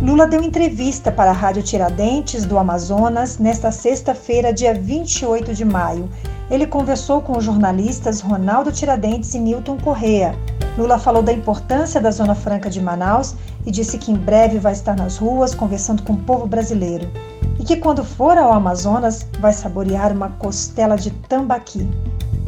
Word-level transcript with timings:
Lula 0.00 0.28
deu 0.28 0.40
entrevista 0.40 1.10
para 1.10 1.30
a 1.30 1.34
Rádio 1.34 1.60
Tiradentes 1.60 2.44
do 2.44 2.56
Amazonas 2.56 3.36
nesta 3.36 3.72
sexta-feira, 3.72 4.52
dia 4.52 4.72
28 4.72 5.52
de 5.52 5.64
maio. 5.64 6.08
Ele 6.48 6.68
conversou 6.68 7.20
com 7.20 7.36
os 7.36 7.42
jornalistas 7.42 8.20
Ronaldo 8.20 8.70
Tiradentes 8.70 9.34
e 9.34 9.40
Newton 9.40 9.76
Correa. 9.76 10.36
Lula 10.78 11.00
falou 11.00 11.20
da 11.20 11.32
importância 11.32 12.00
da 12.00 12.12
Zona 12.12 12.36
Franca 12.36 12.70
de 12.70 12.80
Manaus 12.80 13.34
e 13.66 13.72
disse 13.72 13.98
que 13.98 14.12
em 14.12 14.16
breve 14.16 14.60
vai 14.60 14.72
estar 14.72 14.94
nas 14.94 15.16
ruas 15.16 15.52
conversando 15.52 16.04
com 16.04 16.12
o 16.12 16.18
povo 16.18 16.46
brasileiro. 16.46 17.10
E 17.58 17.64
que 17.64 17.76
quando 17.76 18.04
for 18.04 18.38
ao 18.38 18.52
Amazonas 18.52 19.26
vai 19.40 19.52
saborear 19.52 20.12
uma 20.12 20.28
costela 20.30 20.96
de 20.96 21.10
tambaqui. 21.10 21.88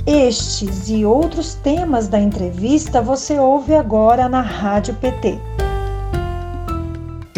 Estes 0.07 0.89
e 0.89 1.05
outros 1.05 1.57
temas 1.57 2.07
da 2.07 2.21
entrevista 2.21 3.03
você 3.03 3.41
ouve 3.41 3.75
agora 3.75 4.29
na 4.29 4.41
Rádio 4.41 4.95
PT. 4.95 5.37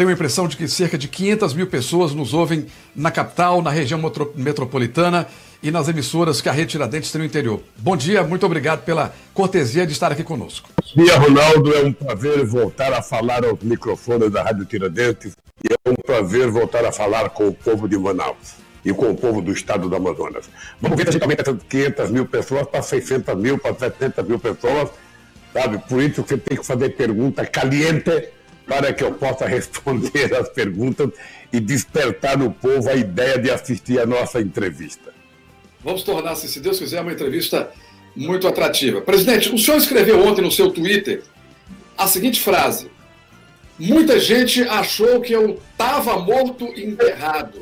Tenho 0.03 0.11
a 0.11 0.15
impressão 0.15 0.49
de 0.49 0.57
que 0.57 0.67
cerca 0.67 0.97
de 0.97 1.07
500 1.07 1.53
mil 1.53 1.65
pessoas 1.65 2.13
nos 2.13 2.33
ouvem 2.33 2.65
na 2.93 3.09
capital, 3.09 3.61
na 3.61 3.69
região 3.69 3.97
metropolitana 4.35 5.25
e 5.61 5.71
nas 5.71 5.87
emissoras 5.87 6.41
que 6.41 6.49
a 6.49 6.51
Rede 6.51 6.71
Tiradentes 6.71 7.09
tem 7.09 7.19
no 7.19 7.25
interior. 7.25 7.61
Bom 7.77 7.95
dia, 7.95 8.21
muito 8.21 8.45
obrigado 8.45 8.83
pela 8.83 9.15
cortesia 9.33 9.87
de 9.87 9.93
estar 9.93 10.11
aqui 10.11 10.21
conosco. 10.21 10.69
Bom 10.93 11.05
dia, 11.05 11.17
Ronaldo. 11.17 11.73
É 11.73 11.85
um 11.85 11.93
prazer 11.93 12.45
voltar 12.45 12.91
a 12.91 13.01
falar 13.01 13.45
aos 13.45 13.61
microfones 13.61 14.29
da 14.29 14.43
Rádio 14.43 14.65
Tiradentes 14.65 15.37
e 15.63 15.71
é 15.71 15.89
um 15.89 15.95
prazer 15.95 16.51
voltar 16.51 16.83
a 16.83 16.91
falar 16.91 17.29
com 17.29 17.47
o 17.47 17.53
povo 17.53 17.87
de 17.87 17.97
Manaus 17.97 18.55
e 18.83 18.91
com 18.91 19.09
o 19.09 19.15
povo 19.15 19.41
do 19.41 19.53
estado 19.53 19.87
do 19.87 19.95
Amazonas. 19.95 20.49
Vamos 20.81 20.97
ver 20.97 21.13
se 21.13 21.23
aumenta 21.23 21.43
essas 21.43 21.63
500 21.63 22.11
mil 22.11 22.25
pessoas 22.25 22.67
para 22.67 22.81
600 22.81 23.37
mil, 23.37 23.57
para 23.57 23.73
700 23.73 24.27
mil 24.27 24.37
pessoas, 24.37 24.89
sabe? 25.53 25.77
Por 25.87 26.03
isso 26.03 26.25
você 26.27 26.37
tem 26.37 26.57
que 26.57 26.65
fazer 26.65 26.89
pergunta 26.89 27.45
caliente 27.45 28.42
para 28.67 28.93
que 28.93 29.03
eu 29.03 29.13
possa 29.13 29.45
responder 29.45 30.33
as 30.35 30.49
perguntas 30.49 31.09
e 31.51 31.59
despertar 31.59 32.37
no 32.37 32.51
povo 32.51 32.89
a 32.89 32.95
ideia 32.95 33.37
de 33.37 33.51
assistir 33.51 33.99
a 33.99 34.05
nossa 34.05 34.41
entrevista. 34.41 35.13
Vamos 35.83 36.03
tornar, 36.03 36.35
se 36.35 36.59
Deus 36.59 36.79
quiser, 36.79 37.01
uma 37.01 37.11
entrevista 37.11 37.69
muito 38.15 38.47
atrativa. 38.47 39.01
Presidente, 39.01 39.53
o 39.53 39.57
senhor 39.57 39.77
escreveu 39.77 40.25
ontem 40.25 40.41
no 40.41 40.51
seu 40.51 40.71
Twitter 40.71 41.23
a 41.97 42.07
seguinte 42.07 42.39
frase: 42.39 42.89
Muita 43.77 44.19
gente 44.19 44.61
achou 44.63 45.19
que 45.19 45.33
eu 45.33 45.59
estava 45.71 46.19
morto 46.19 46.65
e 46.75 46.85
enterrado. 46.85 47.61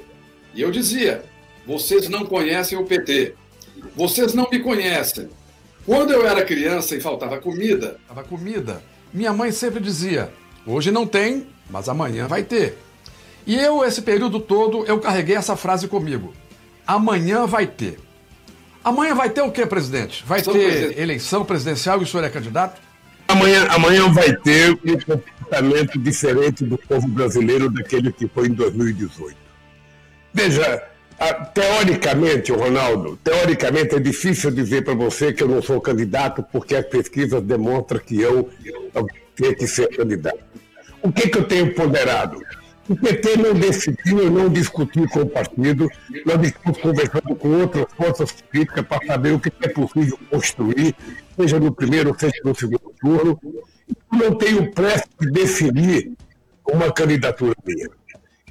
E 0.53 0.61
eu 0.61 0.69
dizia: 0.69 1.23
vocês 1.65 2.09
não 2.09 2.25
conhecem 2.25 2.77
o 2.77 2.85
PT. 2.85 3.33
Vocês 3.95 4.33
não 4.33 4.49
me 4.51 4.59
conhecem. 4.59 5.29
Quando 5.85 6.11
eu 6.11 6.25
era 6.25 6.45
criança 6.45 6.95
e 6.95 7.01
faltava 7.01 7.39
comida, 7.39 7.99
faltava 8.07 8.27
comida, 8.27 8.83
minha 9.13 9.33
mãe 9.33 9.51
sempre 9.51 9.79
dizia: 9.79 10.31
Hoje 10.65 10.91
não 10.91 11.07
tem, 11.07 11.47
mas 11.69 11.89
amanhã 11.89 12.27
vai 12.27 12.43
ter. 12.43 12.77
E 13.45 13.55
eu, 13.57 13.83
esse 13.83 14.01
período 14.01 14.39
todo, 14.39 14.85
eu 14.85 14.99
carreguei 14.99 15.35
essa 15.35 15.55
frase 15.55 15.87
comigo. 15.87 16.33
Amanhã 16.85 17.45
vai 17.45 17.65
ter. 17.65 17.99
Amanhã 18.83 19.15
vai 19.15 19.29
ter 19.29 19.41
o 19.41 19.51
quê, 19.51 19.65
presidente? 19.65 20.23
Vai 20.25 20.41
ter 20.41 20.51
presidente. 20.51 20.99
eleição 20.99 21.45
presidencial 21.45 21.99
e 21.99 22.03
o 22.03 22.07
senhor 22.07 22.23
é 22.23 22.29
candidato? 22.29 22.81
Amanhã, 23.27 23.65
amanhã 23.69 24.11
vai 24.11 24.35
ter 24.35 24.71
um 24.71 24.99
comportamento 24.99 25.97
diferente 25.97 26.65
do 26.65 26.77
povo 26.77 27.07
brasileiro 27.07 27.69
daquele 27.69 28.11
que 28.11 28.27
foi 28.27 28.47
em 28.47 28.53
2018. 28.53 29.37
Veja, 30.33 30.83
teoricamente, 31.53 32.51
Ronaldo, 32.51 33.17
teoricamente 33.23 33.95
é 33.95 33.99
difícil 33.99 34.51
dizer 34.51 34.83
para 34.83 34.93
você 34.93 35.31
que 35.31 35.43
eu 35.43 35.47
não 35.47 35.61
sou 35.61 35.79
candidato 35.79 36.43
porque 36.51 36.75
as 36.75 36.85
pesquisas 36.85 37.41
demonstram 37.41 37.99
que 37.99 38.19
eu 38.19 38.49
tenho 39.41 39.55
que 39.55 39.67
ser 39.67 39.87
candidato. 39.89 40.39
O 41.01 41.11
que, 41.11 41.27
que 41.27 41.37
eu 41.39 41.43
tenho 41.43 41.73
ponderado? 41.73 42.39
O 42.87 42.95
PT 42.95 43.37
não 43.37 43.53
decidiu, 43.53 44.29
não 44.29 44.49
discutiu 44.49 45.07
com 45.09 45.21
o 45.21 45.29
partido, 45.29 45.89
nós 46.25 46.41
estamos 46.43 46.77
conversando 46.79 47.35
com 47.35 47.61
outras 47.61 47.85
forças 47.95 48.31
políticas 48.31 48.85
para 48.85 49.05
saber 49.05 49.33
o 49.33 49.39
que 49.39 49.51
é 49.61 49.67
possível 49.69 50.19
construir, 50.29 50.95
seja 51.39 51.59
no 51.59 51.71
primeiro, 51.71 52.15
seja 52.19 52.33
no 52.43 52.53
segundo 52.53 52.93
turno. 52.99 53.39
Não 54.11 54.35
tenho 54.35 54.71
pressa 54.71 55.05
de 55.19 55.31
definir 55.31 56.11
uma 56.67 56.91
candidatura 56.91 57.55
minha. 57.65 57.89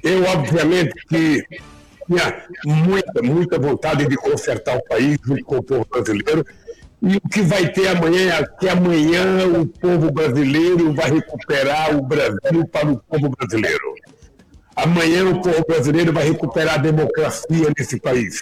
Eu, 0.03 0.23
obviamente, 0.25 0.93
que 1.07 1.45
tinha 2.07 2.45
muita, 2.65 3.21
muita 3.21 3.59
vontade 3.59 4.07
de 4.07 4.15
consertar 4.15 4.77
o 4.77 4.83
país 4.85 5.19
junto 5.23 5.43
com 5.45 5.57
o 5.57 5.63
povo 5.63 5.85
brasileiro, 5.89 6.45
e 7.01 7.17
o 7.17 7.21
que 7.21 7.41
vai 7.41 7.67
ter 7.71 7.87
amanhã 7.87 8.35
é 8.35 8.45
que 8.59 8.69
amanhã 8.69 9.47
o 9.47 9.65
povo 9.65 10.11
brasileiro 10.11 10.93
vai 10.93 11.09
recuperar 11.09 11.95
o 11.97 12.03
Brasil 12.03 12.67
para 12.71 12.91
o 12.91 12.97
povo 12.97 13.29
brasileiro. 13.29 13.95
Amanhã 14.75 15.25
o 15.25 15.41
povo 15.41 15.65
brasileiro 15.67 16.13
vai 16.13 16.25
recuperar 16.25 16.75
a 16.75 16.77
democracia 16.77 17.71
nesse 17.75 17.99
país. 17.99 18.41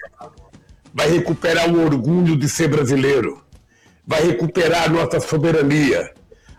Vai 0.94 1.09
recuperar 1.09 1.74
o 1.74 1.86
orgulho 1.86 2.36
de 2.36 2.50
ser 2.50 2.68
brasileiro. 2.68 3.42
Vai 4.06 4.24
recuperar 4.24 4.84
a 4.84 4.90
nossa 4.90 5.22
soberania. 5.22 6.12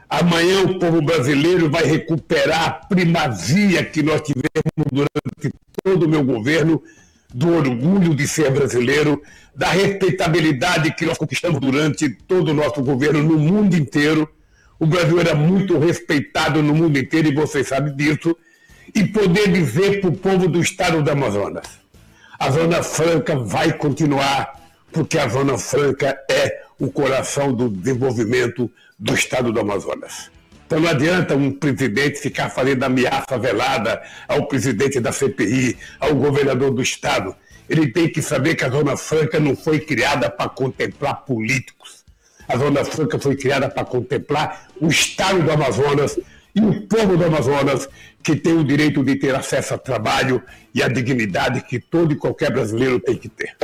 Amanhã 0.08 0.62
o 0.62 0.78
povo 0.78 1.02
brasileiro 1.02 1.70
vai 1.70 1.84
recuperar 1.84 2.64
a 2.64 2.70
primazia 2.70 3.84
que 3.84 4.02
nós 4.02 4.22
tivemos 4.22 4.86
durante 4.90 5.54
todo 5.84 6.06
o 6.06 6.08
meu 6.08 6.24
governo 6.24 6.82
do 7.32 7.54
orgulho 7.54 8.14
de 8.14 8.26
ser 8.26 8.50
brasileiro, 8.50 9.22
da 9.60 9.68
respeitabilidade 9.68 10.94
que 10.94 11.04
nós 11.04 11.18
conquistamos 11.18 11.60
durante 11.60 12.08
todo 12.08 12.48
o 12.48 12.54
nosso 12.54 12.82
governo 12.82 13.22
no 13.22 13.38
mundo 13.38 13.76
inteiro. 13.76 14.26
O 14.78 14.86
Brasil 14.86 15.20
era 15.20 15.34
muito 15.34 15.78
respeitado 15.78 16.62
no 16.62 16.74
mundo 16.74 16.98
inteiro 16.98 17.28
e 17.28 17.34
vocês 17.34 17.68
sabem 17.68 17.94
disso. 17.94 18.34
E 18.94 19.04
poder 19.04 19.52
dizer 19.52 20.00
para 20.00 20.08
o 20.08 20.16
povo 20.16 20.48
do 20.48 20.62
estado 20.62 21.02
do 21.02 21.10
Amazonas: 21.10 21.66
a 22.38 22.50
Zona 22.50 22.82
Franca 22.82 23.36
vai 23.36 23.70
continuar, 23.74 24.58
porque 24.90 25.18
a 25.18 25.28
Zona 25.28 25.58
Franca 25.58 26.18
é 26.30 26.62
o 26.78 26.90
coração 26.90 27.52
do 27.52 27.68
desenvolvimento 27.68 28.70
do 28.98 29.12
estado 29.12 29.52
do 29.52 29.60
Amazonas. 29.60 30.30
Então 30.66 30.80
não 30.80 30.88
adianta 30.88 31.36
um 31.36 31.52
presidente 31.52 32.18
ficar 32.18 32.48
fazendo 32.48 32.82
ameaça 32.82 33.38
velada 33.38 34.00
ao 34.26 34.46
presidente 34.46 35.00
da 35.00 35.12
CPI, 35.12 35.76
ao 36.00 36.14
governador 36.14 36.70
do 36.70 36.80
estado. 36.80 37.36
Ele 37.70 37.86
tem 37.86 38.10
que 38.10 38.20
saber 38.20 38.56
que 38.56 38.64
a 38.64 38.68
Zona 38.68 38.96
Franca 38.96 39.38
não 39.38 39.56
foi 39.56 39.78
criada 39.78 40.28
para 40.28 40.50
contemplar 40.50 41.24
políticos. 41.24 42.04
A 42.48 42.56
Zona 42.58 42.84
Franca 42.84 43.16
foi 43.18 43.36
criada 43.36 43.70
para 43.70 43.84
contemplar 43.84 44.68
o 44.80 44.88
estado 44.88 45.40
do 45.40 45.52
Amazonas 45.52 46.18
e 46.52 46.60
o 46.60 46.88
povo 46.88 47.16
do 47.16 47.24
Amazonas, 47.24 47.88
que 48.24 48.34
tem 48.34 48.54
o 48.54 48.64
direito 48.64 49.04
de 49.04 49.14
ter 49.14 49.34
acesso 49.36 49.74
a 49.74 49.78
trabalho 49.78 50.42
e 50.74 50.82
a 50.82 50.88
dignidade 50.88 51.62
que 51.62 51.78
todo 51.78 52.12
e 52.12 52.16
qualquer 52.16 52.52
brasileiro 52.52 52.98
tem 52.98 53.16
que 53.16 53.28
ter. 53.28 53.56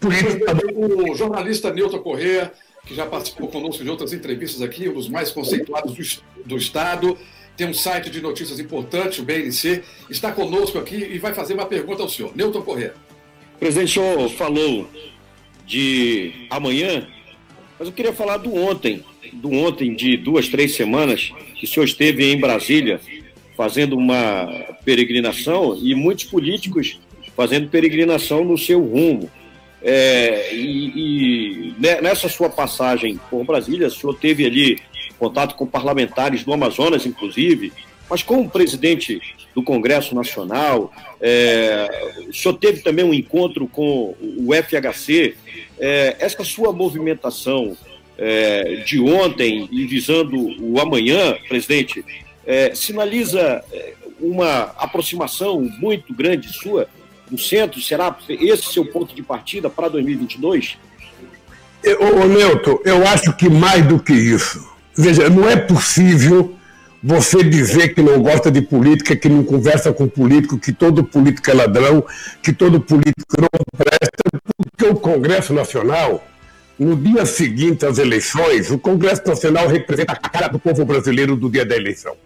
Por 0.00 0.12
isso, 0.12 0.38
o 0.74 1.14
jornalista 1.14 1.70
Nilton 1.70 1.98
Corrêa 1.98 2.52
que 2.88 2.94
já 2.94 3.04
participou 3.04 3.48
conosco 3.48 3.84
de 3.84 3.90
outras 3.90 4.14
entrevistas 4.14 4.62
aqui, 4.62 4.88
um 4.88 4.94
dos 4.94 5.10
mais 5.10 5.30
conceituados 5.30 5.94
do, 5.94 6.42
do 6.46 6.56
Estado, 6.56 7.18
tem 7.58 7.66
um 7.66 7.74
site 7.74 8.08
de 8.08 8.20
notícias 8.20 8.60
importante, 8.60 9.20
o 9.20 9.24
BNC, 9.24 9.82
está 10.08 10.30
conosco 10.30 10.78
aqui 10.78 10.94
e 10.94 11.18
vai 11.18 11.34
fazer 11.34 11.54
uma 11.54 11.66
pergunta 11.66 12.04
ao 12.04 12.08
senhor. 12.08 12.30
Newton 12.34 12.62
Corrêa. 12.62 12.94
Presidente, 13.58 13.98
o 13.98 14.02
senhor 14.02 14.30
falou 14.30 14.88
de 15.66 16.46
amanhã, 16.48 17.08
mas 17.76 17.88
eu 17.88 17.92
queria 17.92 18.12
falar 18.12 18.36
do 18.36 18.54
ontem, 18.54 19.04
do 19.32 19.50
ontem 19.50 19.92
de 19.92 20.16
duas, 20.16 20.48
três 20.48 20.76
semanas, 20.76 21.32
que 21.56 21.64
o 21.64 21.68
senhor 21.68 21.84
esteve 21.84 22.32
em 22.32 22.38
Brasília 22.38 23.00
fazendo 23.56 23.96
uma 23.96 24.46
peregrinação 24.84 25.76
e 25.82 25.96
muitos 25.96 26.24
políticos 26.24 27.00
fazendo 27.36 27.68
peregrinação 27.68 28.44
no 28.44 28.56
seu 28.56 28.80
rumo. 28.80 29.28
É, 29.82 30.54
e, 30.54 31.72
e, 31.72 31.74
nessa 31.80 32.28
sua 32.28 32.48
passagem 32.48 33.18
por 33.28 33.44
Brasília, 33.44 33.88
o 33.88 33.90
senhor 33.90 34.14
teve 34.14 34.46
ali 34.46 34.78
contato 35.18 35.54
com 35.54 35.66
parlamentares 35.66 36.44
do 36.44 36.52
Amazonas, 36.52 37.04
inclusive, 37.04 37.72
mas 38.08 38.22
como 38.22 38.48
presidente 38.48 39.20
do 39.54 39.62
Congresso 39.62 40.14
Nacional, 40.14 40.92
é, 41.20 42.24
o 42.28 42.32
senhor 42.32 42.54
teve 42.54 42.80
também 42.80 43.04
um 43.04 43.12
encontro 43.12 43.66
com 43.66 44.14
o 44.20 44.50
FHC. 44.54 45.34
É, 45.78 46.16
essa 46.20 46.44
sua 46.44 46.72
movimentação 46.72 47.76
é, 48.16 48.82
de 48.86 49.00
ontem 49.00 49.68
e 49.70 49.84
visando 49.84 50.36
o 50.60 50.80
amanhã, 50.80 51.36
presidente, 51.48 52.04
é, 52.46 52.74
sinaliza 52.74 53.62
é, 53.72 53.94
uma 54.20 54.74
aproximação 54.78 55.60
muito 55.60 56.14
grande 56.14 56.52
sua 56.52 56.88
no 57.30 57.38
centro? 57.38 57.80
Será 57.80 58.16
esse 58.28 58.72
seu 58.72 58.84
ponto 58.84 59.14
de 59.14 59.22
partida 59.22 59.68
para 59.68 59.88
2022? 59.88 60.78
Ô, 62.00 62.24
Leuto, 62.24 62.80
eu 62.84 63.06
acho 63.06 63.36
que 63.36 63.48
mais 63.48 63.86
do 63.86 64.00
que 64.00 64.12
isso. 64.12 64.77
Veja, 65.00 65.30
não 65.30 65.48
é 65.48 65.54
possível 65.54 66.56
você 67.00 67.44
dizer 67.44 67.94
que 67.94 68.02
não 68.02 68.20
gosta 68.20 68.50
de 68.50 68.60
política, 68.60 69.14
que 69.14 69.28
não 69.28 69.44
conversa 69.44 69.92
com 69.92 70.08
político, 70.08 70.58
que 70.58 70.72
todo 70.72 71.04
político 71.04 71.48
é 71.48 71.54
ladrão, 71.54 72.04
que 72.42 72.52
todo 72.52 72.80
político 72.80 73.40
não 73.40 73.48
presta, 73.76 74.40
porque 74.56 74.86
o 74.86 74.96
Congresso 74.96 75.54
Nacional, 75.54 76.26
no 76.76 76.96
dia 76.96 77.24
seguinte 77.24 77.86
às 77.86 77.98
eleições, 77.98 78.72
o 78.72 78.78
Congresso 78.78 79.22
Nacional 79.24 79.68
representa 79.68 80.14
a 80.14 80.16
cara 80.16 80.48
do 80.48 80.58
povo 80.58 80.84
brasileiro 80.84 81.36
do 81.36 81.48
dia 81.48 81.64
da 81.64 81.76
eleição. 81.76 82.16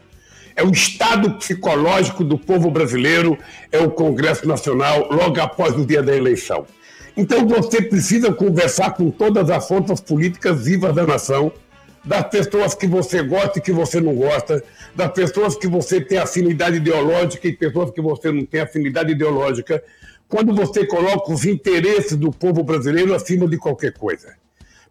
É 0.56 0.64
o 0.64 0.70
estado 0.70 1.30
psicológico 1.32 2.25
do 2.25 2.38
povo 2.38 2.70
brasileiro, 2.70 3.36
é 3.70 3.80
o 3.80 3.90
Congresso 3.90 4.48
Nacional, 4.48 5.08
logo 5.10 5.38
após 5.42 5.76
o 5.76 5.84
dia 5.84 6.02
da 6.02 6.16
eleição. 6.16 6.64
Então 7.14 7.46
você 7.46 7.82
precisa 7.82 8.32
conversar 8.32 8.92
com 8.92 9.10
todas 9.10 9.50
as 9.50 9.68
forças 9.68 10.00
políticas 10.00 10.64
vivas 10.64 10.94
da 10.94 11.06
nação, 11.06 11.52
das 12.04 12.28
pessoas 12.28 12.75
que 12.75 12.87
você 12.87 13.22
gosta 13.22 13.58
e 13.58 13.62
que 13.62 13.72
você 13.72 14.00
não 14.00 14.14
gosta, 14.14 14.62
das 14.94 15.12
pessoas 15.12 15.56
que 15.56 15.66
você 15.66 16.00
tem 16.00 16.19
afinidade 16.19 16.76
ideológica 16.76 17.46
e 17.46 17.52
pessoas 17.52 17.90
que 17.90 18.00
você 18.00 18.32
não 18.32 18.44
tem 18.44 18.60
afinidade 18.60 19.12
ideológica, 19.12 19.82
quando 20.28 20.54
você 20.54 20.87
coloca 20.87 21.32
os 21.32 21.44
interesses 21.44 22.16
do 22.16 22.32
povo 22.32 22.62
brasileiro 22.62 23.14
acima 23.14 23.46
de 23.46 23.56
qualquer 23.58 23.93
coisa. 23.93 24.34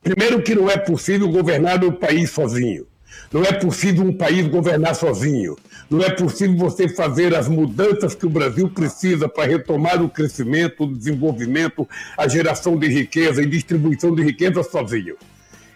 Primeiro 0.02 0.42
que 0.42 0.56
não 0.56 0.70
é 0.70 0.78
possível 0.78 1.30
governar 1.30 1.84
o 1.84 1.94
país 1.94 2.32
sozinho. 2.32 2.88
Não 3.32 3.44
é 3.44 3.52
possível 3.52 4.06
um 4.06 4.14
país 4.14 4.48
governar 4.48 4.96
sozinho. 4.96 5.58
Não 5.90 6.02
é 6.02 6.10
possível 6.10 6.58
você 6.58 6.88
fazer 6.88 7.36
as 7.36 7.48
mudanças 7.48 8.16
que 8.16 8.26
o 8.26 8.30
Brasil 8.30 8.70
precisa 8.70 9.28
para 9.28 9.50
retomar 9.50 10.02
o 10.02 10.10
crescimento, 10.10 10.84
o 10.84 10.96
desenvolvimento, 10.96 11.88
a 12.18 12.28
geração 12.28 12.78
de 12.78 12.88
riqueza 12.88 13.42
e 13.42 13.46
distribuição 13.46 14.14
de 14.16 14.24
riqueza 14.24 14.64
sozinho. 14.64 15.18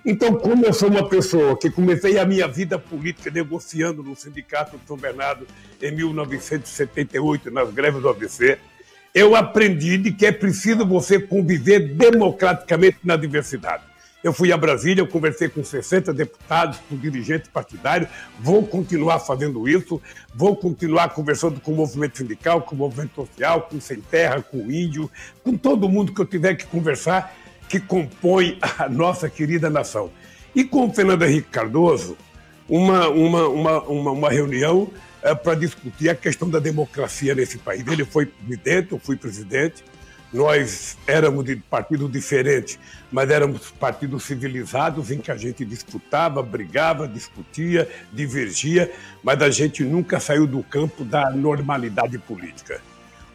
Então, 0.05 0.35
como 0.35 0.63
eu 0.63 0.71
sou 0.71 0.87
uma 0.87 1.09
pessoa 1.09 1.57
que 1.57 1.67
comecei 1.67 2.19
a 2.19 2.25
minha 2.25 2.47
vida 2.47 2.77
política 2.77 3.31
negociando 3.31 4.03
no 4.03 4.15
Sindicato 4.15 4.77
de 4.77 4.85
São 4.85 4.95
Bernardo 4.95 5.47
em 5.81 5.91
1978, 5.91 7.49
nas 7.49 7.71
greves 7.71 8.03
do 8.03 8.09
ABC, 8.09 8.59
eu 9.15 9.35
aprendi 9.35 9.97
de 9.97 10.11
que 10.11 10.27
é 10.27 10.31
preciso 10.31 10.85
você 10.85 11.19
conviver 11.19 11.95
democraticamente 11.95 12.99
na 13.03 13.15
diversidade. 13.15 13.83
Eu 14.23 14.31
fui 14.31 14.51
a 14.51 14.57
Brasília, 14.57 15.01
eu 15.01 15.07
conversei 15.07 15.49
com 15.49 15.63
60 15.63 16.13
deputados, 16.13 16.79
com 16.87 16.95
dirigentes 16.95 17.49
partidários, 17.49 18.09
vou 18.39 18.65
continuar 18.65 19.19
fazendo 19.19 19.67
isso, 19.67 19.99
vou 20.35 20.55
continuar 20.55 21.09
conversando 21.09 21.59
com 21.59 21.71
o 21.71 21.75
movimento 21.75 22.19
sindical, 22.19 22.61
com 22.61 22.75
o 22.75 22.77
movimento 22.77 23.15
social, 23.15 23.61
com 23.63 23.77
o 23.77 23.81
Sem 23.81 24.01
Terra, 24.01 24.41
com 24.41 24.57
o 24.57 24.71
Índio, 24.71 25.09
com 25.43 25.57
todo 25.57 25.89
mundo 25.89 26.13
que 26.13 26.21
eu 26.21 26.25
tiver 26.25 26.53
que 26.55 26.65
conversar, 26.67 27.35
que 27.67 27.79
compõe 27.79 28.57
a 28.77 28.87
nossa 28.87 29.29
querida 29.29 29.69
nação. 29.69 30.11
E 30.55 30.63
com 30.63 30.87
o 30.87 30.93
Fernando 30.93 31.23
Henrique 31.23 31.49
Cardoso, 31.49 32.17
uma, 32.67 33.07
uma, 33.09 33.47
uma, 33.47 33.81
uma, 33.83 34.11
uma 34.11 34.29
reunião 34.29 34.89
é, 35.21 35.33
para 35.33 35.55
discutir 35.55 36.09
a 36.09 36.15
questão 36.15 36.49
da 36.49 36.59
democracia 36.59 37.35
nesse 37.35 37.57
país. 37.57 37.85
Ele 37.87 38.05
foi 38.05 38.25
presidente, 38.25 38.91
eu 38.91 38.99
fui 38.99 39.15
presidente, 39.15 39.83
nós 40.31 40.97
éramos 41.07 41.45
de 41.45 41.55
partidos 41.55 42.11
diferentes, 42.11 42.77
mas 43.11 43.29
éramos 43.29 43.71
partidos 43.71 44.23
civilizados 44.23 45.11
em 45.11 45.19
que 45.19 45.31
a 45.31 45.37
gente 45.37 45.63
disputava, 45.63 46.43
brigava, 46.43 47.07
discutia, 47.07 47.89
divergia, 48.11 48.91
mas 49.23 49.41
a 49.41 49.49
gente 49.49 49.83
nunca 49.83 50.19
saiu 50.19 50.45
do 50.45 50.61
campo 50.61 51.03
da 51.03 51.29
normalidade 51.31 52.17
política. 52.17 52.81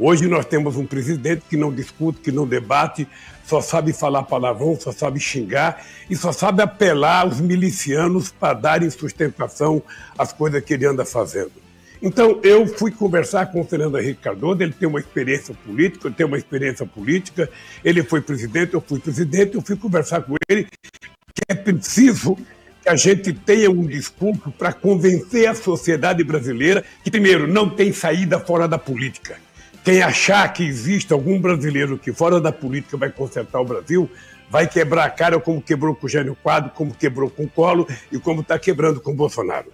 Hoje 0.02 0.26
nós 0.26 0.46
temos 0.46 0.76
um 0.76 0.86
presidente 0.86 1.42
que 1.46 1.58
não 1.58 1.70
discute, 1.70 2.20
que 2.20 2.32
não 2.32 2.46
debate, 2.46 3.06
só 3.44 3.60
sabe 3.60 3.92
falar 3.92 4.22
palavrão, 4.22 4.74
só 4.80 4.90
sabe 4.92 5.20
xingar 5.20 5.84
e 6.08 6.16
só 6.16 6.32
sabe 6.32 6.62
apelar 6.62 7.20
aos 7.20 7.38
milicianos 7.38 8.32
para 8.32 8.54
darem 8.54 8.88
sustentação 8.88 9.82
às 10.16 10.32
coisas 10.32 10.64
que 10.64 10.72
ele 10.72 10.86
anda 10.86 11.04
fazendo. 11.04 11.52
Então, 12.00 12.40
eu 12.42 12.66
fui 12.66 12.90
conversar 12.90 13.52
com 13.52 13.60
o 13.60 13.64
Fernando 13.64 13.98
Henrique 13.98 14.22
Cardoso, 14.22 14.62
ele 14.62 14.72
tem 14.72 14.88
uma 14.88 15.00
experiência 15.00 15.54
política, 15.66 16.08
eu 16.08 16.12
tenho 16.12 16.28
uma 16.28 16.38
experiência 16.38 16.86
política, 16.86 17.50
ele 17.84 18.02
foi 18.02 18.22
presidente, 18.22 18.72
eu 18.72 18.80
fui 18.80 18.98
presidente, 18.98 19.54
eu 19.54 19.60
fui 19.60 19.76
conversar 19.76 20.22
com 20.22 20.34
ele 20.48 20.64
que 20.64 21.42
é 21.46 21.54
preciso 21.54 22.38
que 22.82 22.88
a 22.88 22.96
gente 22.96 23.34
tenha 23.34 23.70
um 23.70 23.86
discurso 23.86 24.50
para 24.50 24.72
convencer 24.72 25.46
a 25.46 25.54
sociedade 25.54 26.24
brasileira 26.24 26.82
que, 27.04 27.10
primeiro, 27.10 27.46
não 27.46 27.68
tem 27.68 27.92
saída 27.92 28.40
fora 28.40 28.66
da 28.66 28.78
política. 28.78 29.36
Quem 29.82 30.02
achar 30.02 30.52
que 30.52 30.62
existe 30.62 31.12
algum 31.12 31.40
brasileiro 31.40 31.98
que 31.98 32.12
fora 32.12 32.40
da 32.40 32.52
política 32.52 32.96
vai 32.96 33.10
consertar 33.10 33.60
o 33.60 33.64
Brasil, 33.64 34.10
vai 34.50 34.66
quebrar 34.66 35.04
a 35.04 35.10
cara 35.10 35.40
como 35.40 35.62
quebrou 35.62 35.94
com 35.94 36.06
o 36.06 36.08
Gênio 36.08 36.36
Quadro, 36.42 36.70
como 36.74 36.92
quebrou 36.92 37.30
com 37.30 37.44
o 37.44 37.48
Colo 37.48 37.88
e 38.12 38.18
como 38.18 38.42
está 38.42 38.58
quebrando 38.58 39.00
com 39.00 39.12
o 39.12 39.14
Bolsonaro. 39.14 39.72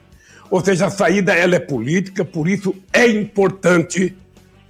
Ou 0.51 0.65
seja, 0.65 0.87
a 0.87 0.91
saída 0.91 1.35
ela 1.35 1.57
é 1.57 1.59
política, 1.59 2.25
por 2.25 2.47
isso 2.47 2.75
é 2.93 3.07
importante 3.07 4.17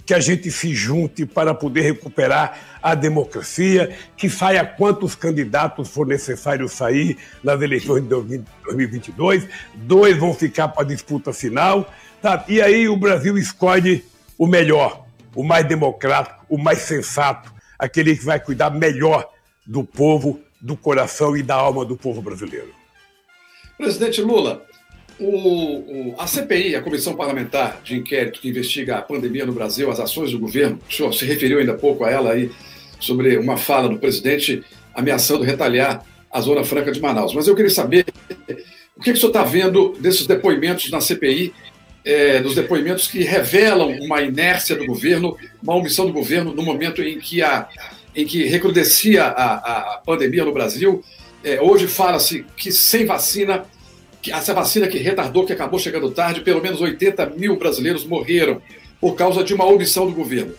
que 0.07 0.13
a 0.13 0.19
gente 0.21 0.49
se 0.49 0.73
junte 0.73 1.25
para 1.25 1.53
poder 1.53 1.81
recuperar 1.81 2.79
a 2.81 2.95
democracia, 2.95 3.93
que 4.15 4.29
saia 4.29 4.65
quantos 4.65 5.15
candidatos 5.15 5.89
for 5.89 6.07
necessário 6.07 6.67
sair 6.69 7.17
nas 7.43 7.61
eleições 7.61 8.03
de 8.03 8.07
2022, 8.07 9.45
dois 9.75 10.17
vão 10.17 10.33
ficar 10.33 10.69
para 10.69 10.83
a 10.83 10.87
disputa 10.87 11.33
final, 11.33 11.93
tá? 12.21 12.45
e 12.47 12.61
aí 12.61 12.87
o 12.87 12.95
Brasil 12.95 13.37
escolhe 13.37 14.05
o 14.37 14.47
melhor, 14.47 15.06
o 15.37 15.43
mais 15.43 15.67
democrático, 15.67 16.43
o 16.49 16.57
mais 16.57 16.79
sensato, 16.79 17.53
aquele 17.77 18.17
que 18.17 18.25
vai 18.25 18.39
cuidar 18.39 18.71
melhor 18.71 19.29
do 19.67 19.83
povo, 19.83 20.41
do 20.59 20.75
coração 20.75 21.37
e 21.37 21.43
da 21.43 21.53
alma 21.53 21.85
do 21.85 21.95
povo 21.95 22.23
brasileiro. 22.23 22.73
Presidente 23.77 24.19
Lula, 24.19 24.65
o, 25.19 25.27
o, 25.27 26.15
a 26.17 26.25
CPI, 26.25 26.75
a 26.75 26.81
Comissão 26.81 27.15
Parlamentar 27.15 27.79
de 27.83 27.95
Inquérito 27.95 28.41
que 28.41 28.49
investiga 28.49 28.97
a 28.97 29.01
pandemia 29.03 29.45
no 29.45 29.53
Brasil, 29.53 29.91
as 29.91 29.99
ações 29.99 30.31
do 30.31 30.39
governo, 30.39 30.79
o 30.89 30.91
senhor 30.91 31.13
se 31.13 31.23
referiu 31.23 31.59
ainda 31.59 31.73
há 31.73 31.77
pouco 31.77 32.03
a 32.03 32.09
ela 32.09 32.31
aí, 32.31 32.51
sobre 32.99 33.37
uma 33.37 33.57
fala 33.57 33.87
do 33.87 33.99
presidente 33.99 34.63
ameaçando 34.91 35.43
retalhar 35.43 36.03
a 36.31 36.41
Zona 36.41 36.63
Franca 36.63 36.91
de 36.91 36.99
Manaus. 36.99 37.35
Mas 37.35 37.47
eu 37.47 37.55
queria 37.55 37.69
saber 37.69 38.05
o 38.95 39.01
que, 39.01 39.11
que 39.11 39.11
o 39.11 39.17
senhor 39.17 39.29
está 39.29 39.43
vendo 39.43 39.93
desses 39.99 40.25
depoimentos 40.25 40.89
na 40.89 40.99
CPI, 40.99 41.53
é, 42.07 42.39
dos 42.39 42.55
depoimentos 42.55 43.05
que 43.05 43.21
revelam 43.21 43.91
uma 43.99 44.21
inércia 44.21 44.77
do 44.77 44.85
governo, 44.85 45.37
uma 45.61 45.75
omissão 45.75 46.05
do 46.05 46.13
governo 46.13 46.53
no 46.53 46.63
momento 46.63 47.01
em 47.01 47.19
que, 47.19 47.41
a, 47.41 47.67
em 48.15 48.25
que 48.25 48.45
recrudescia 48.45 49.25
a, 49.25 49.95
a 49.95 49.97
pandemia 49.97 50.45
no 50.45 50.53
Brasil. 50.53 51.03
É, 51.43 51.61
hoje 51.61 51.85
fala-se 51.85 52.45
que 52.55 52.71
sem 52.71 53.05
vacina 53.05 53.65
essa 54.29 54.53
vacina 54.53 54.87
que 54.87 54.97
retardou, 54.97 55.45
que 55.45 55.53
acabou 55.53 55.79
chegando 55.79 56.09
tarde, 56.11 56.41
pelo 56.41 56.61
menos 56.61 56.81
80 56.81 57.27
mil 57.37 57.55
brasileiros 57.57 58.05
morreram 58.05 58.61
por 58.99 59.15
causa 59.15 59.43
de 59.43 59.53
uma 59.53 59.65
omissão 59.65 60.05
do 60.05 60.13
governo. 60.13 60.53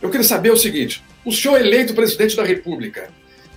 Eu 0.00 0.10
queria 0.10 0.24
saber 0.24 0.52
o 0.52 0.56
seguinte: 0.56 1.02
o 1.24 1.32
senhor 1.32 1.60
eleito 1.60 1.94
presidente 1.94 2.34
da 2.34 2.44
República, 2.44 3.10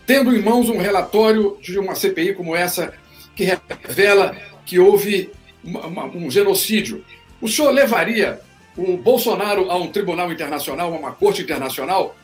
tendo 0.06 0.36
em 0.36 0.42
mãos 0.42 0.70
um 0.70 0.78
relatório 0.78 1.58
de 1.62 1.80
uma 1.80 1.96
CPI 1.96 2.34
como 2.34 2.56
essa, 2.56 2.94
que 3.36 3.46
revela 3.46 4.36
que 4.66 4.80
houve 4.80 5.30
uma, 5.64 5.88
uma, 5.88 6.06
um 6.06 6.30
genocídio, 6.30 7.04
o 7.42 7.48
senhor 7.48 7.72
levaria 7.72 8.40
o 8.76 8.98
Bolsonaro 8.98 9.70
a 9.72 9.78
um 9.78 9.92
tribunal 9.92 10.32
internacional, 10.32 10.94
a 10.94 10.98
uma 10.98 11.12
corte 11.12 11.42
internacional? 11.42 12.16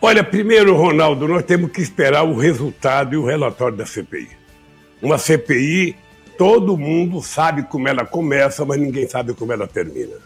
Olha, 0.00 0.24
primeiro, 0.24 0.74
Ronaldo, 0.74 1.28
nós 1.28 1.44
temos 1.44 1.70
que 1.70 1.82
esperar 1.82 2.22
o 2.22 2.34
resultado 2.34 3.14
e 3.14 3.16
o 3.16 3.24
relatório 3.24 3.76
da 3.76 3.84
CPI. 3.84 4.30
Uma 5.02 5.18
CPI, 5.18 5.96
todo 6.38 6.76
mundo 6.76 7.20
sabe 7.20 7.64
como 7.64 7.86
ela 7.86 8.04
começa, 8.06 8.64
mas 8.64 8.80
ninguém 8.80 9.06
sabe 9.06 9.34
como 9.34 9.52
ela 9.52 9.66
termina. 9.66 10.16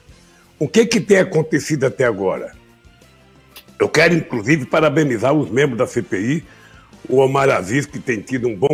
O 0.59 0.69
que, 0.69 0.87
que 0.87 1.01
tem 1.01 1.19
acontecido 1.19 1.85
até 1.85 2.05
agora? 2.05 2.53
Eu 3.81 3.89
quero, 3.89 4.15
inclusive, 4.15 4.65
parabenizar 4.65 5.33
os 5.33 5.51
membros 5.51 5.79
da 5.79 5.87
CPI, 5.87 6.45
o 7.09 7.19
Omar 7.19 7.51
Aziz, 7.51 7.85
que 7.85 7.99
tem 7.99 8.21
tido 8.21 8.49
um 8.49 8.57
bom 8.57 8.69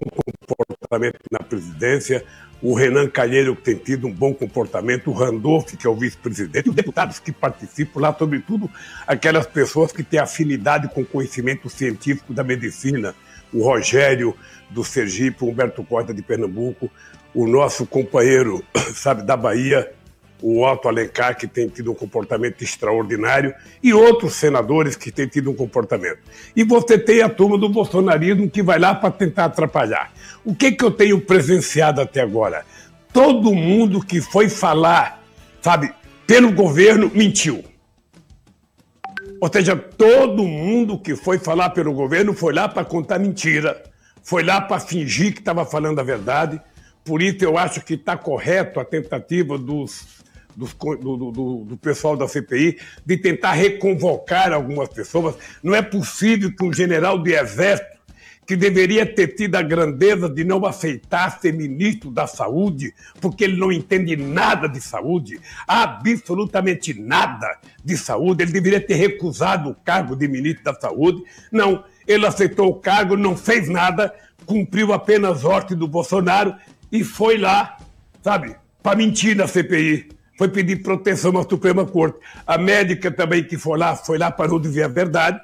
comportamento 0.47 1.19
na 1.31 1.39
presidência, 1.39 2.25
o 2.63 2.75
Renan 2.75 3.09
Calheiro, 3.09 3.57
que 3.57 3.63
tem 3.63 3.77
tido 3.77 4.07
um 4.07 4.13
bom 4.13 4.35
comportamento, 4.35 5.11
o 5.11 5.15
Randolph, 5.15 5.75
que 5.75 5.87
é 5.87 5.91
o 5.91 5.95
vice-presidente, 5.95 6.69
os 6.69 6.75
deputados 6.75 7.19
que 7.19 7.33
participam 7.33 8.01
lá, 8.01 8.15
sobretudo 8.17 8.71
aquelas 9.07 9.47
pessoas 9.47 9.93
que 9.93 10.03
têm 10.03 10.21
afinidade 10.21 10.89
com 10.89 11.01
o 11.01 11.07
conhecimento 11.07 11.71
científico 11.71 12.35
da 12.35 12.45
medicina, 12.45 13.15
o 13.53 13.65
Rogério 13.65 14.35
do 14.69 14.85
Sergipe, 14.85 15.45
o 15.45 15.49
Humberto 15.49 15.83
Costa 15.83 16.13
de 16.13 16.23
Pernambuco, 16.23 16.91
o 17.35 17.47
nosso 17.47 17.87
companheiro, 17.87 18.63
sabe, 18.95 19.23
da 19.23 19.37
Bahia, 19.37 19.91
o 20.43 20.65
Otto 20.65 20.89
Alencar, 20.89 21.37
que 21.37 21.47
tem 21.47 21.69
tido 21.69 21.93
um 21.93 21.95
comportamento 21.95 22.63
extraordinário, 22.63 23.55
e 23.83 23.93
outros 23.93 24.35
senadores 24.35 24.97
que 24.97 25.11
têm 25.11 25.27
tido 25.27 25.51
um 25.51 25.55
comportamento. 25.55 26.19
E 26.55 26.65
você 26.65 26.99
tem 26.99 27.23
a 27.23 27.29
turma 27.29 27.59
do 27.59 27.69
bolsonarismo 27.69 28.49
que 28.49 28.63
vai 28.63 28.79
lá 28.79 28.95
para 28.95 29.11
tentar 29.11 29.47
atrapalhar. 29.47 30.13
O 30.45 30.55
que, 30.55 30.73
que 30.73 30.85
eu 30.85 30.91
tenho 30.91 31.21
presenciado 31.21 32.01
até 32.01 32.21
agora? 32.21 32.65
Todo 33.13 33.55
mundo 33.55 34.05
que 34.05 34.21
foi 34.21 34.49
falar, 34.49 35.23
sabe, 35.61 35.93
pelo 36.27 36.53
governo, 36.53 37.11
mentiu. 37.15 37.65
Ou 39.41 39.51
seja, 39.51 39.75
todo 39.75 40.45
mundo 40.45 40.99
que 40.99 41.17
foi 41.17 41.39
falar 41.39 41.71
pelo 41.71 41.93
governo 41.93 42.35
foi 42.35 42.53
lá 42.53 42.69
para 42.69 42.85
contar 42.85 43.19
mentira, 43.19 43.83
foi 44.23 44.43
lá 44.43 44.61
para 44.61 44.79
fingir 44.79 45.33
que 45.33 45.41
estava 45.41 45.65
falando 45.65 45.99
a 45.99 46.03
verdade. 46.03 46.61
Por 47.03 47.23
isso 47.23 47.43
eu 47.43 47.57
acho 47.57 47.81
que 47.81 47.95
está 47.95 48.17
correto 48.17 48.79
a 48.79 48.85
tentativa 48.85 49.57
dos, 49.57 50.20
do, 50.57 50.67
do, 50.97 51.65
do, 51.65 51.77
pessoal 51.77 52.17
da 52.17 52.29
CPI 52.29 52.79
de 53.05 53.17
tentar 53.17 53.53
reconvocar 53.53 54.53
algumas 54.53 54.89
pessoas. 54.89 55.37
Não 55.63 55.75
é 55.75 55.83
possível 55.83 56.55
que 56.55 56.65
um 56.65 56.73
general 56.73 57.23
de 57.23 57.33
exército 57.33 58.01
que 58.51 58.57
deveria 58.57 59.07
ter 59.07 59.29
tido 59.29 59.55
a 59.55 59.63
grandeza 59.63 60.29
de 60.29 60.43
não 60.43 60.67
aceitar 60.67 61.39
ser 61.41 61.53
ministro 61.53 62.11
da 62.11 62.27
Saúde, 62.27 62.93
porque 63.21 63.45
ele 63.45 63.57
não 63.57 63.71
entende 63.71 64.17
nada 64.17 64.67
de 64.67 64.81
saúde, 64.81 65.41
absolutamente 65.69 66.93
nada 66.93 67.47
de 67.85 67.97
saúde. 67.97 68.43
Ele 68.43 68.51
deveria 68.51 68.81
ter 68.81 68.95
recusado 68.95 69.71
o 69.71 69.75
cargo 69.75 70.17
de 70.17 70.27
ministro 70.27 70.65
da 70.65 70.75
Saúde. 70.75 71.23
Não, 71.53 71.85
ele 72.09 72.27
aceitou 72.27 72.71
o 72.71 72.75
cargo, 72.75 73.17
não 73.17 73.37
fez 73.37 73.69
nada, 73.69 74.13
cumpriu 74.45 74.93
apenas 74.93 75.45
ordem 75.45 75.79
do 75.79 75.87
Bolsonaro 75.87 76.57
e 76.91 77.05
foi 77.05 77.39
lá, 77.39 77.77
sabe, 78.21 78.57
para 78.83 78.97
mentir 78.97 79.37
na 79.37 79.47
CPI. 79.47 80.09
Foi 80.41 80.49
pedir 80.49 80.77
proteção 80.77 81.37
à 81.37 81.43
Suprema 81.43 81.85
Corte. 81.85 82.19
A 82.47 82.57
médica 82.57 83.11
também 83.11 83.45
que 83.45 83.59
foi 83.59 83.79
lá, 83.79 83.95
foi 83.95 84.17
lá 84.17 84.31
para 84.31 84.49
não 84.49 84.59
dizer 84.59 84.85
a 84.85 84.89
verdade. 84.89 85.39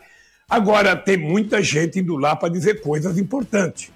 Agora, 0.48 0.96
tem 0.96 1.18
muita 1.18 1.62
gente 1.62 1.98
indo 1.98 2.16
lá 2.16 2.34
para 2.34 2.48
dizer 2.48 2.80
coisas 2.80 3.18
importantes. 3.18 3.92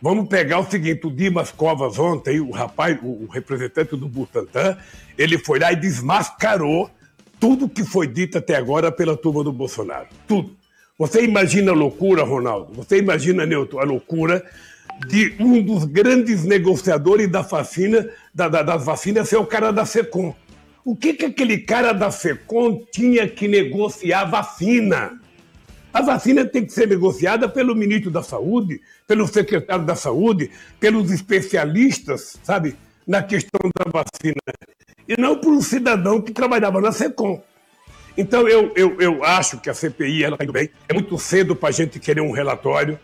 Vamos 0.00 0.26
pegar 0.26 0.60
o 0.60 0.70
seguinte: 0.70 1.06
o 1.06 1.10
Dimas 1.10 1.50
Covas, 1.50 1.98
ontem, 1.98 2.40
o 2.40 2.50
rapaz, 2.50 2.98
o 3.02 3.26
representante 3.26 3.94
do 3.94 4.08
Butantan, 4.08 4.78
ele 5.18 5.36
foi 5.36 5.58
lá 5.58 5.70
e 5.70 5.76
desmascarou 5.76 6.90
tudo 7.38 7.68
que 7.68 7.84
foi 7.84 8.06
dito 8.06 8.38
até 8.38 8.56
agora 8.56 8.90
pela 8.90 9.18
turma 9.18 9.44
do 9.44 9.52
Bolsonaro. 9.52 10.06
Tudo. 10.26 10.56
Você 10.98 11.22
imagina 11.22 11.72
a 11.72 11.74
loucura, 11.74 12.24
Ronaldo? 12.24 12.72
Você 12.72 12.96
imagina, 12.96 13.44
Newton, 13.44 13.80
a 13.80 13.84
loucura 13.84 14.42
de 15.06 15.34
um 15.38 15.62
dos 15.62 15.84
grandes 15.84 16.44
negociadores 16.44 17.30
da 17.30 17.42
vacina, 17.42 18.08
da, 18.34 18.48
da, 18.48 18.62
das 18.62 18.84
vacinas 18.84 19.28
ser 19.28 19.36
o 19.36 19.46
cara 19.46 19.70
da 19.70 19.84
SECOM. 19.84 20.34
O 20.84 20.96
que, 20.96 21.14
que 21.14 21.26
aquele 21.26 21.58
cara 21.58 21.92
da 21.92 22.10
SECOM 22.10 22.84
tinha 22.90 23.28
que 23.28 23.46
negociar 23.46 24.24
vacina? 24.24 25.20
A 25.92 26.02
vacina 26.02 26.44
tem 26.44 26.64
que 26.64 26.72
ser 26.72 26.88
negociada 26.88 27.48
pelo 27.48 27.74
ministro 27.74 28.10
da 28.10 28.22
Saúde, 28.22 28.80
pelo 29.06 29.26
secretário 29.26 29.84
da 29.84 29.94
Saúde, 29.94 30.50
pelos 30.78 31.10
especialistas, 31.10 32.38
sabe, 32.42 32.76
na 33.06 33.22
questão 33.22 33.70
da 33.76 33.90
vacina. 33.90 34.40
E 35.08 35.20
não 35.20 35.36
por 35.36 35.52
um 35.52 35.62
cidadão 35.62 36.20
que 36.20 36.32
trabalhava 36.32 36.80
na 36.80 36.92
SECOM. 36.92 37.42
Então, 38.16 38.48
eu, 38.48 38.72
eu, 38.74 39.00
eu 39.00 39.24
acho 39.24 39.60
que 39.60 39.70
a 39.70 39.74
CPI 39.74 40.24
ela 40.24 40.34
está 40.34 40.44
indo 40.44 40.52
bem. 40.52 40.68
É 40.88 40.92
muito 40.92 41.16
cedo 41.18 41.54
para 41.54 41.68
a 41.68 41.72
gente 41.72 42.00
querer 42.00 42.20
um 42.20 42.32
relatório. 42.32 42.98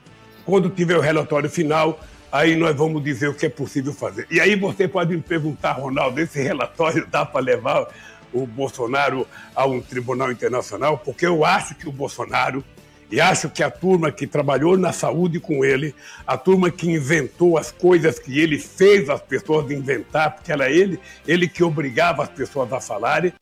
Quando 0.45 0.69
tiver 0.69 0.97
o 0.97 1.01
relatório 1.01 1.49
final, 1.49 2.01
aí 2.31 2.57
nós 2.57 2.77
vamos 2.77 3.03
dizer 3.03 3.29
o 3.29 3.35
que 3.35 3.47
é 3.47 3.49
possível 3.49 3.93
fazer. 3.93 4.27
E 4.31 4.41
aí 4.41 4.57
você 4.57 4.87
pode 4.89 5.15
me 5.15 5.23
perguntar, 5.23 5.73
Ronaldo, 5.73 6.21
esse 6.21 6.43
relatório 6.43 7.07
dá 7.07 7.25
para 7.25 7.41
levar 7.41 7.87
o 8.33 8.47
Bolsonaro 8.47 9.27
a 9.55 9.65
um 9.65 9.81
tribunal 9.81 10.33
internacional? 10.33 10.99
Porque 10.99 11.25
eu 11.25 11.45
acho 11.45 11.75
que 11.77 11.89
o 11.89 11.93
Bolsonaro, 11.93 12.63
e 13.11 13.21
acho 13.21 13.49
que 13.49 13.63
a 13.63 13.71
turma 13.71 14.11
que 14.11 14.27
trabalhou 14.27 14.77
na 14.77 14.93
saúde 14.93 15.39
com 15.39 15.65
ele, 15.65 15.95
a 16.27 16.37
turma 16.37 16.71
que 16.71 16.91
inventou 16.91 17.57
as 17.57 17.71
coisas 17.71 18.19
que 18.19 18.39
ele 18.39 18.59
fez 18.59 19.09
as 19.09 19.23
pessoas 19.23 19.71
inventar, 19.71 20.33
porque 20.33 20.51
era 20.51 20.69
ele, 20.69 20.99
ele 21.27 21.49
que 21.49 21.63
obrigava 21.63 22.25
as 22.25 22.29
pessoas 22.29 22.73
a 22.73 22.81
falarem, 22.81 23.33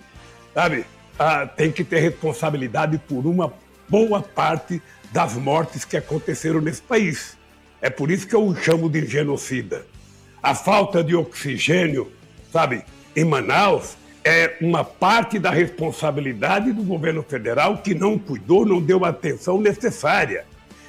sabe? 0.54 0.84
Ah, 1.18 1.46
tem 1.46 1.72
que 1.72 1.82
ter 1.82 2.00
responsabilidade 2.00 2.98
por 3.08 3.26
uma 3.26 3.52
boa 3.88 4.20
parte 4.20 4.82
das 5.12 5.34
mortes 5.34 5.84
que 5.84 5.96
aconteceram 5.96 6.60
nesse 6.60 6.82
país. 6.82 7.36
É 7.80 7.90
por 7.90 8.10
isso 8.10 8.26
que 8.26 8.34
eu 8.34 8.46
o 8.46 8.56
chamo 8.56 8.88
de 8.88 9.04
genocida. 9.06 9.84
A 10.42 10.54
falta 10.54 11.04
de 11.04 11.14
oxigênio, 11.14 12.10
sabe, 12.50 12.84
em 13.14 13.24
Manaus, 13.24 13.96
é 14.24 14.56
uma 14.60 14.84
parte 14.84 15.38
da 15.38 15.50
responsabilidade 15.50 16.72
do 16.72 16.82
governo 16.82 17.22
federal 17.22 17.78
que 17.78 17.94
não 17.94 18.18
cuidou, 18.18 18.64
não 18.64 18.80
deu 18.80 19.04
a 19.04 19.08
atenção 19.08 19.60
necessária. 19.60 20.44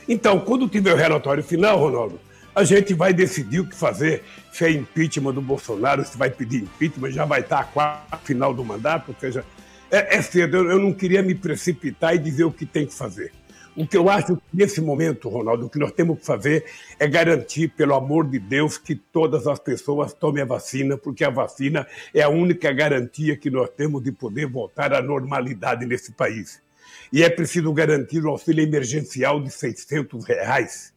Então, 0.07 0.39
quando 0.39 0.67
tiver 0.67 0.93
o 0.93 0.97
relatório 0.97 1.43
final, 1.43 1.79
Ronaldo, 1.79 2.19
a 2.55 2.63
gente 2.63 2.93
vai 2.93 3.13
decidir 3.13 3.59
o 3.59 3.67
que 3.67 3.75
fazer. 3.75 4.23
Se 4.51 4.65
é 4.65 4.71
impeachment 4.71 5.33
do 5.33 5.41
Bolsonaro, 5.41 6.05
se 6.05 6.17
vai 6.17 6.29
pedir 6.29 6.63
impeachment, 6.63 7.11
já 7.11 7.25
vai 7.25 7.41
estar 7.41 7.71
a 7.75 8.17
final 8.17 8.53
do 8.53 8.63
mandato, 8.63 9.09
ou 9.09 9.15
seja, 9.19 9.43
é, 9.89 10.17
é 10.17 10.21
cedo. 10.21 10.57
Eu, 10.57 10.71
eu 10.71 10.79
não 10.79 10.93
queria 10.93 11.23
me 11.23 11.33
precipitar 11.33 12.15
e 12.15 12.19
dizer 12.19 12.43
o 12.43 12.51
que 12.51 12.65
tem 12.65 12.85
que 12.85 12.93
fazer. 12.93 13.31
O 13.75 13.87
que 13.87 13.97
eu 13.97 14.07
acho 14.07 14.35
que 14.35 14.43
nesse 14.53 14.79
momento, 14.79 15.29
Ronaldo, 15.29 15.65
o 15.65 15.69
que 15.69 15.79
nós 15.79 15.91
temos 15.91 16.19
que 16.19 16.25
fazer 16.25 16.63
é 16.99 17.07
garantir, 17.07 17.69
pelo 17.69 17.95
amor 17.95 18.29
de 18.29 18.37
Deus, 18.37 18.77
que 18.77 18.93
todas 18.93 19.47
as 19.47 19.57
pessoas 19.57 20.13
tomem 20.13 20.43
a 20.43 20.45
vacina, 20.45 20.95
porque 20.95 21.23
a 21.23 21.31
vacina 21.31 21.87
é 22.13 22.21
a 22.21 22.29
única 22.29 22.71
garantia 22.71 23.35
que 23.35 23.49
nós 23.49 23.69
temos 23.69 24.03
de 24.03 24.11
poder 24.11 24.45
voltar 24.45 24.93
à 24.93 25.01
normalidade 25.01 25.87
nesse 25.87 26.11
país. 26.11 26.61
E 27.11 27.23
é 27.23 27.29
preciso 27.29 27.73
garantir 27.73 28.23
o 28.23 28.29
auxílio 28.29 28.63
emergencial 28.63 29.41
de 29.41 29.49
600 29.49 30.23
reais. 30.23 30.93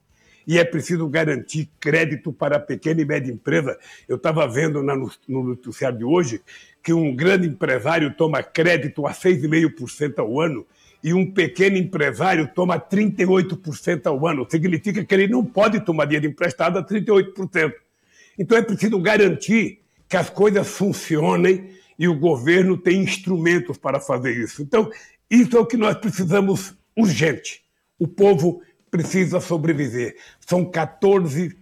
E 0.47 0.59
é 0.59 0.64
preciso 0.64 1.09
garantir 1.09 1.71
crédito 1.80 2.30
para 2.30 2.56
a 2.56 2.61
pequena 2.61 3.00
e 3.00 3.06
média 3.06 3.33
empresa. 3.33 3.78
Eu 4.06 4.16
estava 4.16 4.47
vendo 4.47 4.83
no, 4.83 5.11
no 5.26 5.42
noticiário 5.42 5.99
de 5.99 6.04
hoje 6.04 6.42
que 6.83 6.92
um 6.92 7.16
grande 7.16 7.49
empresário 7.49 8.14
toma 8.14 8.42
crédito 8.42 9.06
a 9.06 9.12
6,5% 9.12 10.18
ao 10.18 10.40
ano 10.40 10.64
e 11.02 11.14
um 11.14 11.30
pequeno 11.30 11.76
empresário 11.76 12.50
toma 12.54 12.80
38% 12.80 14.06
ao 14.06 14.26
ano. 14.26 14.46
Significa 14.50 15.04
que 15.04 15.14
ele 15.14 15.28
não 15.28 15.44
pode 15.44 15.80
tomar 15.80 16.06
dinheiro 16.06 16.26
emprestado 16.26 16.78
a 16.78 16.84
38%. 16.84 17.72
Então 18.38 18.58
é 18.58 18.62
preciso 18.62 18.98
garantir 18.98 19.80
que 20.08 20.16
as 20.16 20.30
coisas 20.30 20.68
funcionem 20.68 21.70
e 21.98 22.06
o 22.08 22.18
governo 22.18 22.76
tem 22.76 23.00
instrumentos 23.00 23.78
para 23.78 24.00
fazer 24.00 24.36
isso. 24.36 24.62
Então, 24.62 24.90
isso 25.30 25.56
é 25.56 25.60
o 25.60 25.66
que 25.66 25.76
nós 25.76 25.96
precisamos 25.96 26.74
urgente. 26.94 27.62
O 27.98 28.06
povo 28.06 28.62
precisa 28.90 29.40
sobreviver. 29.40 30.16
São 30.46 30.64
14, 30.64 31.56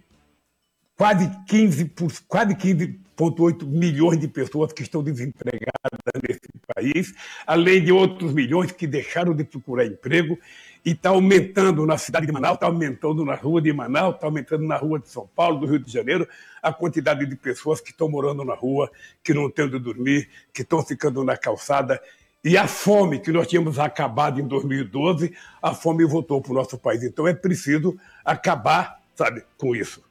quase 0.95 1.31
15, 1.47 1.91
quase 2.27 2.55
15 2.55 2.99
1,8 3.17 3.65
milhões 3.65 4.19
de 4.19 4.27
pessoas 4.27 4.73
que 4.73 4.83
estão 4.83 5.01
desempregadas 5.01 5.99
nesse 6.27 6.41
país, 6.73 7.13
além 7.47 7.83
de 7.83 7.91
outros 7.91 8.33
milhões 8.33 8.71
que 8.71 8.85
deixaram 8.85 9.33
de 9.33 9.43
procurar 9.43 9.85
emprego 9.85 10.37
e 10.85 10.91
está 10.91 11.09
aumentando 11.09 11.85
na 11.85 11.97
cidade 11.97 12.27
de 12.27 12.31
Manaus, 12.31 12.55
está 12.55 12.67
aumentando 12.67 13.25
na 13.25 13.33
rua 13.33 13.61
de 13.61 13.73
Manaus, 13.73 14.15
está 14.15 14.27
aumentando 14.27 14.63
na 14.67 14.77
rua 14.77 14.99
de 14.99 15.09
São 15.09 15.27
Paulo, 15.35 15.59
do 15.59 15.65
Rio 15.65 15.79
de 15.79 15.91
Janeiro, 15.91 16.27
a 16.61 16.71
quantidade 16.71 17.25
de 17.25 17.35
pessoas 17.35 17.81
que 17.81 17.91
estão 17.91 18.07
morando 18.07 18.43
na 18.43 18.53
rua, 18.53 18.91
que 19.23 19.33
não 19.33 19.49
têm 19.49 19.65
onde 19.65 19.79
dormir, 19.79 20.29
que 20.53 20.61
estão 20.61 20.83
ficando 20.83 21.23
na 21.23 21.35
calçada. 21.35 21.99
E 22.43 22.55
a 22.55 22.67
fome 22.67 23.19
que 23.19 23.31
nós 23.31 23.47
tínhamos 23.47 23.79
acabado 23.79 24.39
em 24.39 24.47
2012, 24.47 25.33
a 25.59 25.73
fome 25.73 26.05
voltou 26.05 26.39
para 26.39 26.51
o 26.51 26.55
nosso 26.55 26.77
país. 26.77 27.03
Então 27.03 27.27
é 27.27 27.33
preciso 27.33 27.97
acabar, 28.23 29.01
sabe, 29.15 29.43
com 29.57 29.75
isso. 29.75 30.03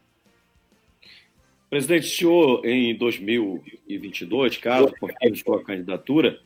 Presidente, 1.74 2.06
o 2.06 2.16
senhor, 2.16 2.64
em 2.64 2.94
2022, 2.94 4.58
caso 4.58 4.94
confirme 5.00 5.36
sua 5.36 5.60
candidatura, 5.60 6.38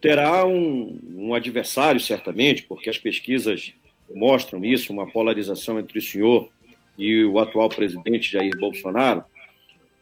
terá 0.00 0.44
um, 0.44 0.98
um, 1.14 1.32
adversário, 1.32 2.00
certamente, 2.00 2.64
porque 2.64 2.90
as 2.90 2.98
pesquisas 2.98 3.72
mostram 4.12 4.64
isso, 4.64 4.92
uma 4.92 5.06
polarização 5.06 5.78
entre 5.78 6.00
o 6.00 6.02
senhor 6.02 6.48
e 6.98 7.24
o 7.24 7.38
atual 7.38 7.68
presidente 7.68 8.32
Jair 8.32 8.58
Bolsonaro. 8.58 9.22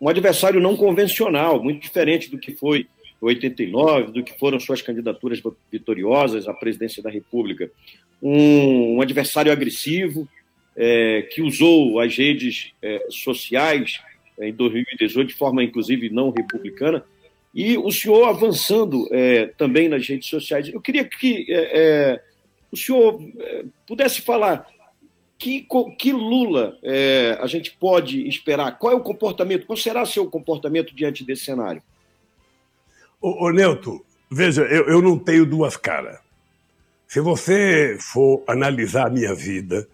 Um 0.01 0.09
adversário 0.09 0.59
não 0.59 0.75
convencional, 0.75 1.63
muito 1.63 1.83
diferente 1.83 2.31
do 2.31 2.39
que 2.39 2.57
foi 2.57 2.87
89, 3.21 4.11
do 4.11 4.25
que 4.25 4.39
foram 4.39 4.59
suas 4.59 4.81
candidaturas 4.81 5.39
vitoriosas 5.71 6.49
à 6.49 6.55
presidência 6.55 7.03
da 7.03 7.11
República. 7.11 7.71
Um, 8.23 8.97
um 8.97 9.03
adversário 9.03 9.53
agressivo, 9.53 10.27
é, 10.75 11.29
que 11.31 11.43
usou 11.43 12.01
as 12.01 12.17
redes 12.17 12.73
é, 12.81 13.05
sociais 13.11 14.01
em 14.41 14.53
2018, 14.53 15.29
de 15.29 15.35
forma 15.35 15.63
inclusive 15.63 16.11
não 16.11 16.31
republicana, 16.31 17.05
e 17.55 17.79
o 17.79 17.91
senhor 17.91 18.29
avançando 18.29 19.09
é, 19.11 19.47
também 19.47 19.89
nas 19.89 20.07
redes 20.07 20.29
sociais. 20.29 20.69
Eu 20.69 20.81
queria 20.81 21.05
que 21.05 21.47
é, 21.49 21.71
é 21.73 22.23
o 22.71 22.77
senhor 22.77 23.19
é, 23.39 23.65
pudesse 23.87 24.21
falar 24.21 24.67
que, 25.39 25.67
que 25.99 26.13
Lula 26.13 26.79
é, 26.83 27.39
a 27.41 27.47
gente 27.47 27.77
pode 27.79 28.27
esperar? 28.29 28.79
Qual 28.79 28.93
é 28.93 28.97
o 28.97 29.01
comportamento? 29.01 29.67
Qual 29.67 29.77
será 29.77 30.05
seu 30.05 30.27
comportamento 30.31 30.95
diante 30.95 31.25
desse 31.25 31.45
cenário? 31.45 31.83
Ô, 33.21 33.49
ô 33.49 34.03
veja, 34.31 34.63
eu, 34.63 34.89
eu 34.89 35.03
não 35.03 35.19
tenho 35.19 35.47
duas 35.47 35.77
caras. 35.77 36.19
Se 37.07 37.21
você 37.21 37.97
for 38.01 38.43
analisar 38.47 39.07
a 39.07 39.11
minha 39.11 39.35
vida, 39.35 39.89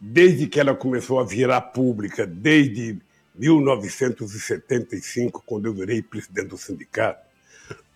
desde 0.00 0.46
que 0.46 0.58
ela 0.58 0.74
começou 0.74 1.20
a 1.20 1.24
virar 1.24 1.60
pública, 1.60 2.26
desde 2.26 2.98
1975, 3.38 5.42
quando 5.46 5.66
eu 5.66 5.74
virei 5.74 6.02
presidente 6.02 6.48
do 6.48 6.58
sindicato, 6.58 7.24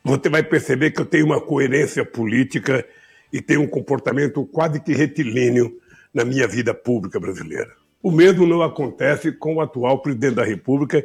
você 0.03 0.29
vai 0.29 0.43
perceber 0.43 0.91
que 0.91 1.01
eu 1.01 1.07
tenho 1.07 1.27
uma 1.27 1.41
coerência 1.41 2.05
política 2.05 2.85
e 3.33 3.41
tenho 3.41 3.63
um 3.63 3.69
comportamento 3.69 4.45
quase 4.47 4.81
que 4.81 4.93
retilíneo 4.93 5.79
na 6.13 6.25
minha 6.25 6.49
vida 6.49 6.75
pública 6.75 7.21
brasileira. 7.21 7.71
O 8.03 8.11
mesmo 8.11 8.47
não 8.47 8.63
acontece 8.63 9.31
com 9.31 9.57
o 9.57 9.61
atual 9.61 10.01
presidente 10.01 10.37
da 10.37 10.45
República, 10.45 11.05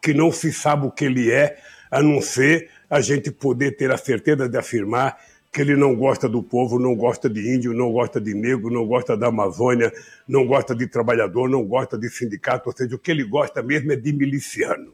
que 0.00 0.14
não 0.14 0.30
se 0.30 0.52
sabe 0.52 0.86
o 0.86 0.90
que 0.90 1.04
ele 1.04 1.30
é, 1.30 1.58
a 1.90 2.02
não 2.02 2.20
ser 2.20 2.70
a 2.88 3.00
gente 3.00 3.30
poder 3.30 3.76
ter 3.76 3.90
a 3.90 3.96
certeza 3.96 4.48
de 4.48 4.56
afirmar 4.56 5.18
que 5.52 5.60
ele 5.60 5.76
não 5.76 5.94
gosta 5.94 6.28
do 6.28 6.42
povo, 6.42 6.78
não 6.78 6.94
gosta 6.94 7.28
de 7.30 7.54
índio, 7.54 7.72
não 7.72 7.92
gosta 7.92 8.20
de 8.20 8.34
negro, 8.34 8.70
não 8.70 8.86
gosta 8.86 9.16
da 9.16 9.28
Amazônia, 9.28 9.92
não 10.28 10.46
gosta 10.46 10.74
de 10.74 10.86
trabalhador, 10.86 11.48
não 11.48 11.64
gosta 11.64 11.96
de 11.96 12.08
sindicato, 12.10 12.68
ou 12.68 12.76
seja, 12.76 12.94
o 12.94 12.98
que 12.98 13.10
ele 13.10 13.24
gosta 13.24 13.62
mesmo 13.62 13.92
é 13.92 13.96
de 13.96 14.12
miliciano. 14.12 14.92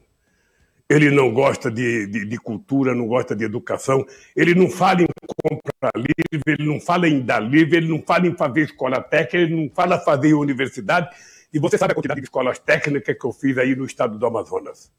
Ele 0.89 1.09
não 1.09 1.33
gosta 1.33 1.71
de, 1.71 2.07
de, 2.07 2.25
de 2.25 2.37
cultura, 2.37 2.93
não 2.93 3.07
gosta 3.07 3.35
de 3.35 3.43
educação, 3.43 4.05
ele 4.35 4.53
não 4.53 4.69
fala 4.69 5.01
em 5.01 5.07
comprar 5.41 5.91
livre, 5.95 6.43
ele 6.47 6.65
não 6.65 6.79
fala 6.79 7.07
em 7.07 7.19
dar 7.21 7.39
livre, 7.39 7.77
ele 7.77 7.87
não 7.87 8.01
fala 8.01 8.27
em 8.27 8.35
fazer 8.35 8.61
escola 8.61 9.01
técnica, 9.01 9.37
ele 9.37 9.55
não 9.55 9.69
fala 9.73 9.99
fazer 9.99 10.33
universidade. 10.33 11.09
E 11.53 11.59
você 11.59 11.77
sabe 11.77 11.91
a 11.91 11.95
quantidade 11.95 12.19
de 12.19 12.25
escolas 12.25 12.57
técnicas 12.57 13.15
que 13.17 13.25
eu 13.25 13.31
fiz 13.31 13.57
aí 13.57 13.75
no 13.75 13.85
estado 13.85 14.17
do 14.17 14.25
Amazonas. 14.25 14.91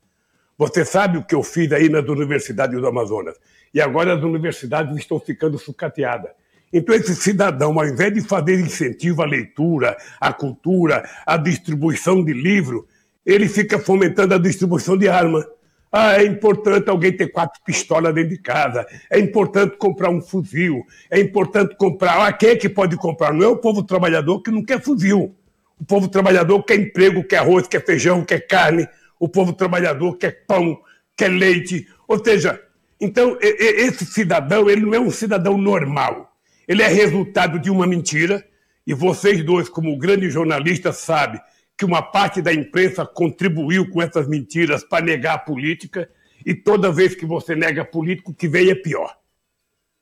Você 0.57 0.85
sabe 0.85 1.19
o 1.19 1.25
que 1.25 1.35
eu 1.35 1.43
fiz 1.43 1.73
aí 1.73 1.89
nas 1.89 2.09
universidades 2.09 2.81
do 2.81 2.87
Amazonas. 2.87 3.37
E 3.75 3.81
agora 3.81 4.15
as 4.15 4.23
universidades 4.23 4.97
estão 4.97 5.19
ficando 5.19 5.59
sucateadas. 5.59 6.31
Então, 6.73 6.95
esse 6.95 7.15
cidadão, 7.15 7.79
ao 7.79 7.87
invés 7.87 8.15
de 8.15 8.21
fazer 8.21 8.59
incentivo 8.61 9.23
à 9.23 9.27
leitura, 9.27 9.97
à 10.21 10.33
cultura, 10.33 11.09
à 11.27 11.37
distribuição 11.37 12.25
de 12.25 12.33
livro, 12.33 12.87
ele 13.27 13.49
fica 13.49 13.79
fomentando 13.79 14.35
a 14.35 14.39
distribuição 14.39 14.97
de 14.97 15.09
arma. 15.09 15.45
Ah, 15.91 16.21
é 16.21 16.25
importante 16.25 16.91
alguém 16.91 17.17
ter 17.17 17.29
quatro 17.29 17.61
pistolas 17.65 18.13
dentro 18.15 18.31
de 18.31 18.39
casa. 18.39 18.85
É 19.11 19.19
importante 19.19 19.77
comprar 19.77 20.11
um 20.11 20.21
fuzil. 20.21 20.85
É 21.11 21.21
importante 21.21 21.77
comprar. 21.77 22.27
Ah, 22.27 22.33
quem 22.33 22.51
é 22.51 22.57
que 22.57 22.69
pode 22.69 22.97
comprar? 22.97 23.33
Não 23.33 23.45
é 23.45 23.49
o 23.49 23.57
povo 23.57 23.85
trabalhador 23.85 24.43
que 24.43 24.51
não 24.51 24.65
quer 24.65 24.83
fuzil. 24.83 25.35
O 25.81 25.85
povo 25.85 26.09
trabalhador 26.09 26.63
quer 26.65 26.77
emprego, 26.77 27.23
quer 27.23 27.39
arroz, 27.39 27.69
quer 27.69 27.85
feijão, 27.85 28.25
quer 28.25 28.47
carne. 28.47 28.89
O 29.19 29.29
povo 29.29 29.53
trabalhador 29.53 30.17
quer 30.17 30.45
pão, 30.47 30.77
quer 31.17 31.29
leite. 31.29 31.87
Ou 32.09 32.23
seja, 32.23 32.61
então, 33.05 33.37
esse 33.39 34.07
cidadão, 34.07 34.71
ele 34.71 34.81
não 34.81 34.95
é 34.95 34.99
um 34.99 35.11
cidadão 35.11 35.59
normal. 35.59 36.35
Ele 36.67 36.81
é 36.81 36.89
resultado 36.89 37.59
de 37.59 37.71
uma 37.71 37.87
mentira, 37.87 38.43
e 38.87 38.95
vocês 38.95 39.45
dois, 39.45 39.69
como 39.69 39.99
grandes 39.99 40.33
jornalistas, 40.33 40.97
sabem 40.97 41.39
que 41.77 41.85
uma 41.85 42.01
parte 42.01 42.41
da 42.41 42.51
imprensa 42.51 43.05
contribuiu 43.05 43.91
com 43.91 44.01
essas 44.01 44.27
mentiras 44.27 44.83
para 44.83 45.05
negar 45.05 45.35
a 45.35 45.39
política, 45.39 46.09
e 46.47 46.55
toda 46.55 46.91
vez 46.91 47.15
que 47.15 47.27
você 47.27 47.55
nega 47.55 47.85
político, 47.85 48.31
o 48.31 48.35
que 48.35 48.49
vem 48.49 48.71
é 48.71 48.75
pior. 48.75 49.15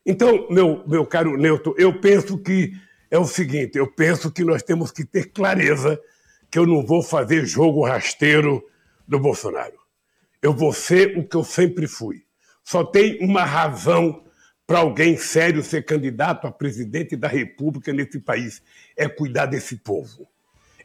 Então, 0.07 0.47
meu, 0.49 0.85
meu 0.87 1.05
caro 1.05 1.37
Newton, 1.37 1.75
eu 1.77 1.99
penso 1.99 2.39
que 2.39 2.73
é 3.11 3.19
o 3.19 3.27
seguinte: 3.27 3.79
eu 3.79 3.89
penso 3.89 4.31
que 4.31 4.45
nós 4.45 4.63
temos 4.63 4.93
que 4.93 5.05
ter 5.05 5.33
clareza 5.33 6.01
que 6.49 6.57
eu 6.57 6.67
não 6.69 6.87
vou 6.87 7.03
fazer 7.03 7.45
jogo 7.47 7.85
rasteiro 7.85 8.63
do 9.09 9.19
Bolsonaro. 9.19 9.81
Eu 10.41 10.53
vou 10.53 10.73
ser 10.73 11.19
o 11.19 11.27
que 11.27 11.37
eu 11.37 11.43
sempre 11.43 11.89
fui 11.89 12.23
só 12.65 12.85
tem 12.85 13.19
uma 13.21 13.45
razão 13.45 14.23
para 14.67 14.79
alguém 14.79 15.17
sério 15.17 15.63
ser 15.63 15.85
candidato 15.85 16.47
a 16.47 16.53
presidente 16.53 17.17
da 17.17 17.29
República 17.29 17.93
nesse 17.93 18.19
país: 18.19 18.63
é 18.97 19.09
cuidar 19.09 19.47
desse 19.47 19.77
povo. 19.77 20.27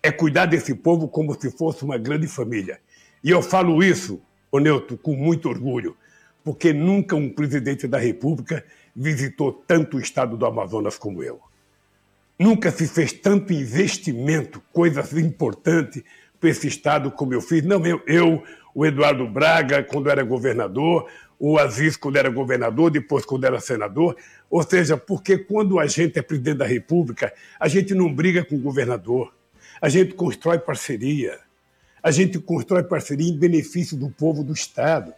É 0.02 0.12
cuidar 0.12 0.46
desse 0.46 0.76
povo 0.76 1.08
como 1.08 1.40
se 1.40 1.50
fosse 1.52 1.84
uma 1.84 1.98
grande 1.98 2.28
família. 2.28 2.80
E 3.24 3.32
eu 3.32 3.42
falo 3.42 3.84
isso, 3.84 4.22
ô 4.52 4.60
Neuto, 4.60 4.98
com 4.98 5.16
muito 5.16 5.50
orgulho, 5.50 5.98
porque 6.44 6.72
nunca 6.72 7.16
um 7.16 7.30
presidente 7.30 7.88
da 7.88 7.98
República 7.98 8.64
visitou 8.96 9.52
tanto 9.52 9.98
o 9.98 10.00
estado 10.00 10.38
do 10.38 10.46
Amazonas 10.46 10.98
como 10.98 11.24
eu. 11.24 11.40
Nunca 12.40 12.72
se 12.72 12.88
fez 12.88 13.12
tanto 13.12 13.52
investimento, 13.52 14.62
coisas 14.72 15.14
importantes 15.14 16.04
para 16.40 16.50
esse 16.50 16.68
estado 16.68 17.12
como 17.12 17.34
eu 17.34 17.42
fiz. 17.42 17.64
Não, 17.64 17.84
eu, 17.86 18.02
eu, 18.06 18.44
o 18.76 18.86
Eduardo 18.86 19.28
Braga, 19.28 19.84
quando 19.84 20.10
era 20.10 20.24
governador, 20.24 21.10
o 21.40 21.58
Aziz 21.58 21.96
quando 21.96 22.18
era 22.18 22.30
governador, 22.30 22.90
depois 22.90 23.26
quando 23.26 23.46
era 23.46 23.60
senador. 23.60 24.16
Ou 24.50 24.64
seja, 24.64 24.98
porque 24.98 25.38
quando 25.38 25.80
a 25.80 25.86
gente 25.86 26.18
é 26.18 26.22
presidente 26.22 26.58
da 26.58 26.66
República, 26.66 27.34
a 27.60 27.68
gente 27.68 27.94
não 27.94 28.14
briga 28.14 28.44
com 28.44 28.56
o 28.56 28.60
governador, 28.60 29.34
a 29.82 29.90
gente 29.90 30.14
constrói 30.14 30.60
parceria, 30.60 31.40
a 32.02 32.12
gente 32.12 32.40
constrói 32.40 32.84
parceria 32.84 33.30
em 33.30 33.38
benefício 33.38 33.96
do 33.98 34.10
povo 34.10 34.44
do 34.44 34.54
Estado. 34.54 35.14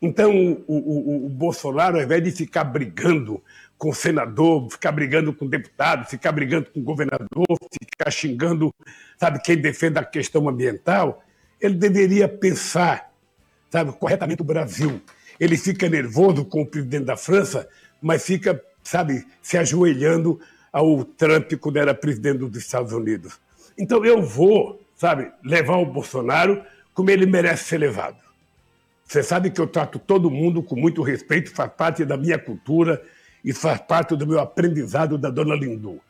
Então, 0.00 0.32
o, 0.66 0.76
o, 0.76 1.26
o 1.26 1.28
Bolsonaro, 1.28 1.96
ao 1.96 2.02
invés 2.02 2.22
de 2.22 2.30
ficar 2.30 2.64
brigando 2.64 3.42
com 3.76 3.92
senador, 3.92 4.70
ficar 4.70 4.92
brigando 4.92 5.32
com 5.32 5.46
deputado, 5.46 6.08
ficar 6.08 6.32
brigando 6.32 6.70
com 6.70 6.82
governador, 6.82 7.46
ficar 7.82 8.10
xingando, 8.10 8.72
sabe, 9.18 9.40
quem 9.40 9.56
defende 9.56 9.98
a 9.98 10.04
questão 10.04 10.48
ambiental, 10.48 11.22
ele 11.60 11.74
deveria 11.74 12.28
pensar, 12.28 13.12
sabe, 13.70 13.92
corretamente 13.92 14.40
o 14.40 14.44
Brasil 14.44 15.00
ele 15.38 15.56
fica 15.56 15.88
nervoso 15.88 16.44
com 16.44 16.62
o 16.62 16.66
presidente 16.66 17.04
da 17.04 17.16
França, 17.16 17.68
mas 18.00 18.24
fica, 18.24 18.62
sabe, 18.82 19.26
se 19.42 19.56
ajoelhando 19.56 20.40
ao 20.72 21.04
Trump 21.04 21.52
quando 21.54 21.78
era 21.78 21.94
presidente 21.94 22.38
dos 22.38 22.56
Estados 22.56 22.92
Unidos. 22.92 23.40
Então 23.76 24.04
eu 24.04 24.22
vou, 24.22 24.82
sabe, 24.96 25.30
levar 25.44 25.76
o 25.76 25.86
Bolsonaro 25.86 26.62
como 26.92 27.10
ele 27.10 27.26
merece 27.26 27.64
ser 27.64 27.78
levado. 27.78 28.16
Você 29.04 29.22
sabe 29.22 29.50
que 29.50 29.60
eu 29.60 29.66
trato 29.66 29.98
todo 29.98 30.30
mundo 30.30 30.62
com 30.62 30.76
muito 30.76 31.02
respeito, 31.02 31.54
faz 31.54 31.72
parte 31.72 32.04
da 32.04 32.16
minha 32.16 32.38
cultura 32.38 33.02
e 33.44 33.52
faz 33.54 33.80
parte 33.80 34.14
do 34.16 34.26
meu 34.26 34.38
aprendizado 34.38 35.16
da 35.16 35.30
dona 35.30 35.54
Lindu. 35.54 36.00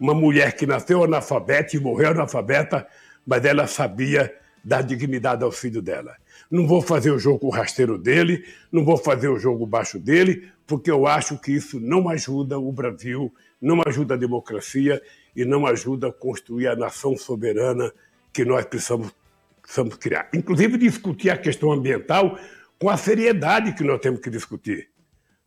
Uma 0.00 0.14
mulher 0.14 0.56
que 0.56 0.66
nasceu 0.66 1.04
analfabeta 1.04 1.76
e 1.76 1.80
morreu 1.80 2.10
analfabeta, 2.10 2.86
mas 3.24 3.44
ela 3.44 3.66
sabia 3.66 4.34
dar 4.64 4.82
dignidade 4.82 5.44
ao 5.44 5.52
filho 5.52 5.80
dela. 5.80 6.16
Não 6.54 6.68
vou 6.68 6.80
fazer 6.80 7.10
o 7.10 7.18
jogo 7.18 7.48
rasteiro 7.48 7.98
dele, 7.98 8.44
não 8.70 8.84
vou 8.84 8.96
fazer 8.96 9.26
o 9.26 9.36
jogo 9.36 9.66
baixo 9.66 9.98
dele, 9.98 10.48
porque 10.64 10.88
eu 10.88 11.04
acho 11.04 11.36
que 11.36 11.50
isso 11.50 11.80
não 11.80 12.08
ajuda 12.08 12.56
o 12.60 12.70
Brasil, 12.70 13.34
não 13.60 13.82
ajuda 13.84 14.14
a 14.14 14.16
democracia 14.16 15.02
e 15.34 15.44
não 15.44 15.66
ajuda 15.66 16.06
a 16.06 16.12
construir 16.12 16.68
a 16.68 16.76
nação 16.76 17.16
soberana 17.16 17.92
que 18.32 18.44
nós 18.44 18.64
precisamos, 18.66 19.12
precisamos 19.60 19.96
criar. 19.96 20.28
Inclusive, 20.32 20.78
discutir 20.78 21.30
a 21.30 21.36
questão 21.36 21.72
ambiental 21.72 22.38
com 22.78 22.88
a 22.88 22.96
seriedade 22.96 23.74
que 23.74 23.82
nós 23.82 23.98
temos 23.98 24.20
que 24.20 24.30
discutir. 24.30 24.90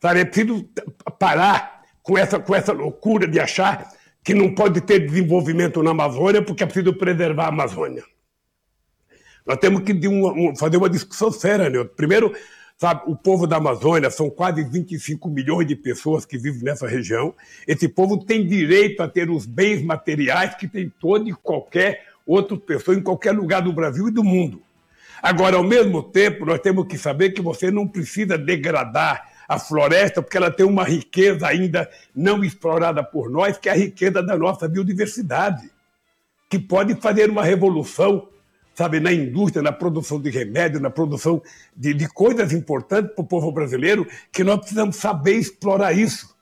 Sabe? 0.02 0.20
É 0.20 0.26
preciso 0.26 0.70
parar 1.17 1.84
com 2.04 2.17
essa, 2.17 2.38
com 2.38 2.54
essa 2.54 2.74
loucura 2.74 3.26
de 3.26 3.39
achar 3.39 3.93
que 4.22 4.34
não 4.34 4.54
pode 4.54 4.82
ter 4.82 5.08
desenvolvimento 5.08 5.82
na 5.82 5.91
Amazônia 5.91 6.41
porque 6.41 6.63
é 6.63 6.65
preciso 6.65 6.93
preservar 6.93 7.46
a 7.46 7.48
Amazônia. 7.48 8.04
Nós 9.47 9.57
temos 9.57 9.81
que 9.81 9.97
fazer 10.57 10.75
uma 10.75 10.89
discussão 10.89 11.31
séria, 11.31 11.69
né? 11.69 11.83
Primeiro, 11.95 12.33
sabe, 12.77 13.03
o 13.07 13.15
povo 13.15 13.47
da 13.47 13.55
Amazônia 13.55 14.12
são 14.12 14.29
quase 14.29 14.62
25 14.63 15.29
milhões 15.29 15.65
de 15.65 15.75
pessoas 15.75 16.25
que 16.25 16.38
vivem 16.38 16.63
nessa 16.63 16.86
região. 16.86 17.33
Esse 17.65 17.88
povo 17.88 18.17
tem 18.25 18.45
direito 18.45 19.01
a 19.01 19.07
ter 19.07 19.29
os 19.29 19.45
bens 19.45 19.81
materiais 19.81 20.53
que 20.55 20.67
tem 20.67 20.91
todo 20.99 21.29
e 21.29 21.33
qualquer 21.33 22.07
outra 22.25 22.57
pessoa 22.57 22.97
em 22.97 23.01
qualquer 23.01 23.31
lugar 23.31 23.62
do 23.62 23.71
Brasil 23.71 24.10
e 24.10 24.12
do 24.12 24.23
mundo. 24.23 24.62
Agora, 25.23 25.55
ao 25.55 25.63
mesmo 25.63 26.03
tempo, 26.03 26.45
nós 26.45 26.60
temos 26.60 26.86
que 26.86 26.97
saber 26.97 27.31
que 27.31 27.41
você 27.41 27.71
não 27.71 27.88
precisa 27.88 28.38
degradar 28.38 29.31
a 29.47 29.57
floresta, 29.57 30.21
porque 30.21 30.36
ela 30.36 30.51
tem 30.51 30.65
uma 30.65 30.83
riqueza 30.83 31.47
ainda 31.47 31.89
não 32.13 32.43
explorada 32.43 33.01
por 33.01 33.29
nós, 33.29 33.57
que 33.57 33.69
é 33.69 33.71
a 33.71 33.75
riqueza 33.75 34.21
da 34.21 34.38
nossa 34.38 34.67
biodiversidade, 34.67 35.71
que 36.49 36.60
pode 36.60 36.95
fazer 36.95 37.29
uma 37.29 37.43
revolução 37.43 38.27
sabe, 38.77 38.99
na 38.99 39.11
indústria, 39.11 39.63
na 39.63 39.71
produção 39.71 40.21
de 40.21 40.29
remédio, 40.29 40.79
na 40.79 40.91
produção 40.91 41.41
de, 41.75 41.95
de 41.95 42.07
coisas 42.07 42.53
importantes 42.53 43.11
para 43.11 43.23
o 43.23 43.25
povo 43.25 43.51
brasileiro, 43.51 44.07
que 44.31 44.43
nós 44.43 44.59
precisamos 44.59 44.97
saber 44.97 45.33
explorar 45.33 45.93
isso. 45.93 46.35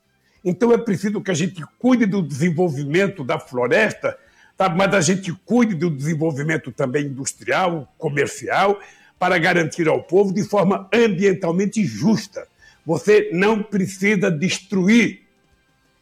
Então 0.44 0.74
é 0.74 0.78
preciso 0.78 1.22
que 1.22 1.32
a 1.32 1.34
gente 1.34 1.64
cuide 1.80 2.06
do 2.06 2.22
desenvolvimento 2.22 3.24
da 3.24 3.40
floresta, 3.40 4.18
sabe, 4.58 4.78
mas 4.78 4.94
a 4.94 5.00
gente 5.00 5.32
cuide 5.46 5.76
do 5.76 5.90
desenvolvimento 5.90 6.74
também 6.74 7.06
industrial, 7.06 7.88
comercial, 7.98 8.82
para 9.18 9.38
garantir 9.38 9.88
ao 9.88 10.04
povo 10.04 10.34
de 10.34 10.44
forma 10.44 10.90
ambientalmente 10.94 11.86
justa. 11.86 12.46
Você 12.86 13.30
não 13.32 13.64
precisa 13.64 14.30
destruir 14.30 15.22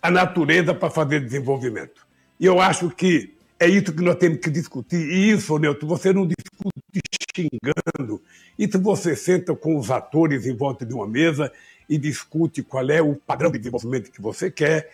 a 0.01 0.09
natureza 0.09 0.73
para 0.73 0.89
fazer 0.89 1.19
desenvolvimento. 1.19 2.07
E 2.39 2.45
eu 2.47 2.59
acho 2.59 2.89
que 2.89 3.35
é 3.59 3.67
isso 3.67 3.93
que 3.93 4.03
nós 4.03 4.15
temos 4.15 4.39
que 4.39 4.49
discutir. 4.49 4.97
E 4.97 5.31
isso, 5.31 5.57
Neto, 5.57 5.87
você 5.87 6.11
não 6.11 6.27
discute 6.27 7.01
xingando. 7.35 8.21
Isso 8.57 8.79
você 8.79 9.15
senta 9.15 9.55
com 9.55 9.77
os 9.77 9.89
atores 9.89 10.45
em 10.45 10.55
volta 10.55 10.85
de 10.85 10.93
uma 10.93 11.07
mesa 11.07 11.51
e 11.89 11.97
discute 11.97 12.63
qual 12.63 12.89
é 12.89 13.01
o 13.01 13.15
padrão 13.15 13.51
de 13.51 13.57
desenvolvimento 13.57 14.11
que 14.11 14.21
você 14.21 14.49
quer, 14.49 14.89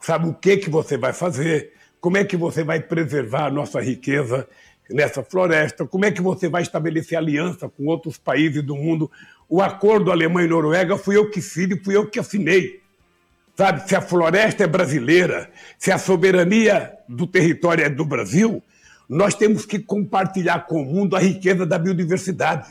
sabe 0.00 0.28
o 0.28 0.34
que, 0.34 0.56
que 0.56 0.70
você 0.70 0.96
vai 0.96 1.12
fazer, 1.12 1.72
como 2.00 2.16
é 2.16 2.24
que 2.24 2.36
você 2.36 2.64
vai 2.64 2.80
preservar 2.80 3.46
a 3.46 3.50
nossa 3.50 3.80
riqueza 3.80 4.48
nessa 4.88 5.22
floresta, 5.22 5.86
como 5.86 6.04
é 6.04 6.10
que 6.10 6.22
você 6.22 6.48
vai 6.48 6.62
estabelecer 6.62 7.16
aliança 7.16 7.68
com 7.68 7.86
outros 7.86 8.18
países 8.18 8.62
do 8.62 8.74
mundo. 8.74 9.10
O 9.48 9.60
acordo 9.60 10.10
Alemanha 10.10 10.46
e 10.46 10.50
Noruega 10.50 10.96
fui 10.96 11.16
eu 11.16 11.30
que 11.30 11.40
fiz 11.40 11.70
e 11.70 11.84
fui 11.84 11.96
eu 11.96 12.08
que 12.08 12.18
assinei. 12.18 12.79
Sabe, 13.60 13.86
se 13.86 13.94
a 13.94 14.00
floresta 14.00 14.64
é 14.64 14.66
brasileira, 14.66 15.50
se 15.78 15.92
a 15.92 15.98
soberania 15.98 16.94
do 17.06 17.26
território 17.26 17.84
é 17.84 17.90
do 17.90 18.06
Brasil, 18.06 18.62
nós 19.06 19.34
temos 19.34 19.66
que 19.66 19.78
compartilhar 19.78 20.60
com 20.60 20.80
o 20.80 20.84
mundo 20.86 21.14
a 21.14 21.18
riqueza 21.18 21.66
da 21.66 21.78
biodiversidade, 21.78 22.70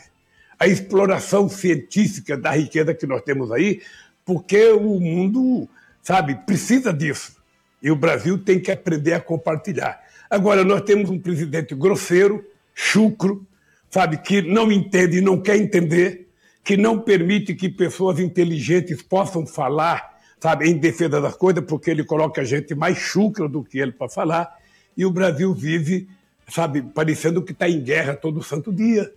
a 0.57 0.65
exploração 0.65 1.47
científica 1.47 2.35
da 2.35 2.49
riqueza 2.49 2.95
que 2.95 3.05
nós 3.05 3.21
temos 3.21 3.51
aí, 3.51 3.83
porque 4.25 4.69
o 4.71 4.99
mundo 4.99 5.69
sabe, 6.01 6.33
precisa 6.47 6.91
disso. 6.91 7.35
E 7.83 7.91
o 7.91 7.95
Brasil 7.95 8.39
tem 8.39 8.59
que 8.59 8.71
aprender 8.71 9.13
a 9.13 9.21
compartilhar. 9.21 10.01
Agora, 10.27 10.63
nós 10.63 10.81
temos 10.81 11.11
um 11.11 11.19
presidente 11.19 11.75
grosseiro, 11.75 12.43
chucro, 12.73 13.45
sabe, 13.91 14.17
que 14.17 14.41
não 14.41 14.71
entende 14.71 15.19
e 15.19 15.21
não 15.21 15.39
quer 15.39 15.57
entender, 15.57 16.27
que 16.63 16.75
não 16.75 16.99
permite 16.99 17.53
que 17.53 17.69
pessoas 17.69 18.19
inteligentes 18.19 19.03
possam 19.03 19.45
falar, 19.45 20.17
sabe, 20.39 20.69
em 20.69 20.77
defesa 20.77 21.21
das 21.21 21.35
coisas, 21.35 21.63
porque 21.65 21.91
ele 21.91 22.03
coloca 22.03 22.43
gente 22.43 22.73
mais 22.73 22.97
chucra 22.97 23.47
do 23.47 23.63
que 23.63 23.79
ele 23.79 23.91
para 23.91 24.09
falar, 24.09 24.57
e 24.95 25.05
o 25.05 25.11
Brasil 25.11 25.53
vive, 25.53 26.07
sabe, 26.47 26.81
parecendo 26.81 27.43
que 27.43 27.51
está 27.51 27.67
em 27.67 27.81
guerra 27.81 28.15
todo 28.15 28.43
santo 28.43 28.71
dia. 28.71 29.11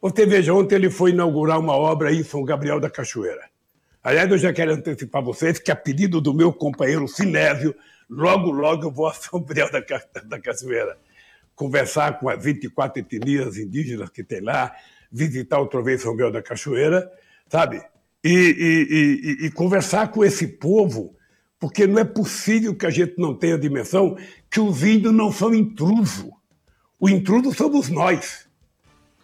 Você 0.00 0.26
veja, 0.26 0.52
ontem 0.52 0.74
ele 0.74 0.90
foi 0.90 1.10
inaugurar 1.10 1.58
uma 1.58 1.76
obra 1.76 2.08
aí 2.08 2.18
em 2.18 2.24
São 2.24 2.44
Gabriel 2.44 2.80
da 2.80 2.90
Cachoeira. 2.90 3.50
Aliás, 4.02 4.30
eu 4.30 4.38
já 4.38 4.52
quero 4.52 4.72
antecipar 4.72 5.22
vocês 5.22 5.58
que, 5.58 5.70
a 5.70 5.76
pedido 5.76 6.20
do 6.20 6.34
meu 6.34 6.52
companheiro 6.52 7.06
Sinésio, 7.06 7.74
logo, 8.10 8.50
logo 8.50 8.84
eu 8.84 8.90
vou 8.90 9.06
a 9.06 9.14
São 9.14 9.40
Gabriel 9.40 9.70
da, 9.70 9.80
da 10.24 10.40
Cachoeira 10.40 10.96
conversar 11.54 12.18
com 12.18 12.28
as 12.28 12.42
24 12.42 13.00
etnias 13.00 13.56
indígenas 13.56 14.10
que 14.10 14.24
tem 14.24 14.40
lá, 14.40 14.74
visitar 15.10 15.58
outra 15.58 15.82
vez 15.82 16.02
São 16.02 16.12
Gabriel 16.12 16.32
da 16.32 16.42
Cachoeira, 16.42 17.10
sabe? 17.48 17.82
E, 18.24 18.30
e, 18.30 19.42
e, 19.42 19.46
e, 19.46 19.50
conversar 19.50 20.08
com 20.12 20.24
esse 20.24 20.46
povo, 20.46 21.16
porque 21.58 21.88
não 21.88 21.98
é 21.98 22.04
possível 22.04 22.74
que 22.74 22.86
a 22.86 22.90
gente 22.90 23.14
não 23.18 23.34
tenha 23.34 23.56
a 23.56 23.58
dimensão 23.58 24.16
que 24.48 24.60
os 24.60 24.82
índios 24.84 25.12
não 25.12 25.32
são 25.32 25.52
intruso. 25.52 26.32
O 27.00 27.08
intruso 27.08 27.52
somos 27.52 27.88
nós 27.88 28.48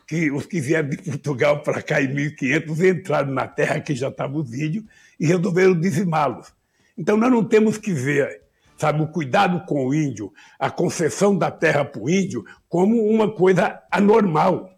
que 0.08 0.30
os 0.30 0.46
que 0.46 0.58
vieram 0.58 0.88
de 0.88 0.96
Portugal 0.96 1.62
para 1.62 1.82
cá 1.82 2.02
em 2.02 2.12
1500 2.12 2.80
entraram 2.80 3.30
na 3.30 3.46
terra 3.46 3.78
que 3.78 3.94
já 3.94 4.08
estava 4.08 4.38
os 4.38 4.52
índios 4.54 4.84
e 5.20 5.26
resolveram 5.26 5.78
dizimá-los. 5.78 6.50
Então 6.96 7.16
nós 7.16 7.30
não 7.30 7.44
temos 7.44 7.76
que 7.76 7.92
ver, 7.92 8.40
sabe, 8.78 9.02
o 9.02 9.06
cuidado 9.06 9.64
com 9.66 9.86
o 9.86 9.94
índio, 9.94 10.32
a 10.58 10.70
concessão 10.70 11.36
da 11.36 11.50
terra 11.50 11.84
para 11.84 12.02
o 12.02 12.08
índio 12.08 12.42
como 12.68 13.04
uma 13.06 13.30
coisa 13.30 13.80
anormal. 13.90 14.70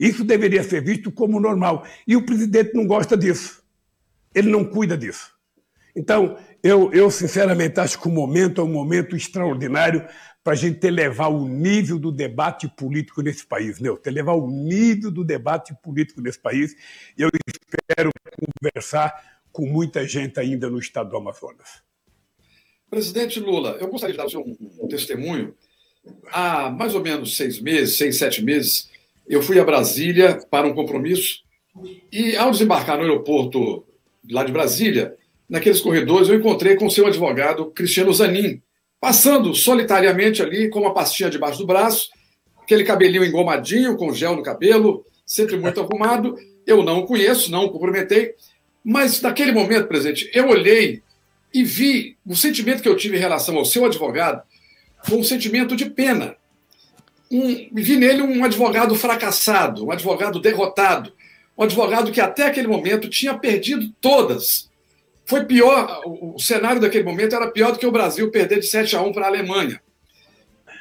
Isso 0.00 0.24
deveria 0.24 0.62
ser 0.62 0.82
visto 0.82 1.12
como 1.12 1.38
normal. 1.38 1.86
E 2.06 2.16
o 2.16 2.24
presidente 2.24 2.74
não 2.74 2.86
gosta 2.86 3.18
disso. 3.18 3.62
Ele 4.34 4.50
não 4.50 4.64
cuida 4.64 4.96
disso. 4.96 5.38
Então, 5.94 6.38
eu, 6.62 6.90
eu 6.92 7.10
sinceramente 7.10 7.78
acho 7.78 8.00
que 8.00 8.08
o 8.08 8.10
momento 8.10 8.62
é 8.62 8.64
um 8.64 8.72
momento 8.72 9.14
extraordinário 9.14 10.08
para 10.42 10.54
a 10.54 10.56
gente 10.56 10.86
elevar 10.86 11.30
o 11.30 11.46
nível 11.46 11.98
do 11.98 12.10
debate 12.10 12.66
político 12.66 13.20
nesse 13.20 13.46
país, 13.46 13.78
né? 13.78 13.90
elevar 14.06 14.36
o 14.36 14.48
nível 14.48 15.10
do 15.10 15.22
debate 15.22 15.74
político 15.82 16.22
nesse 16.22 16.38
país. 16.38 16.74
E 17.18 17.20
eu 17.20 17.28
espero 17.46 18.10
conversar 18.58 19.42
com 19.52 19.66
muita 19.66 20.06
gente 20.06 20.40
ainda 20.40 20.70
no 20.70 20.78
estado 20.78 21.10
do 21.10 21.16
Amazonas. 21.16 21.82
Presidente 22.88 23.38
Lula, 23.38 23.76
eu 23.80 23.88
gostaria 23.88 24.16
de 24.16 24.18
dar 24.18 24.38
um, 24.38 24.56
um 24.80 24.88
testemunho. 24.88 25.54
Há 26.32 26.70
mais 26.70 26.94
ou 26.94 27.02
menos 27.02 27.36
seis 27.36 27.60
meses, 27.60 27.96
seis, 27.96 28.16
sete 28.16 28.42
meses, 28.42 28.88
eu 29.28 29.42
fui 29.42 29.58
a 29.58 29.64
Brasília 29.64 30.38
para 30.50 30.66
um 30.66 30.74
compromisso 30.74 31.40
e, 32.12 32.36
ao 32.36 32.50
desembarcar 32.50 32.96
no 32.96 33.02
aeroporto 33.02 33.84
lá 34.30 34.44
de 34.44 34.52
Brasília, 34.52 35.16
naqueles 35.48 35.80
corredores, 35.80 36.28
eu 36.28 36.34
encontrei 36.34 36.76
com 36.76 36.90
seu 36.90 37.06
advogado 37.06 37.70
Cristiano 37.70 38.12
Zanin, 38.12 38.60
passando 39.00 39.54
solitariamente 39.54 40.42
ali 40.42 40.68
com 40.68 40.80
uma 40.80 40.94
pastinha 40.94 41.30
debaixo 41.30 41.58
do 41.58 41.66
braço, 41.66 42.10
aquele 42.62 42.84
cabelinho 42.84 43.24
engomadinho, 43.24 43.96
com 43.96 44.12
gel 44.12 44.36
no 44.36 44.42
cabelo, 44.42 45.04
sempre 45.26 45.56
muito 45.56 45.80
arrumado. 45.82 46.36
Eu 46.66 46.82
não 46.82 47.00
o 47.00 47.06
conheço, 47.06 47.50
não 47.50 47.64
o 47.64 47.70
cumprimentei, 47.70 48.34
mas 48.84 49.20
naquele 49.20 49.52
momento, 49.52 49.88
presidente, 49.88 50.30
eu 50.32 50.48
olhei 50.48 51.02
e 51.52 51.64
vi 51.64 52.16
o 52.24 52.36
sentimento 52.36 52.82
que 52.82 52.88
eu 52.88 52.96
tive 52.96 53.16
em 53.16 53.20
relação 53.20 53.56
ao 53.56 53.64
seu 53.64 53.84
advogado 53.84 54.42
foi 55.02 55.18
um 55.18 55.24
sentimento 55.24 55.74
de 55.74 55.88
pena. 55.88 56.36
Um, 57.30 57.68
vi 57.72 57.96
nele 57.96 58.22
um 58.22 58.44
advogado 58.44 58.94
fracassado, 58.94 59.86
um 59.86 59.90
advogado 59.90 60.40
derrotado, 60.40 61.12
um 61.56 61.62
advogado 61.62 62.10
que 62.10 62.20
até 62.20 62.46
aquele 62.46 62.66
momento 62.66 63.08
tinha 63.08 63.38
perdido 63.38 63.88
todas 64.00 64.70
foi 65.30 65.44
pior, 65.44 66.02
o, 66.04 66.34
o 66.34 66.38
cenário 66.40 66.80
daquele 66.80 67.04
momento 67.04 67.36
era 67.36 67.48
pior 67.48 67.70
do 67.70 67.78
que 67.78 67.86
o 67.86 67.92
Brasil 67.92 68.32
perder 68.32 68.58
de 68.58 68.66
7 68.66 68.96
a 68.96 69.02
1 69.02 69.12
para 69.12 69.26
a 69.26 69.28
Alemanha. 69.28 69.80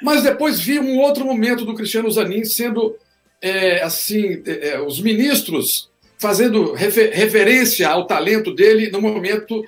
Mas 0.01 0.23
depois 0.23 0.59
vi 0.59 0.79
um 0.79 0.97
outro 0.97 1.23
momento 1.23 1.63
do 1.63 1.75
Cristiano 1.75 2.09
Zanin 2.09 2.43
sendo 2.43 2.95
é, 3.39 3.83
assim, 3.83 4.41
é, 4.47 4.69
é, 4.69 4.81
os 4.81 4.99
ministros 4.99 5.91
fazendo 6.17 6.73
refer 6.73 7.13
referência 7.13 7.88
ao 7.88 8.07
talento 8.07 8.51
dele 8.51 8.89
no 8.89 8.99
momento 8.99 9.63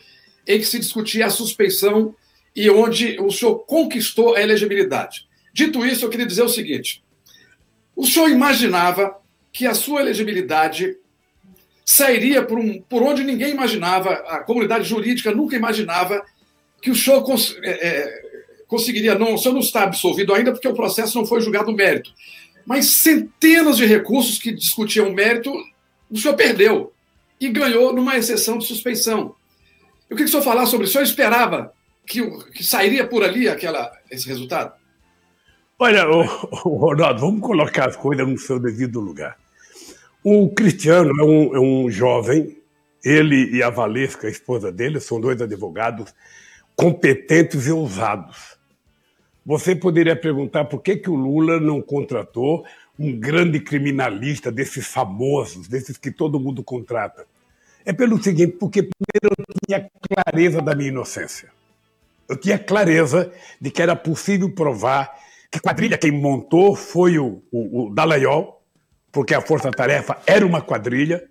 em 0.47 0.57
que 0.57 0.65
se 0.65 0.79
discutia 0.79 1.27
a 1.27 1.29
suspeição 1.29 2.15
e 2.55 2.67
onde 2.67 3.17
o 3.19 3.29
senhor 3.29 3.59
conquistou 3.59 4.35
a 4.35 4.41
elegibilidade. 4.41 5.27
Dito 5.53 5.85
isso, 5.85 6.05
eu 6.05 6.09
queria 6.09 6.25
dizer 6.25 6.43
o 6.43 6.49
seguinte: 6.49 7.03
o 7.95 8.05
senhor 8.05 8.29
imaginava 8.29 9.17
que 9.51 9.67
a 9.67 9.73
sua 9.73 10.01
elegibilidade 10.01 10.97
sairia 11.85 12.41
por, 12.43 12.57
um, 12.57 12.81
por 12.81 13.03
onde 13.03 13.23
ninguém 13.23 13.51
imaginava, 13.51 14.11
a 14.11 14.39
comunidade 14.39 14.87
jurídica 14.87 15.33
nunca 15.33 15.55
imaginava 15.55 16.23
que 16.81 16.89
o 16.89 16.95
senhor 16.95 17.21
cons, 17.23 17.55
é, 17.63 17.87
é, 17.87 18.21
conseguiria. 18.67 19.15
Não, 19.15 19.33
o 19.33 19.37
senhor 19.37 19.53
não 19.53 19.61
está 19.61 19.83
absolvido 19.83 20.33
ainda 20.33 20.51
porque 20.51 20.67
o 20.67 20.73
processo 20.73 21.17
não 21.17 21.25
foi 21.25 21.41
julgado 21.41 21.71
mérito. 21.73 22.13
Mas 22.65 22.85
centenas 22.85 23.77
de 23.77 23.85
recursos 23.85 24.39
que 24.39 24.51
discutiam 24.53 25.11
mérito, 25.11 25.53
o 26.09 26.17
senhor 26.17 26.35
perdeu 26.35 26.93
e 27.39 27.49
ganhou 27.49 27.93
numa 27.93 28.17
exceção 28.17 28.57
de 28.57 28.65
suspeição. 28.65 29.35
Eu 30.09 30.15
queria 30.15 30.25
que 30.25 30.29
o 30.29 30.29
senhor 30.29 30.43
falasse 30.43 30.71
sobre 30.71 30.85
isso. 30.85 30.91
O 30.91 30.93
senhor 30.93 31.03
esperava 31.03 31.73
que, 32.05 32.21
que 32.51 32.63
sairia 32.63 33.05
por 33.05 33.23
ali 33.23 33.47
aquela, 33.49 33.91
esse 34.09 34.27
resultado? 34.27 34.73
Olha, 35.83 36.07
o 36.07 36.75
Ronaldo, 36.75 37.21
vamos 37.21 37.41
colocar 37.41 37.89
as 37.89 37.95
coisas 37.95 38.27
no 38.27 38.37
seu 38.37 38.59
devido 38.59 38.99
lugar. 38.99 39.35
O 40.23 40.47
Cristiano 40.47 41.11
é 41.19 41.23
um, 41.23 41.55
é 41.55 41.59
um 41.59 41.89
jovem, 41.89 42.55
ele 43.03 43.49
e 43.49 43.63
a 43.63 43.71
Valesca, 43.71 44.27
a 44.27 44.29
esposa 44.29 44.71
dele, 44.71 44.99
são 44.99 45.19
dois 45.19 45.41
advogados 45.41 46.13
competentes 46.75 47.65
e 47.65 47.71
ousados. 47.71 48.59
Você 49.43 49.75
poderia 49.75 50.15
perguntar 50.15 50.65
por 50.65 50.83
que, 50.83 50.97
que 50.97 51.09
o 51.09 51.15
Lula 51.15 51.59
não 51.59 51.81
contratou 51.81 52.63
um 52.99 53.19
grande 53.19 53.59
criminalista 53.59 54.51
desses 54.51 54.85
famosos, 54.85 55.67
desses 55.67 55.97
que 55.97 56.11
todo 56.11 56.39
mundo 56.39 56.63
contrata. 56.63 57.25
É 57.83 57.91
pelo 57.91 58.21
seguinte, 58.21 58.55
porque 58.59 58.83
primeiro 58.83 59.35
eu 59.35 59.55
tinha 59.65 59.89
clareza 60.07 60.61
da 60.61 60.75
minha 60.75 60.89
inocência. 60.89 61.49
Eu 62.29 62.37
tinha 62.37 62.59
clareza 62.59 63.33
de 63.59 63.71
que 63.71 63.81
era 63.81 63.95
possível 63.95 64.47
provar 64.51 65.19
que 65.51 65.59
quadrilha 65.59 65.97
quem 65.97 66.11
montou 66.11 66.75
foi 66.75 67.19
o, 67.19 67.43
o, 67.51 67.89
o 67.89 68.61
porque 69.11 69.35
a 69.35 69.41
Força 69.41 69.69
Tarefa 69.69 70.17
era 70.25 70.45
uma 70.45 70.61
quadrilha, 70.61 71.21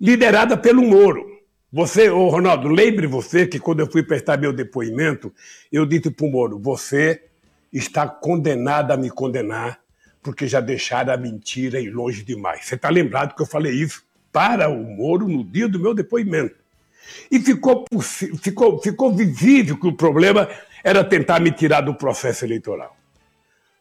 liderada 0.00 0.56
pelo 0.56 0.82
Moro. 0.82 1.24
Você, 1.72 2.10
ô 2.10 2.28
Ronaldo, 2.28 2.68
lembre 2.68 3.06
você 3.06 3.46
que 3.46 3.60
quando 3.60 3.80
eu 3.80 3.90
fui 3.90 4.02
prestar 4.02 4.36
meu 4.36 4.52
depoimento, 4.52 5.32
eu 5.70 5.86
disse 5.86 6.10
para 6.10 6.26
o 6.26 6.30
Moro: 6.30 6.58
você 6.58 7.22
está 7.72 8.08
condenado 8.08 8.90
a 8.90 8.96
me 8.96 9.08
condenar, 9.08 9.78
porque 10.20 10.48
já 10.48 10.60
deixaram 10.60 11.12
a 11.12 11.16
mentira 11.16 11.80
ir 11.80 11.90
longe 11.90 12.24
demais. 12.24 12.66
Você 12.66 12.74
está 12.74 12.90
lembrado 12.90 13.34
que 13.34 13.42
eu 13.42 13.46
falei 13.46 13.72
isso 13.72 14.04
para 14.32 14.68
o 14.68 14.82
Moro 14.82 15.28
no 15.28 15.44
dia 15.44 15.68
do 15.68 15.78
meu 15.78 15.94
depoimento. 15.94 16.56
E 17.30 17.38
ficou, 17.38 17.84
ficou, 18.42 18.80
ficou 18.82 19.14
visível 19.14 19.78
que 19.78 19.86
o 19.86 19.96
problema 19.96 20.48
era 20.82 21.04
tentar 21.04 21.40
me 21.40 21.52
tirar 21.52 21.80
do 21.80 21.94
processo 21.94 22.44
eleitoral. 22.44 22.96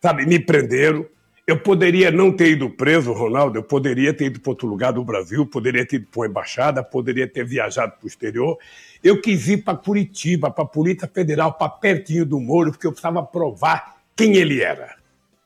Sabe, 0.01 0.25
me 0.25 0.39
prenderam, 0.39 1.05
eu 1.45 1.59
poderia 1.59 2.09
não 2.09 2.31
ter 2.31 2.51
ido 2.51 2.69
preso, 2.69 3.13
Ronaldo, 3.13 3.57
eu 3.59 3.63
poderia 3.63 4.13
ter 4.13 4.25
ido 4.25 4.39
para 4.39 4.51
outro 4.51 4.67
lugar 4.67 4.93
do 4.93 5.03
Brasil, 5.03 5.45
poderia 5.45 5.85
ter 5.85 5.97
ido 5.97 6.07
para 6.09 6.21
uma 6.21 6.27
embaixada, 6.27 6.83
poderia 6.83 7.27
ter 7.27 7.45
viajado 7.45 7.93
para 7.93 8.05
o 8.05 8.07
exterior. 8.07 8.57
Eu 9.03 9.21
quis 9.21 9.47
ir 9.47 9.57
para 9.57 9.77
Curitiba, 9.77 10.49
para 10.49 10.63
a 10.63 10.67
Polícia 10.67 11.07
Federal, 11.07 11.53
para 11.53 11.69
pertinho 11.69 12.25
do 12.25 12.39
Moro, 12.39 12.71
porque 12.71 12.87
eu 12.87 12.91
precisava 12.91 13.23
provar 13.23 13.97
quem 14.15 14.35
ele 14.35 14.61
era. 14.61 14.95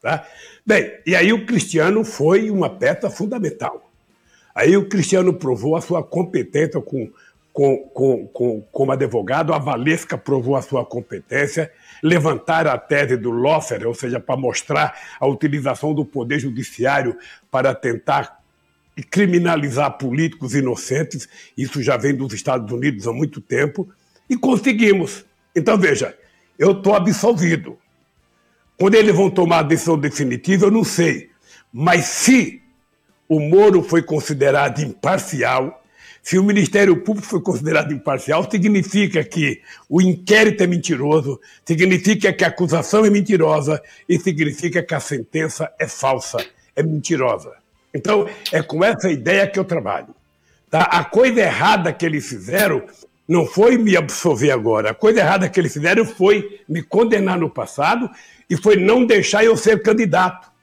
Tá? 0.01 0.25
Bem, 0.65 0.91
e 1.05 1.15
aí 1.15 1.33
o 1.33 1.45
Cristiano 1.45 2.03
foi 2.05 2.51
uma 2.51 2.69
peça 2.69 3.09
fundamental. 3.09 3.91
Aí 4.53 4.77
o 4.77 4.87
Cristiano 4.87 5.33
provou 5.33 5.75
a 5.75 5.81
sua 5.81 6.03
competência 6.03 6.79
com, 6.79 7.09
com, 7.55 7.77
com, 7.93 8.27
com, 8.27 8.61
como 8.69 8.91
advogado, 8.91 9.53
a 9.53 9.57
Valesca 9.57 10.17
provou 10.17 10.57
a 10.57 10.61
sua 10.61 10.85
competência, 10.85 11.71
levantar 12.03 12.67
a 12.67 12.77
tese 12.77 13.15
do 13.15 13.31
Loffer, 13.31 13.87
ou 13.87 13.93
seja, 13.93 14.19
para 14.19 14.35
mostrar 14.35 14.93
a 15.17 15.25
utilização 15.25 15.93
do 15.93 16.03
poder 16.03 16.37
judiciário 16.37 17.17
para 17.49 17.73
tentar 17.73 18.43
criminalizar 19.09 19.97
políticos 19.97 20.53
inocentes, 20.53 21.29
isso 21.57 21.81
já 21.81 21.95
vem 21.95 22.13
dos 22.13 22.33
Estados 22.33 22.69
Unidos 22.69 23.07
há 23.07 23.13
muito 23.13 23.39
tempo, 23.39 23.87
e 24.29 24.35
conseguimos. 24.35 25.25
Então, 25.55 25.77
veja, 25.77 26.13
eu 26.59 26.73
estou 26.73 26.93
absolvido. 26.93 27.77
Quando 28.77 28.95
eles 28.95 29.15
vão 29.15 29.29
tomar 29.29 29.59
a 29.59 29.63
decisão 29.63 29.97
definitiva, 29.97 30.65
eu 30.65 30.71
não 30.71 30.83
sei. 30.83 31.29
Mas 31.71 32.03
se 32.03 32.61
o 33.29 33.39
Moro 33.39 33.81
foi 33.81 34.03
considerado 34.03 34.81
imparcial, 34.81 35.84
Se 36.25 36.39
o 36.39 36.43
Ministério 36.43 36.97
Público 37.03 37.27
foi 37.27 37.39
considerado 37.39 37.93
imparcial, 37.93 38.49
significa 38.49 39.23
que 39.23 39.61
o 39.87 40.01
inquérito 40.01 40.63
é 40.63 40.65
mentiroso, 40.65 41.39
significa 41.63 42.33
que 42.33 42.43
a 42.43 42.47
acusação 42.47 43.05
é 43.05 43.11
mentirosa 43.11 43.79
e 44.09 44.17
significa 44.17 44.81
que 44.81 44.95
a 44.95 44.99
sentença 44.99 45.71
é 45.77 45.87
falsa, 45.87 46.43
é 46.75 46.81
mentirosa. 46.81 47.51
Então, 47.93 48.27
é 48.51 48.63
com 48.63 48.83
essa 48.83 49.07
ideia 49.07 49.45
que 49.45 49.59
eu 49.59 49.63
trabalho. 49.63 50.15
Tá? 50.67 50.81
A 50.85 51.03
coisa 51.03 51.41
errada 51.41 51.93
que 51.93 52.03
eles 52.03 52.27
fizeram 52.27 52.81
não 53.27 53.45
foi 53.45 53.77
me 53.77 53.95
absolver 53.95 54.49
agora. 54.49 54.89
A 54.89 54.95
coisa 54.95 55.19
errada 55.19 55.47
que 55.47 55.59
eles 55.59 55.73
fizeram 55.73 56.05
foi 56.05 56.59
me 56.67 56.81
condenar 56.81 57.37
no 57.37 57.51
passado 57.51 58.09
e 58.49 58.57
foi 58.57 58.77
não 58.77 59.05
deixar 59.05 59.45
eu 59.45 59.55
ser 59.55 59.83
candidato. 59.83 60.54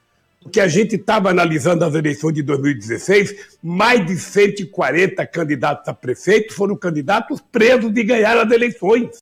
Porque 0.42 0.60
a 0.60 0.68
gente 0.68 0.96
estava 0.96 1.30
analisando 1.30 1.84
as 1.84 1.94
eleições 1.94 2.34
de 2.34 2.42
2016, 2.42 3.56
mais 3.62 4.04
de 4.04 4.16
140 4.16 5.26
candidatos 5.26 5.88
a 5.88 5.94
prefeito 5.94 6.54
foram 6.54 6.76
candidatos 6.76 7.40
presos 7.40 7.92
de 7.92 8.02
ganhar 8.02 8.36
as 8.36 8.50
eleições. 8.50 9.20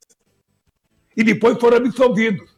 E 1.17 1.23
depois 1.23 1.59
foram 1.59 1.77
absolvidos. 1.77 2.49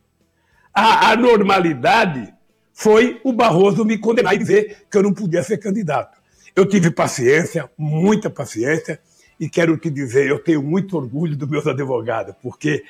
A 0.73 1.11
anormalidade 1.11 2.33
foi 2.73 3.21
o 3.25 3.33
Barroso 3.33 3.85
me 3.85 3.99
condenar 3.99 4.35
e 4.35 4.39
dizer 4.39 4.87
que 4.91 4.97
eu 4.97 5.03
não 5.03 5.13
podia 5.13 5.43
ser 5.43 5.59
candidato. 5.59 6.19
Eu 6.55 6.67
tive 6.67 6.91
paciência, 6.91 7.71
muita 7.77 8.31
paciência, 8.31 9.01
e 9.39 9.49
quero 9.49 9.77
te 9.77 9.91
dizer, 9.91 10.29
eu 10.29 10.39
tenho 10.39 10.63
muito 10.63 10.97
orgulho 10.97 11.37
dos 11.37 11.49
meus 11.49 11.67
advogados, 11.67 12.35
porque 12.41 12.85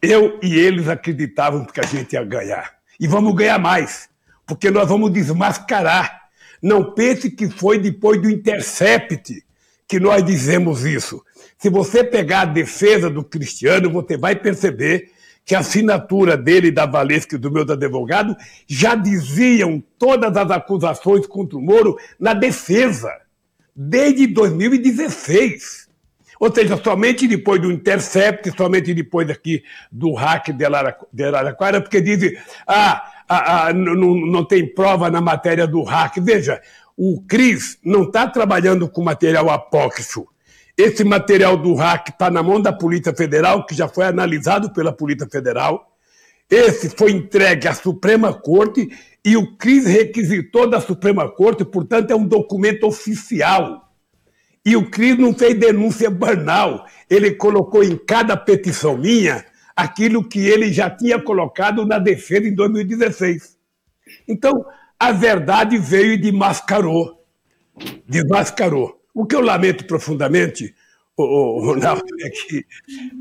eu 0.00 0.38
e 0.42 0.54
eles 0.54 0.88
acreditavam 0.88 1.64
que 1.64 1.80
a 1.80 1.86
gente 1.86 2.12
ia 2.12 2.24
ganhar. 2.24 2.74
E 3.00 3.06
vamos 3.06 3.34
ganhar 3.34 3.58
mais, 3.58 4.08
porque 4.48 4.70
nós 4.70 4.88
vamos 4.88 5.12
desmascarar. 5.12 6.22
Não 6.60 6.92
pense 6.92 7.30
que 7.30 7.48
foi 7.48 7.78
depois 7.78 8.20
do 8.20 8.30
Intercept 8.30 9.44
que 9.86 10.00
nós 10.00 10.24
dizemos 10.24 10.84
isso. 10.84 11.22
Se 11.58 11.68
você 11.68 12.02
pegar 12.02 12.40
a 12.40 12.46
defesa 12.46 13.10
do 13.10 13.22
Cristiano, 13.22 13.90
você 13.90 14.16
vai 14.16 14.34
perceber 14.34 15.10
que 15.44 15.54
a 15.54 15.60
assinatura 15.60 16.36
dele, 16.36 16.70
da 16.70 16.84
Valesca 16.84 17.36
e 17.36 17.38
do 17.38 17.50
meu 17.50 17.62
advogado, 17.62 18.36
já 18.66 18.94
diziam 18.94 19.82
todas 19.98 20.36
as 20.36 20.50
acusações 20.50 21.26
contra 21.26 21.56
o 21.56 21.62
Moro 21.62 21.96
na 22.18 22.34
defesa, 22.34 23.10
desde 23.74 24.26
2016. 24.26 25.88
Ou 26.38 26.54
seja, 26.54 26.76
somente 26.82 27.26
depois 27.26 27.60
do 27.60 27.72
Intercept, 27.72 28.54
somente 28.56 28.94
depois 28.94 29.28
aqui 29.28 29.62
do 29.90 30.12
hack 30.12 30.50
de 31.12 31.24
Araraquara, 31.24 31.80
porque 31.80 32.00
dizem, 32.00 32.36
ah, 32.66 33.02
ah 33.28 33.72
não, 33.72 34.14
não 34.14 34.44
tem 34.44 34.66
prova 34.66 35.10
na 35.10 35.20
matéria 35.20 35.66
do 35.66 35.82
hack. 35.82 36.16
Veja, 36.20 36.60
o 36.96 37.22
CRIS 37.22 37.78
não 37.84 38.04
está 38.04 38.26
trabalhando 38.26 38.88
com 38.88 39.02
material 39.02 39.50
apócrifo. 39.50 40.26
Esse 40.76 41.04
material 41.04 41.56
do 41.56 41.74
hack 41.74 42.08
está 42.08 42.30
na 42.30 42.42
mão 42.42 42.60
da 42.60 42.72
Polícia 42.72 43.14
Federal, 43.14 43.66
que 43.66 43.74
já 43.74 43.88
foi 43.88 44.06
analisado 44.06 44.72
pela 44.72 44.92
Polícia 44.92 45.28
Federal. 45.30 45.92
Esse 46.50 46.88
foi 46.90 47.10
entregue 47.10 47.68
à 47.68 47.74
Suprema 47.74 48.32
Corte 48.32 48.88
e 49.24 49.36
o 49.36 49.56
CRIS 49.56 49.84
requisitou 49.86 50.68
da 50.70 50.80
Suprema 50.80 51.28
Corte, 51.28 51.64
portanto, 51.64 52.10
é 52.10 52.16
um 52.16 52.26
documento 52.26 52.86
oficial. 52.86 53.88
E 54.64 54.76
o 54.76 54.90
Cris 54.90 55.18
não 55.18 55.32
fez 55.32 55.58
denúncia 55.58 56.10
banal. 56.10 56.84
Ele 57.08 57.30
colocou 57.30 57.82
em 57.82 57.96
cada 57.96 58.36
petição 58.36 58.98
minha 58.98 59.44
aquilo 59.78 60.28
que 60.28 60.40
ele 60.40 60.72
já 60.72 60.90
tinha 60.90 61.22
colocado 61.22 61.86
na 61.86 62.00
defesa 62.00 62.48
em 62.48 62.54
2016. 62.54 63.56
Então, 64.26 64.66
a 64.98 65.12
verdade 65.12 65.78
veio 65.78 66.14
e 66.14 66.16
desmascarou. 66.16 67.24
Desmascarou. 68.04 69.00
O 69.14 69.24
que 69.24 69.36
eu 69.36 69.40
lamento 69.40 69.86
profundamente, 69.86 70.74
Ronaldo, 71.16 72.02
é 72.20 72.28
que 72.28 72.66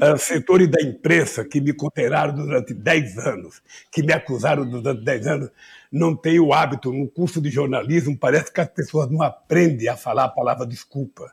uh, 0.02 0.18
setores 0.18 0.68
da 0.68 0.82
imprensa 0.82 1.46
que 1.46 1.62
me 1.62 1.74
condenaram 1.74 2.34
durante 2.34 2.74
10 2.74 3.20
anos, 3.20 3.62
que 3.92 4.02
me 4.02 4.12
acusaram 4.12 4.68
durante 4.68 5.04
10 5.04 5.28
anos, 5.28 5.50
não 5.92 6.16
têm 6.16 6.40
o 6.40 6.54
hábito, 6.54 6.92
no 6.92 7.08
curso 7.08 7.40
de 7.40 7.52
jornalismo, 7.52 8.18
parece 8.18 8.52
que 8.52 8.62
as 8.62 8.70
pessoas 8.70 9.12
não 9.12 9.22
aprendem 9.22 9.88
a 9.90 9.96
falar 9.96 10.24
a 10.24 10.30
palavra 10.30 10.66
desculpa. 10.66 11.32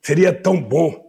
Seria 0.00 0.32
tão 0.32 0.58
bom, 0.62 1.05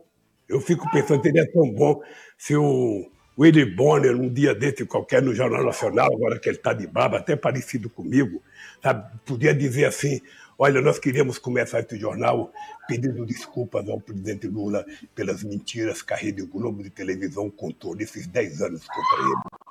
eu 0.48 0.62
fico 0.62 0.90
pensando, 0.92 1.22
seria 1.22 1.50
tão 1.52 1.70
bom 1.72 2.02
se 2.38 2.56
o 2.56 3.10
Willy 3.38 3.66
Bonner, 3.66 4.16
um 4.16 4.32
dia 4.32 4.56
desse 4.56 4.86
qualquer 4.86 5.22
no 5.22 5.34
Jornal 5.34 5.64
Nacional, 5.64 6.08
agora 6.14 6.40
que 6.40 6.50
ele 6.50 6.58
está 6.58 6.74
de 6.74 6.88
baba, 6.88 7.18
até 7.18 7.36
parecido 7.36 7.90
comigo, 7.90 8.42
sabe, 8.82 9.08
podia 9.26 9.54
dizer 9.54 9.86
assim: 9.86 10.22
olha, 10.58 10.82
nós 10.82 10.98
queríamos 10.98 11.38
começar 11.38 11.82
esse 11.82 11.98
jornal 12.00 12.52
pedindo 12.88 13.26
desculpas 13.26 13.88
ao 13.88 14.00
presidente 14.00 14.48
Lula 14.48 14.86
pelas 15.14 15.44
mentiras 15.44 16.02
que 16.02 16.14
a 16.14 16.18
Rede 16.18 16.44
Globo 16.44 16.82
de 16.82 16.90
televisão 16.90 17.50
contou 17.50 17.96
nesses 17.96 18.26
10 18.26 18.62
anos 18.62 18.88
contra 18.88 19.24
ele. 19.24 19.62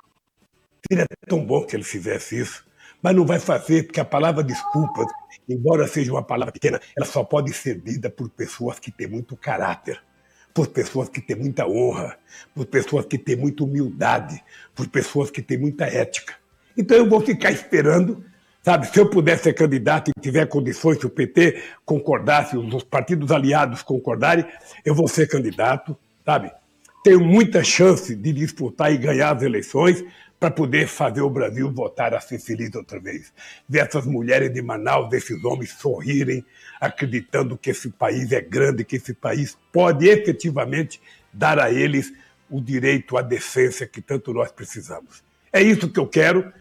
Seria 0.89 1.07
tão 1.27 1.45
bom 1.45 1.65
que 1.65 1.75
ele 1.75 1.83
fizesse 1.83 2.39
isso 2.39 2.67
mas 3.01 3.15
não 3.15 3.25
vai 3.25 3.39
fazer, 3.39 3.83
porque 3.83 3.99
a 3.99 4.05
palavra 4.05 4.43
desculpas, 4.43 5.07
embora 5.47 5.87
seja 5.87 6.11
uma 6.11 6.23
palavra 6.23 6.51
pequena, 6.51 6.79
ela 6.95 7.05
só 7.05 7.23
pode 7.23 7.53
ser 7.53 7.79
dita 7.79 8.09
por 8.09 8.29
pessoas 8.29 8.79
que 8.79 8.91
têm 8.91 9.07
muito 9.07 9.35
caráter, 9.35 10.01
por 10.57 10.69
pessoas 10.69 11.07
que 11.07 11.21
têm 11.21 11.35
muita 11.35 11.67
honra, 11.67 12.17
por 12.55 12.65
pessoas 12.65 13.05
que 13.05 13.15
têm 13.15 13.35
muita 13.35 13.63
humildade, 13.63 14.43
por 14.73 14.87
pessoas 14.87 15.29
que 15.29 15.39
têm 15.39 15.55
muita 15.55 15.85
ética. 15.85 16.33
Então 16.75 16.97
eu 16.97 17.07
vou 17.07 17.21
ficar 17.21 17.51
esperando, 17.51 18.25
sabe? 18.63 18.87
Se 18.87 18.99
eu 18.99 19.07
puder 19.07 19.37
ser 19.37 19.53
candidato 19.53 20.09
e 20.09 20.19
tiver 20.19 20.47
condições, 20.47 20.97
se 20.97 21.05
o 21.05 21.11
PT 21.11 21.61
concordasse, 21.85 22.57
os 22.57 22.83
partidos 22.83 23.31
aliados 23.31 23.83
concordarem, 23.83 24.47
eu 24.83 24.95
vou 24.95 25.07
ser 25.07 25.27
candidato, 25.27 25.95
sabe? 26.25 26.51
Tenho 27.03 27.23
muita 27.23 27.63
chance 27.63 28.15
de 28.15 28.33
disputar 28.33 28.91
e 28.91 28.97
ganhar 28.97 29.35
as 29.35 29.41
eleições, 29.41 30.03
para 30.39 30.51
poder 30.51 30.87
fazer 30.87 31.21
o 31.21 31.29
Brasil 31.29 31.71
voltar 31.71 32.13
a 32.13 32.19
ser 32.19 32.39
feliz 32.39 32.73
outra 32.75 32.99
vez. 32.99 33.33
Ver 33.67 33.79
essas 33.79 34.05
mulheres 34.05 34.53
de 34.53 34.61
Manaus, 34.61 35.11
esses 35.13 35.43
homens 35.43 35.71
sorrirem, 35.71 36.45
acreditando 36.79 37.57
que 37.57 37.71
esse 37.71 37.89
país 37.89 38.31
é 38.31 38.41
grande, 38.41 38.83
que 38.83 38.97
esse 38.97 39.13
país 39.13 39.57
pode 39.71 40.07
efetivamente 40.07 41.01
dar 41.33 41.59
a 41.59 41.71
eles 41.71 42.13
o 42.49 42.61
direito 42.61 43.17
à 43.17 43.21
decência 43.21 43.87
que 43.87 44.01
tanto 44.01 44.31
nós 44.33 44.51
precisamos. 44.51 45.23
É 45.51 45.61
isso 45.61 45.89
que 45.89 45.99
eu 45.99 46.07
quero, 46.07 46.51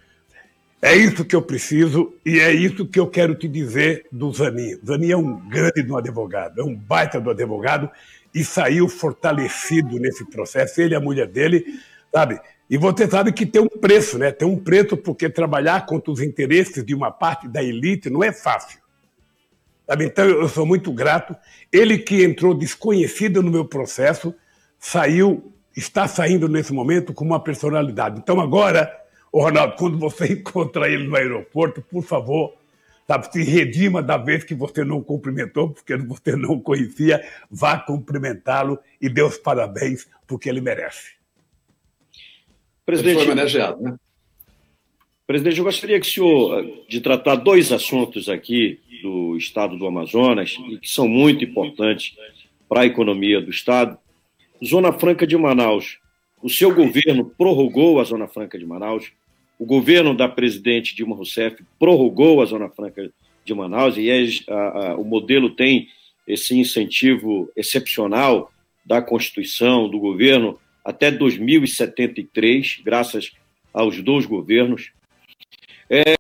é 0.81 0.97
isso 0.97 1.25
que 1.25 1.37
eu 1.37 1.43
preciso 1.43 2.15
e 2.25 2.41
é 2.41 2.53
isso 2.53 2.87
que 2.87 2.99
eu 2.99 3.07
quero 3.07 3.35
te 3.35 3.47
dizer 3.47 4.07
do 4.11 4.33
Zanin. 4.33 4.79
Zanin 4.85 5.11
é 5.11 5.17
um 5.17 5.49
grande 5.49 5.83
do 5.83 5.97
advogado, 5.97 6.61
é 6.61 6.65
um 6.65 6.75
baita 6.75 7.21
do 7.21 7.31
advogado 7.31 7.91
e 8.35 8.45
saiu 8.45 8.89
fortalecido 8.89 9.99
nesse 9.99 10.25
processo. 10.25 10.81
Ele 10.81 10.95
e 10.95 10.97
a 10.97 11.01
mulher 11.01 11.27
dele, 11.27 11.65
sabe? 12.13 12.41
E 12.69 12.77
você 12.77 13.09
sabe 13.09 13.33
que 13.33 13.47
tem 13.47 13.63
um 13.63 13.69
preço, 13.69 14.19
né? 14.19 14.33
Tem 14.33 14.47
um 14.47 14.59
preço 14.59 14.97
porque 14.97 15.29
trabalhar 15.29 15.87
contra 15.87 16.11
os 16.11 16.21
interesses 16.21 16.85
de 16.85 16.95
uma 16.95 17.11
parte 17.11 17.47
da 17.47 17.63
elite 17.63 18.11
não 18.11 18.25
é 18.25 18.33
fácil. 18.33 18.81
Sabe? 19.87 20.05
Então 20.05 20.25
eu 20.25 20.49
sou 20.49 20.67
muito 20.67 20.93
grato. 20.93 21.37
Ele 21.73 21.97
que 21.97 22.25
entrou 22.25 22.53
desconhecido 22.53 23.43
no 23.43 23.51
meu 23.51 23.65
processo, 23.65 24.35
saiu, 24.79 25.53
está 25.77 26.09
saindo 26.09 26.49
nesse 26.49 26.73
momento 26.73 27.15
com 27.15 27.25
uma 27.25 27.39
personalidade. 27.39 28.19
Então 28.19 28.41
agora, 28.41 28.93
o 29.31 29.41
Ronaldo, 29.41 29.77
quando 29.77 29.99
você 29.99 30.27
encontra 30.35 30.89
ele 30.89 31.07
no 31.07 31.17
aeroporto, 31.17 31.81
por 31.83 32.03
favor, 32.03 32.55
sabe, 33.07 33.33
se 33.33 33.43
redima 33.43 34.03
da 34.03 34.17
vez 34.17 34.45
que 34.45 34.55
você 34.55 34.85
não 34.85 35.03
cumprimentou, 35.03 35.71
porque 35.71 35.97
você 35.97 36.35
não 36.37 36.59
conhecia, 36.59 37.25
vá 37.51 37.79
cumprimentá-lo 37.79 38.79
e 39.01 39.09
dê 39.09 39.23
os 39.23 39.39
parabéns, 39.39 40.09
porque 40.27 40.49
ele 40.49 40.61
merece. 40.61 41.17
Presidente, 42.85 43.17
Ele 43.17 43.25
foi 43.25 43.33
homenageado, 43.33 43.83
né? 43.83 43.97
Presidente, 45.27 45.59
eu 45.59 45.65
gostaria 45.65 45.99
que 45.99 46.07
o 46.07 46.11
senhor 46.11 46.87
de 46.89 47.01
tratar 47.01 47.35
dois 47.35 47.73
assuntos 47.73 48.29
aqui 48.29 48.81
do 49.03 49.37
estado 49.37 49.77
do 49.77 49.85
Amazonas 49.85 50.57
e 50.69 50.79
que 50.79 50.89
são 50.89 51.09
muito 51.09 51.45
importantes 51.45 52.17
para 52.69 52.83
a 52.83 52.87
economia 52.87 53.41
do 53.41 53.51
estado. 53.51 53.99
Zona 54.65 54.93
Franca 54.93 55.27
de 55.27 55.37
Manaus. 55.37 55.99
O 56.41 56.49
seu 56.49 56.73
governo 56.73 57.25
prorrogou 57.25 58.01
a 58.01 58.05
Zona 58.05 58.29
Franca 58.29 58.57
de 58.57 58.65
Manaus. 58.65 59.11
O 59.59 59.65
governo 59.65 60.15
da 60.15 60.29
presidente 60.29 60.95
Dilma 60.95 61.17
Rousseff 61.17 61.65
prorrogou 61.79 62.43
a 62.43 62.45
Zona 62.45 62.69
Franca 62.69 63.11
de 63.45 63.55
Manaus 63.55 63.97
e 63.97 64.11
é, 64.11 64.27
a, 64.49 64.55
a, 64.55 64.97
o 64.97 65.05
modelo 65.05 65.51
tem 65.51 65.89
esse 66.27 66.59
incentivo 66.59 67.51
excepcional 67.57 68.53
da 68.85 69.01
Constituição, 69.01 69.89
do 69.89 69.99
governo, 69.99 70.59
até 70.85 71.11
2073, 71.11 72.81
graças 72.85 73.33
aos 73.73 74.01
dois 74.03 74.27
governos. 74.27 74.93
É, 75.89 76.15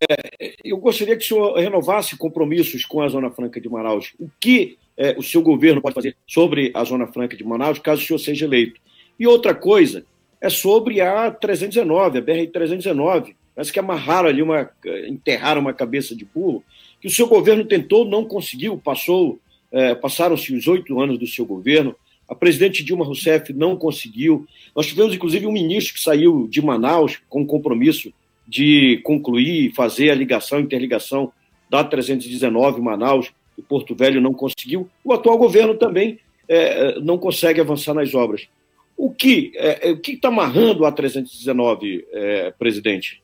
eu 0.65 0.79
gostaria 0.79 1.17
que 1.17 1.25
o 1.25 1.27
senhor 1.27 1.59
renovasse 1.59 2.17
compromissos 2.17 2.85
com 2.85 3.03
a 3.03 3.09
Zona 3.09 3.31
Franca 3.31 3.61
de 3.61 3.69
Manaus. 3.69 4.15
O 4.19 4.31
que 4.41 4.79
é, 4.97 5.17
o 5.19 5.23
seu 5.23 5.43
governo 5.43 5.83
pode 5.83 5.95
fazer 5.95 6.17
sobre 6.27 6.71
a 6.75 6.85
Zona 6.85 7.07
Franca 7.07 7.37
de 7.37 7.45
Manaus, 7.45 7.79
caso 7.79 8.03
o 8.03 8.07
senhor 8.07 8.19
seja 8.19 8.47
eleito? 8.47 8.81
E 9.19 9.27
outra 9.27 9.55
coisa 9.55 10.05
é 10.47 10.51
sobre 10.51 11.01
a 11.01 11.31
319, 11.31 12.19
a 12.19 12.23
BR-319. 12.23 13.35
Parece 13.55 13.73
que 13.73 13.79
amarraram 13.79 14.29
ali, 14.29 14.43
uma, 14.43 14.71
enterraram 15.09 15.61
uma 15.61 15.73
cabeça 15.73 16.15
de 16.15 16.25
burro, 16.25 16.63
que 17.01 17.09
o 17.09 17.11
seu 17.11 17.27
governo 17.27 17.65
tentou, 17.65 18.05
não 18.05 18.25
conseguiu, 18.25 18.77
passou 18.79 19.39
é, 19.73 19.95
passaram-se 19.95 20.55
os 20.55 20.67
oito 20.67 20.99
anos 21.01 21.19
do 21.19 21.27
seu 21.27 21.45
governo, 21.45 21.95
a 22.29 22.35
presidente 22.35 22.83
Dilma 22.83 23.05
Rousseff 23.05 23.53
não 23.53 23.77
conseguiu. 23.77 24.47
Nós 24.75 24.87
tivemos, 24.87 25.15
inclusive, 25.15 25.47
um 25.47 25.53
ministro 25.53 25.95
que 25.95 26.01
saiu 26.01 26.49
de 26.49 26.61
Manaus 26.61 27.21
com 27.29 27.43
o 27.43 27.47
compromisso 27.47 28.13
de 28.47 29.01
concluir 29.05 29.73
fazer 29.75 30.11
a 30.11 30.15
ligação, 30.15 30.61
interligação 30.61 31.33
da 31.69 31.85
319 31.85 32.81
Manaus 32.81 33.33
e 33.59 33.63
Porto 33.63 33.95
Velho 33.95 34.21
não 34.21 34.33
conseguiu. 34.33 34.89
O 35.05 35.13
atual 35.13 35.39
governo 35.39 35.75
também 35.75 36.19
é, 36.49 36.99
não 37.01 37.19
consegue 37.19 37.61
avançar 37.61 37.95
nas 37.95 38.15
obras. 38.15 38.49
O 38.97 39.13
que 39.13 39.53
é, 39.57 39.91
é 39.91 39.93
o 39.93 40.01
que 40.01 40.13
está 40.13 40.29
amarrando 40.29 40.87
a 40.87 40.93
319, 40.93 42.07
é, 42.11 42.51
presidente? 42.53 43.23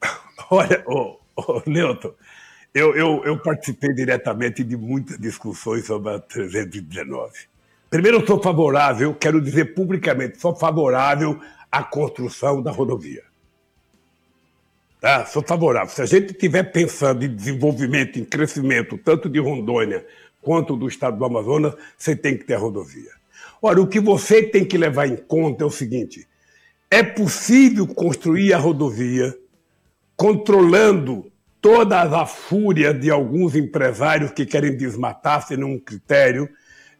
Olha, 0.50 0.82
ô, 0.86 1.18
ô, 1.36 1.62
Newton, 1.66 2.12
eu, 2.74 2.94
eu, 2.94 3.24
eu 3.24 3.38
participei 3.38 3.94
diretamente 3.94 4.62
de 4.62 4.76
muitas 4.76 5.18
discussões 5.18 5.86
sobre 5.86 6.12
a 6.12 6.18
319. 6.18 7.32
Primeiro, 7.88 8.18
eu 8.18 8.26
sou 8.26 8.42
favorável, 8.42 9.14
quero 9.14 9.40
dizer 9.40 9.74
publicamente, 9.74 10.38
sou 10.38 10.54
favorável 10.54 11.40
à 11.70 11.82
construção 11.82 12.62
da 12.62 12.70
rodovia. 12.70 13.22
Tá? 15.00 15.26
Sou 15.26 15.42
favorável. 15.42 15.88
Se 15.88 16.00
a 16.00 16.06
gente 16.06 16.32
estiver 16.32 16.62
pensando 16.62 17.24
em 17.24 17.34
desenvolvimento, 17.34 18.18
em 18.18 18.24
crescimento, 18.24 18.96
tanto 18.96 19.28
de 19.28 19.38
Rondônia 19.38 20.06
quanto 20.40 20.76
do 20.76 20.86
estado 20.86 21.18
do 21.18 21.24
Amazonas, 21.24 21.74
você 21.96 22.14
tem 22.14 22.36
que 22.36 22.44
ter 22.44 22.54
rodovia. 22.54 23.10
Ora, 23.62 23.80
o 23.80 23.86
que 23.86 24.00
você 24.00 24.42
tem 24.42 24.64
que 24.64 24.76
levar 24.76 25.06
em 25.06 25.16
conta 25.16 25.62
é 25.62 25.66
o 25.66 25.70
seguinte: 25.70 26.26
é 26.90 27.02
possível 27.02 27.86
construir 27.86 28.52
a 28.52 28.58
rodovia 28.58 29.32
controlando 30.16 31.30
toda 31.60 32.00
a 32.00 32.26
fúria 32.26 32.92
de 32.92 33.08
alguns 33.08 33.54
empresários 33.54 34.32
que 34.32 34.44
querem 34.44 34.76
desmatar 34.76 35.46
sem 35.46 35.56
nenhum 35.56 35.78
critério, 35.78 36.48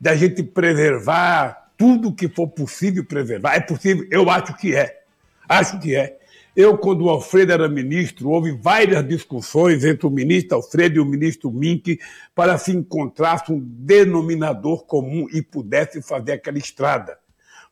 da 0.01 0.15
gente 0.15 0.43
preservar 0.43 1.73
tudo 1.77 2.15
que 2.15 2.29
for 2.29 2.49
possível 2.49 3.05
preservar. 3.05 3.55
É 3.57 3.61
possível? 3.61 4.07
Eu 4.11 4.31
acho 4.31 4.57
que 4.57 4.75
é. 4.75 5.03
Acho 5.49 5.81
que 5.81 5.97
é. 5.97 6.17
Eu, 6.55 6.77
quando 6.77 7.07
o 7.07 7.09
Alfredo 7.09 7.53
era 7.53 7.67
ministro, 7.67 8.29
houve 8.29 8.53
várias 8.53 9.07
discussões 9.09 9.85
entre 9.85 10.07
o 10.07 10.11
ministro 10.11 10.57
Alfredo 10.57 10.97
e 10.97 11.01
o 11.01 11.05
ministro 11.05 11.51
Mink 11.51 11.99
para 12.35 12.59
se 12.59 12.73
encontrasse 12.73 13.51
um 13.51 13.59
denominador 13.59 14.85
comum 14.85 15.27
e 15.33 15.41
pudesse 15.41 16.03
fazer 16.03 16.33
aquela 16.33 16.59
estrada. 16.59 17.19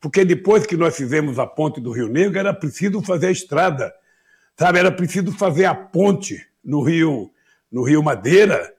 Porque 0.00 0.24
depois 0.24 0.64
que 0.64 0.78
nós 0.78 0.96
fizemos 0.96 1.38
a 1.38 1.46
ponte 1.46 1.78
do 1.78 1.92
Rio 1.92 2.08
Negro, 2.08 2.38
era 2.38 2.54
preciso 2.54 3.02
fazer 3.02 3.26
a 3.26 3.32
estrada. 3.32 3.92
Sabe, 4.58 4.78
era 4.78 4.90
preciso 4.90 5.30
fazer 5.30 5.66
a 5.66 5.74
ponte 5.74 6.42
no 6.64 6.82
Rio, 6.82 7.30
no 7.70 7.82
Rio 7.82 8.02
Madeira, 8.02 8.74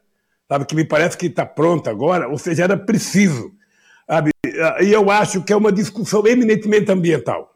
sabe, 0.47 0.65
que 0.65 0.75
me 0.75 0.83
parece 0.83 1.15
que 1.15 1.27
está 1.27 1.45
pronta 1.45 1.91
agora, 1.91 2.27
ou 2.27 2.39
seja, 2.39 2.63
era 2.63 2.77
preciso. 2.77 3.51
Sabe? 4.07 4.31
E 4.43 4.91
eu 4.91 5.11
acho 5.11 5.43
que 5.43 5.53
é 5.53 5.55
uma 5.55 5.71
discussão 5.71 6.25
eminentemente 6.25 6.91
ambiental. 6.91 7.50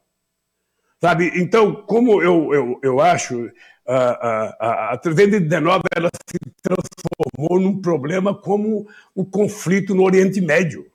Sabe? 1.02 1.32
Então, 1.36 1.74
como 1.74 2.22
eu, 2.22 2.54
eu, 2.54 2.80
eu 2.82 3.02
acho, 3.02 3.50
a, 3.88 4.90
a, 4.90 4.94
a 4.94 4.98
319 4.98 5.84
ela 5.96 6.10
se 6.10 6.40
transformou 6.62 7.60
num 7.60 7.82
problema 7.82 8.34
como 8.34 8.88
o 9.14 9.26
conflito 9.26 9.94
no 9.94 10.04
Oriente 10.04 10.42
Médio. 10.42 10.86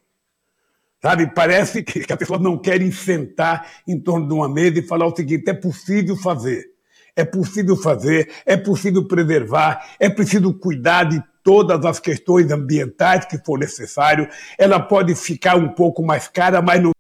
Sabe? 1.03 1.33
Parece 1.35 1.83
que 1.83 2.01
as 2.13 2.19
pessoas 2.19 2.41
não 2.41 2.59
querem 2.59 2.91
sentar 2.91 3.67
em 3.87 3.99
torno 3.99 4.29
de 4.29 4.35
uma 4.35 4.49
mesa 4.49 4.79
e 4.79 4.87
falar 4.87 5.07
o 5.07 5.17
seguinte: 5.17 5.49
é 5.49 5.55
possível 5.55 6.17
fazer. 6.17 6.69
É 7.17 7.25
possível 7.25 7.77
fazer, 7.77 8.31
é 8.47 8.57
possível 8.57 9.07
preservar, 9.07 9.85
é 9.99 10.09
preciso 10.09 10.55
cuidar 10.55 11.05
de 11.05 11.23
todas 11.43 11.85
as 11.85 11.99
questões 11.99 12.51
ambientais 12.51 13.25
que 13.25 13.37
for 13.39 13.59
necessário. 13.59 14.29
Ela 14.57 14.79
pode 14.79 15.15
ficar 15.17 15.57
um 15.57 15.69
pouco 15.69 16.03
mais 16.05 16.29
cara, 16.29 16.63
mas 16.63 16.81
não 16.81 16.93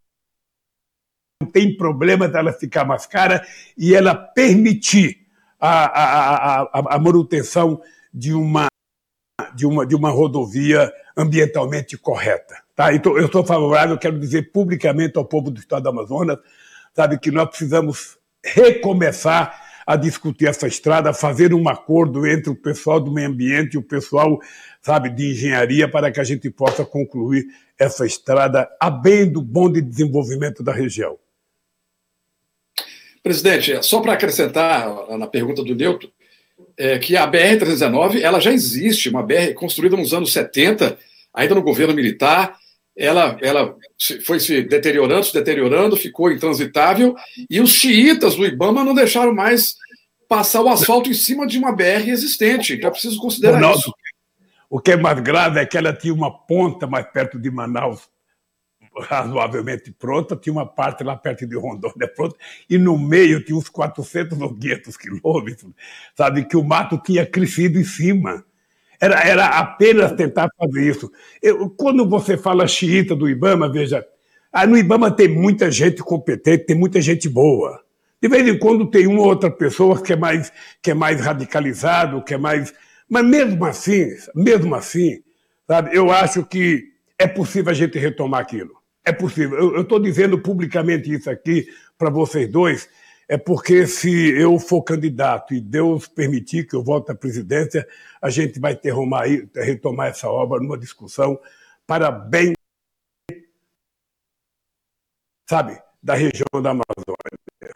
tem 1.50 1.76
problema 1.76 2.28
dela 2.28 2.52
ficar 2.52 2.84
mais 2.84 3.06
cara 3.06 3.44
e 3.76 3.94
ela 3.94 4.14
permitir 4.14 5.26
a, 5.58 5.84
a, 5.84 6.62
a, 6.62 6.96
a 6.96 6.98
manutenção 6.98 7.80
de 8.12 8.32
uma, 8.32 8.66
de, 9.54 9.66
uma, 9.66 9.86
de 9.86 9.94
uma 9.94 10.10
rodovia 10.10 10.92
ambientalmente 11.16 11.98
correta. 11.98 12.56
Tá? 12.74 12.94
Então, 12.94 13.16
eu 13.18 13.30
sou 13.30 13.44
favorável, 13.44 13.98
quero 13.98 14.18
dizer 14.18 14.50
publicamente 14.52 15.18
ao 15.18 15.24
povo 15.24 15.50
do 15.50 15.60
Estado 15.60 15.82
do 15.82 15.88
Amazonas, 15.90 16.38
sabe, 16.94 17.18
que 17.18 17.30
nós 17.30 17.48
precisamos 17.48 18.18
recomeçar 18.42 19.68
a 19.86 19.96
discutir 19.96 20.46
essa 20.46 20.66
estrada, 20.66 21.12
fazer 21.12 21.52
um 21.52 21.68
acordo 21.68 22.26
entre 22.26 22.50
o 22.50 22.54
pessoal 22.54 23.00
do 23.00 23.10
meio 23.10 23.28
ambiente 23.28 23.74
e 23.74 23.78
o 23.78 23.82
pessoal, 23.82 24.38
sabe, 24.80 25.10
de 25.10 25.32
engenharia 25.32 25.90
para 25.90 26.10
que 26.12 26.20
a 26.20 26.24
gente 26.24 26.48
possa 26.48 26.84
concluir 26.84 27.46
essa 27.78 28.06
estrada 28.06 28.68
a 28.78 28.88
bem 28.88 29.30
do 29.30 29.42
bom 29.42 29.70
de 29.70 29.80
desenvolvimento 29.80 30.62
da 30.62 30.72
região. 30.72 31.18
Presidente, 33.22 33.82
só 33.82 34.00
para 34.00 34.14
acrescentar 34.14 34.88
na 35.18 35.26
pergunta 35.26 35.62
do 35.62 35.74
Newton, 35.74 36.08
é 36.76 36.98
que 36.98 37.16
a 37.16 37.30
BR-319 37.30 38.20
ela 38.22 38.40
já 38.40 38.52
existe, 38.52 39.08
uma 39.08 39.22
BR 39.22 39.52
construída 39.54 39.96
nos 39.96 40.14
anos 40.14 40.32
70, 40.32 40.98
ainda 41.34 41.54
no 41.54 41.62
governo 41.62 41.94
militar, 41.94 42.58
ela, 42.96 43.38
ela 43.40 43.76
foi 44.24 44.40
se 44.40 44.62
deteriorando, 44.62 45.24
se 45.24 45.34
deteriorando, 45.34 45.96
ficou 45.96 46.32
intransitável, 46.32 47.14
e 47.48 47.60
os 47.60 47.70
xiitas 47.72 48.34
do 48.34 48.46
Ibama 48.46 48.84
não 48.84 48.94
deixaram 48.94 49.34
mais 49.34 49.76
passar 50.28 50.62
o 50.62 50.68
asfalto 50.68 51.10
em 51.10 51.14
cima 51.14 51.46
de 51.46 51.58
uma 51.58 51.72
BR 51.72 52.08
existente. 52.08 52.80
Já 52.80 52.90
preciso 52.90 53.18
considerar 53.18 53.56
Ronaldo, 53.56 53.78
isso. 53.78 53.94
O 54.68 54.80
que 54.80 54.92
é 54.92 54.96
mais 54.96 55.18
grave 55.20 55.58
é 55.58 55.66
que 55.66 55.76
ela 55.76 55.92
tinha 55.92 56.14
uma 56.14 56.30
ponta 56.30 56.86
mais 56.86 57.04
perto 57.10 57.38
de 57.38 57.50
Manaus 57.50 58.08
razoavelmente 58.98 59.92
pronta, 59.92 60.36
tinha 60.36 60.52
uma 60.52 60.66
parte 60.66 61.04
lá 61.04 61.16
perto 61.16 61.46
de 61.46 61.56
Rondônia 61.56 62.08
pronta, 62.14 62.36
e 62.68 62.76
no 62.78 62.98
meio 62.98 63.44
tinha 63.44 63.56
uns 63.56 63.68
400 63.68 64.40
ou 64.40 64.54
500 64.54 64.96
quilômetros, 64.96 65.72
sabe, 66.16 66.44
que 66.44 66.56
o 66.56 66.64
mato 66.64 66.98
tinha 66.98 67.24
crescido 67.24 67.78
em 67.78 67.84
cima. 67.84 68.44
Era, 69.00 69.20
era 69.26 69.46
apenas 69.46 70.12
tentar 70.12 70.50
fazer 70.58 70.90
isso. 70.90 71.10
Eu, 71.42 71.70
quando 71.70 72.06
você 72.06 72.36
fala 72.36 72.66
xiita 72.66 73.16
do 73.16 73.28
Ibama, 73.28 73.70
veja, 73.72 74.06
ah, 74.52 74.66
no 74.66 74.76
Ibama 74.76 75.10
tem 75.10 75.28
muita 75.28 75.70
gente 75.70 76.02
competente, 76.02 76.66
tem 76.66 76.76
muita 76.76 77.00
gente 77.00 77.28
boa. 77.28 77.80
De 78.20 78.28
vez 78.28 78.46
em 78.46 78.58
quando 78.58 78.90
tem 78.90 79.06
uma 79.06 79.20
ou 79.20 79.28
outra 79.28 79.50
pessoa 79.50 80.02
que 80.02 80.12
é 80.12 80.16
mais, 80.16 80.52
que 80.82 80.90
é 80.90 80.94
mais 80.94 81.20
radicalizado, 81.20 82.22
que 82.22 82.34
é 82.34 82.38
mais. 82.38 82.74
Mas 83.08 83.24
mesmo 83.24 83.64
assim, 83.64 84.08
mesmo 84.34 84.74
assim, 84.74 85.22
sabe, 85.66 85.96
eu 85.96 86.10
acho 86.10 86.44
que 86.44 86.90
é 87.18 87.26
possível 87.26 87.70
a 87.70 87.74
gente 87.74 87.98
retomar 87.98 88.40
aquilo. 88.40 88.79
É 89.04 89.12
possível. 89.12 89.74
Eu 89.74 89.82
estou 89.82 89.98
dizendo 89.98 90.40
publicamente 90.40 91.12
isso 91.12 91.30
aqui 91.30 91.66
para 91.96 92.10
vocês 92.10 92.50
dois, 92.50 92.88
é 93.28 93.38
porque 93.38 93.86
se 93.86 94.10
eu 94.30 94.58
for 94.58 94.82
candidato 94.82 95.54
e 95.54 95.60
Deus 95.60 96.08
permitir 96.08 96.66
que 96.66 96.74
eu 96.74 96.82
volte 96.82 97.12
à 97.12 97.14
presidência, 97.14 97.86
a 98.20 98.28
gente 98.28 98.58
vai 98.58 98.74
ter 98.74 98.92
retomar 99.54 100.08
essa 100.08 100.28
obra 100.28 100.60
numa 100.60 100.78
discussão 100.78 101.38
para 101.86 102.10
bem, 102.10 102.54
sabe, 105.48 105.80
da 106.02 106.14
região 106.14 106.60
da 106.62 106.70
Amazônia. 106.70 107.74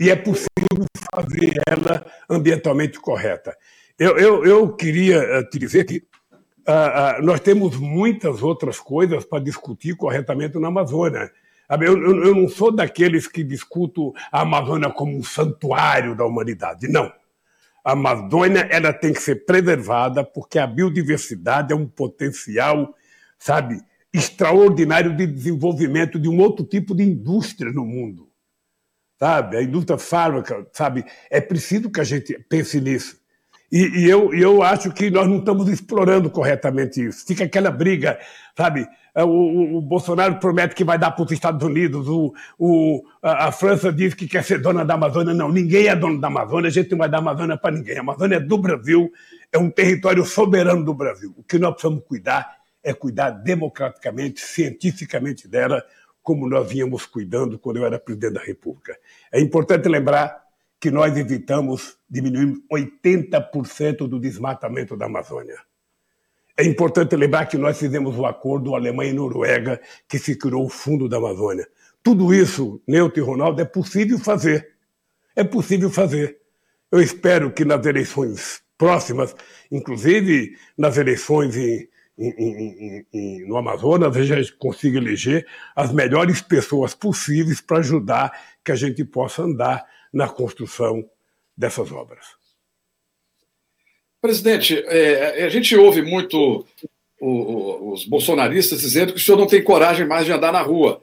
E 0.00 0.10
é 0.10 0.16
possível 0.16 0.86
fazer 1.14 1.52
ela 1.68 2.04
ambientalmente 2.28 2.98
correta. 2.98 3.56
Eu, 3.98 4.18
eu, 4.18 4.44
eu 4.44 4.74
queria 4.74 5.18
eh, 5.18 5.44
te 5.44 5.58
dizer 5.58 5.84
que 5.84 6.04
uh, 6.68 7.20
uh, 7.20 7.24
nós 7.24 7.40
temos 7.40 7.76
muitas 7.76 8.42
outras 8.42 8.78
coisas 8.78 9.24
para 9.24 9.42
discutir 9.42 9.96
corretamente 9.96 10.58
na 10.58 10.68
Amazônia. 10.68 11.30
Eu, 11.68 11.98
eu, 11.98 12.24
eu, 12.24 12.34
não 12.34 12.48
sou 12.48 12.70
daqueles 12.70 13.26
que 13.26 13.42
discuto 13.42 14.12
a 14.30 14.42
Amazônia 14.42 14.90
como 14.90 15.16
um 15.16 15.22
santuário 15.22 16.14
da 16.14 16.24
humanidade. 16.24 16.88
Não. 16.88 17.10
A 17.84 17.92
Amazônia 17.92 18.68
ela 18.70 18.92
tem 18.92 19.12
que 19.12 19.20
ser 19.20 19.44
preservada 19.44 20.22
porque 20.24 20.58
a 20.58 20.66
biodiversidade 20.66 21.72
é 21.72 21.76
um 21.76 21.86
potencial, 21.86 22.94
sabe, 23.38 23.80
extraordinário 24.12 25.16
de 25.16 25.26
desenvolvimento 25.26 26.18
de 26.18 26.28
um 26.28 26.38
outro 26.38 26.64
tipo 26.64 26.94
de 26.94 27.02
indústria 27.02 27.72
no 27.72 27.84
mundo. 27.84 28.30
Sabe? 29.18 29.56
A 29.56 29.62
indústria 29.62 29.98
fármaca, 29.98 30.66
sabe? 30.72 31.04
É 31.30 31.40
preciso 31.40 31.90
que 31.90 32.00
a 32.00 32.04
gente 32.04 32.38
pense 32.48 32.80
nisso. 32.80 33.23
E, 33.70 34.04
e 34.04 34.08
eu, 34.08 34.32
eu 34.34 34.62
acho 34.62 34.92
que 34.92 35.10
nós 35.10 35.28
não 35.28 35.38
estamos 35.38 35.68
explorando 35.68 36.30
corretamente 36.30 37.04
isso. 37.04 37.26
Fica 37.26 37.44
aquela 37.44 37.70
briga, 37.70 38.18
sabe? 38.56 38.86
É, 39.14 39.22
o, 39.22 39.28
o, 39.28 39.76
o 39.78 39.80
Bolsonaro 39.80 40.40
promete 40.40 40.74
que 40.74 40.82
vai 40.84 40.98
dar 40.98 41.12
para 41.12 41.24
os 41.24 41.30
Estados 41.30 41.64
Unidos, 41.64 42.08
o, 42.08 42.34
o, 42.58 43.02
a, 43.22 43.46
a, 43.46 43.52
França 43.52 43.92
diz 43.92 44.12
que 44.12 44.26
quer 44.26 44.42
ser 44.42 44.60
dona 44.60 44.84
da 44.84 44.94
Amazônia. 44.94 45.32
Não, 45.32 45.48
ninguém 45.48 45.86
é 45.86 45.94
dono 45.94 46.20
da 46.20 46.26
Amazônia, 46.26 46.68
a 46.68 46.72
gente 46.72 46.90
não 46.90 46.98
vai 46.98 47.08
dar 47.08 47.18
Amazônia 47.18 47.56
para 47.56 47.74
ninguém. 47.74 47.96
A 47.96 48.00
Amazônia 48.00 48.36
é 48.36 48.40
do 48.40 48.58
Brasil, 48.58 49.10
é 49.52 49.58
um 49.58 49.70
território 49.70 50.24
soberano 50.24 50.84
do 50.84 50.92
Brasil. 50.92 51.32
O 51.36 51.44
que 51.44 51.58
nós 51.58 51.72
precisamos 51.72 52.02
cuidar 52.04 52.56
é 52.82 52.92
cuidar 52.92 53.30
democraticamente, 53.30 54.40
cientificamente 54.40 55.46
dela, 55.48 55.82
como 56.22 56.48
nós 56.48 56.68
vínhamos 56.68 57.06
cuidando 57.06 57.58
quando 57.58 57.76
eu 57.76 57.86
era 57.86 57.98
presidente 57.98 58.34
da 58.34 58.42
República. 58.42 58.96
É 59.30 59.40
importante 59.40 59.88
lembrar 59.88 60.43
que 60.80 60.90
nós 60.90 61.16
evitamos 61.16 61.96
diminuir 62.08 62.54
80% 62.70 64.08
do 64.08 64.20
desmatamento 64.20 64.96
da 64.96 65.06
Amazônia. 65.06 65.56
É 66.56 66.64
importante 66.64 67.16
lembrar 67.16 67.46
que 67.46 67.58
nós 67.58 67.78
fizemos 67.78 68.16
o 68.16 68.22
um 68.22 68.26
acordo 68.26 68.74
Alemanha 68.74 69.10
e 69.10 69.14
Noruega, 69.14 69.80
que 70.08 70.18
se 70.18 70.36
criou 70.38 70.66
o 70.66 70.70
Fundo 70.70 71.08
da 71.08 71.16
Amazônia. 71.16 71.66
Tudo 72.02 72.32
isso, 72.32 72.80
Neuto 72.86 73.18
e 73.18 73.22
Ronaldo, 73.22 73.60
é 73.60 73.64
possível 73.64 74.18
fazer. 74.18 74.74
É 75.34 75.42
possível 75.42 75.90
fazer. 75.90 76.38
Eu 76.92 77.00
espero 77.00 77.50
que 77.52 77.64
nas 77.64 77.84
eleições 77.84 78.62
próximas, 78.78 79.34
inclusive 79.70 80.56
nas 80.78 80.96
eleições 80.96 81.56
em, 81.56 81.88
em, 82.16 83.06
em, 83.12 83.48
no 83.48 83.56
Amazonas, 83.56 84.16
a 84.16 84.22
gente 84.22 84.52
consiga 84.56 84.98
eleger 84.98 85.44
as 85.74 85.92
melhores 85.92 86.40
pessoas 86.40 86.94
possíveis 86.94 87.60
para 87.60 87.78
ajudar 87.78 88.32
que 88.64 88.70
a 88.70 88.76
gente 88.76 89.04
possa 89.04 89.42
andar 89.42 89.84
na 90.14 90.28
construção 90.28 91.04
dessas 91.56 91.90
obras. 91.90 92.24
Presidente, 94.22 94.82
é, 94.86 95.44
a 95.44 95.48
gente 95.48 95.76
ouve 95.76 96.00
muito 96.00 96.64
o, 97.20 97.28
o, 97.28 97.92
os 97.92 98.06
bolsonaristas 98.06 98.80
dizendo 98.80 99.12
que 99.12 99.18
o 99.18 99.22
senhor 99.22 99.36
não 99.36 99.46
tem 99.46 99.62
coragem 99.62 100.06
mais 100.06 100.24
de 100.24 100.32
andar 100.32 100.52
na 100.52 100.62
rua, 100.62 101.02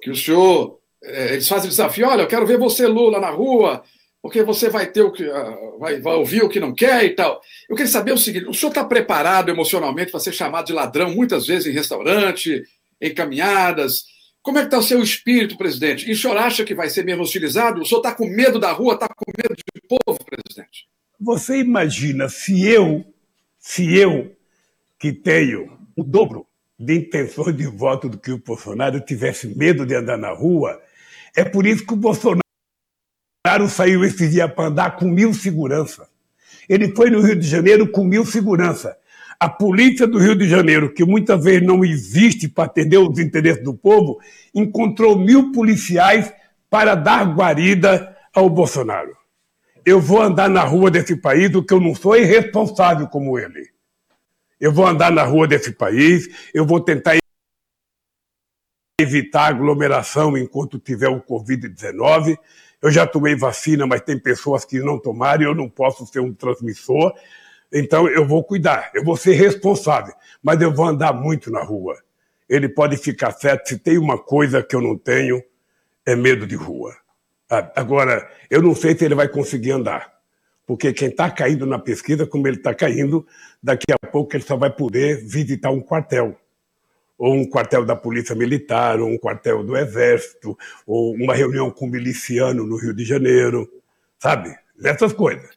que 0.00 0.10
o 0.10 0.16
senhor. 0.16 0.78
É, 1.04 1.34
eles 1.34 1.48
fazem 1.48 1.68
desafio: 1.68 2.08
olha, 2.08 2.22
eu 2.22 2.28
quero 2.28 2.46
ver 2.46 2.56
você, 2.56 2.86
Lula, 2.86 3.20
na 3.20 3.30
rua, 3.30 3.82
porque 4.22 4.42
você 4.42 4.70
vai 4.70 4.86
ter 4.86 5.02
o 5.02 5.12
que. 5.12 5.24
Uh, 5.24 5.78
vai, 5.78 6.00
vai, 6.00 6.14
ouvir 6.14 6.42
o 6.42 6.48
que 6.48 6.60
não 6.60 6.74
quer 6.74 7.04
e 7.04 7.10
tal. 7.10 7.40
Eu 7.68 7.76
queria 7.76 7.90
saber 7.90 8.12
o 8.12 8.18
seguinte: 8.18 8.46
o 8.46 8.54
senhor 8.54 8.70
está 8.70 8.84
preparado 8.84 9.50
emocionalmente 9.50 10.10
para 10.10 10.20
ser 10.20 10.32
chamado 10.32 10.66
de 10.66 10.72
ladrão 10.72 11.10
muitas 11.10 11.46
vezes 11.46 11.66
em 11.66 11.76
restaurante, 11.76 12.62
em 13.00 13.12
caminhadas? 13.12 14.04
Como 14.46 14.58
é 14.58 14.60
que 14.60 14.68
está 14.68 14.78
o 14.78 14.82
seu 14.82 15.02
espírito, 15.02 15.58
presidente? 15.58 16.08
E 16.08 16.12
o 16.12 16.16
senhor 16.16 16.36
acha 16.36 16.64
que 16.64 16.72
vai 16.72 16.88
ser 16.88 17.04
mesmo 17.04 17.24
hostilizado? 17.24 17.80
O 17.80 17.84
senhor 17.84 17.98
está 17.98 18.14
com 18.14 18.28
medo 18.28 18.60
da 18.60 18.70
rua, 18.70 18.94
está 18.94 19.08
com 19.08 19.24
medo 19.36 19.56
de 19.56 19.82
povo, 19.88 20.20
presidente? 20.24 20.86
Você 21.18 21.58
imagina 21.58 22.28
se 22.28 22.64
eu, 22.64 23.04
se 23.58 23.98
eu, 23.98 24.36
que 25.00 25.12
tenho 25.12 25.76
o 25.96 26.04
dobro 26.04 26.46
de 26.78 26.94
intenções 26.94 27.56
de 27.56 27.66
voto 27.66 28.08
do 28.08 28.18
que 28.18 28.30
o 28.30 28.38
Bolsonaro, 28.38 29.00
tivesse 29.00 29.48
medo 29.48 29.84
de 29.84 29.96
andar 29.96 30.16
na 30.16 30.30
rua, 30.30 30.80
é 31.34 31.44
por 31.44 31.66
isso 31.66 31.84
que 31.84 31.94
o 31.94 31.96
Bolsonaro 31.96 32.40
saiu 33.68 34.04
esse 34.04 34.28
dia 34.28 34.46
para 34.46 34.68
andar 34.68 34.94
com 34.94 35.06
mil 35.06 35.34
segurança. 35.34 36.08
Ele 36.68 36.94
foi 36.94 37.10
no 37.10 37.20
Rio 37.20 37.34
de 37.34 37.48
Janeiro 37.48 37.90
com 37.90 38.04
mil 38.04 38.24
segurança. 38.24 38.96
A 39.38 39.48
polícia 39.48 40.06
do 40.06 40.18
Rio 40.18 40.34
de 40.34 40.48
Janeiro, 40.48 40.92
que 40.92 41.04
muitas 41.04 41.44
vezes 41.44 41.66
não 41.66 41.84
existe 41.84 42.48
para 42.48 42.64
atender 42.64 42.98
os 42.98 43.18
interesses 43.18 43.62
do 43.62 43.74
povo, 43.74 44.18
encontrou 44.54 45.18
mil 45.18 45.52
policiais 45.52 46.32
para 46.70 46.94
dar 46.94 47.24
guarida 47.34 48.16
ao 48.34 48.48
Bolsonaro 48.48 49.16
eu 49.86 50.00
vou 50.00 50.20
andar 50.20 50.50
na 50.50 50.64
rua 50.64 50.90
desse 50.90 51.14
país, 51.14 51.54
o 51.54 51.62
que 51.62 51.72
eu 51.72 51.80
não 51.80 51.94
sou 51.94 52.16
irresponsável 52.16 53.06
como 53.06 53.38
ele. 53.38 53.70
Eu 54.58 54.72
vou 54.72 54.84
andar 54.84 55.12
na 55.12 55.22
rua 55.22 55.46
desse 55.46 55.70
país, 55.70 56.28
eu 56.52 56.66
vou 56.66 56.80
tentar 56.80 57.16
evitar 59.00 59.46
aglomeração 59.46 60.36
enquanto 60.36 60.80
tiver 60.80 61.08
o 61.08 61.22
Covid-19. 61.22 62.36
Eu 62.82 62.90
já 62.90 63.06
tomei 63.06 63.36
vacina, 63.36 63.86
mas 63.86 64.00
tem 64.00 64.18
pessoas 64.18 64.64
que 64.64 64.80
não 64.80 64.98
tomaram, 64.98 65.44
eu 65.44 65.54
não 65.54 65.68
posso 65.68 66.04
ser 66.04 66.18
um 66.18 66.34
transmissor. 66.34 67.14
Então 67.72 68.08
eu 68.08 68.26
vou 68.26 68.44
cuidar, 68.44 68.90
eu 68.94 69.04
vou 69.04 69.16
ser 69.16 69.34
responsável, 69.34 70.14
mas 70.42 70.60
eu 70.60 70.72
vou 70.72 70.86
andar 70.86 71.12
muito 71.12 71.50
na 71.50 71.62
rua. 71.62 71.96
Ele 72.48 72.68
pode 72.68 72.96
ficar 72.96 73.32
certo, 73.32 73.68
se 73.68 73.78
tem 73.78 73.98
uma 73.98 74.18
coisa 74.18 74.62
que 74.62 74.76
eu 74.76 74.80
não 74.80 74.96
tenho, 74.96 75.42
é 76.04 76.14
medo 76.14 76.46
de 76.46 76.54
rua. 76.54 76.94
Ah, 77.50 77.70
agora, 77.76 78.28
eu 78.48 78.62
não 78.62 78.74
sei 78.74 78.96
se 78.96 79.04
ele 79.04 79.14
vai 79.14 79.28
conseguir 79.28 79.72
andar, 79.72 80.12
porque 80.66 80.92
quem 80.92 81.08
está 81.08 81.30
caindo 81.30 81.66
na 81.66 81.78
pesquisa, 81.78 82.26
como 82.26 82.46
ele 82.46 82.56
está 82.56 82.74
caindo, 82.74 83.26
daqui 83.62 83.92
a 83.92 84.06
pouco 84.06 84.34
ele 84.36 84.44
só 84.44 84.56
vai 84.56 84.70
poder 84.70 85.24
visitar 85.24 85.70
um 85.70 85.80
quartel, 85.80 86.36
ou 87.18 87.34
um 87.34 87.48
quartel 87.48 87.84
da 87.84 87.96
Polícia 87.96 88.34
Militar, 88.34 89.00
ou 89.00 89.08
um 89.08 89.18
quartel 89.18 89.64
do 89.64 89.76
Exército, 89.76 90.56
ou 90.86 91.14
uma 91.14 91.34
reunião 91.34 91.70
com 91.70 91.86
um 91.86 91.90
miliciano 91.90 92.64
no 92.64 92.76
Rio 92.76 92.94
de 92.94 93.04
Janeiro, 93.04 93.68
sabe? 94.18 94.54
Essas 94.84 95.12
coisas. 95.12 95.50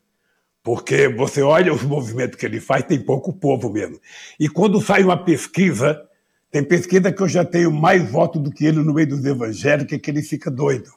Porque 0.63 1.07
você 1.07 1.41
olha 1.41 1.73
os 1.73 1.83
movimentos 1.83 2.37
que 2.37 2.45
ele 2.45 2.59
faz, 2.59 2.83
tem 2.83 2.99
pouco 2.99 3.33
povo 3.33 3.69
mesmo. 3.69 3.99
E 4.39 4.49
quando 4.49 4.81
sai 4.81 5.03
uma 5.03 5.17
pesquisa, 5.17 6.01
tem 6.51 6.63
pesquisa 6.63 7.11
que 7.11 7.21
eu 7.21 7.27
já 7.27 7.45
tenho 7.45 7.71
mais 7.71 8.09
votos 8.11 8.41
do 8.41 8.51
que 8.51 8.65
ele 8.65 8.79
no 8.79 8.93
meio 8.93 9.07
dos 9.07 9.23
evangélicos, 9.25 9.97
que 9.97 10.11
ele 10.11 10.21
fica 10.21 10.51
doido 10.51 10.91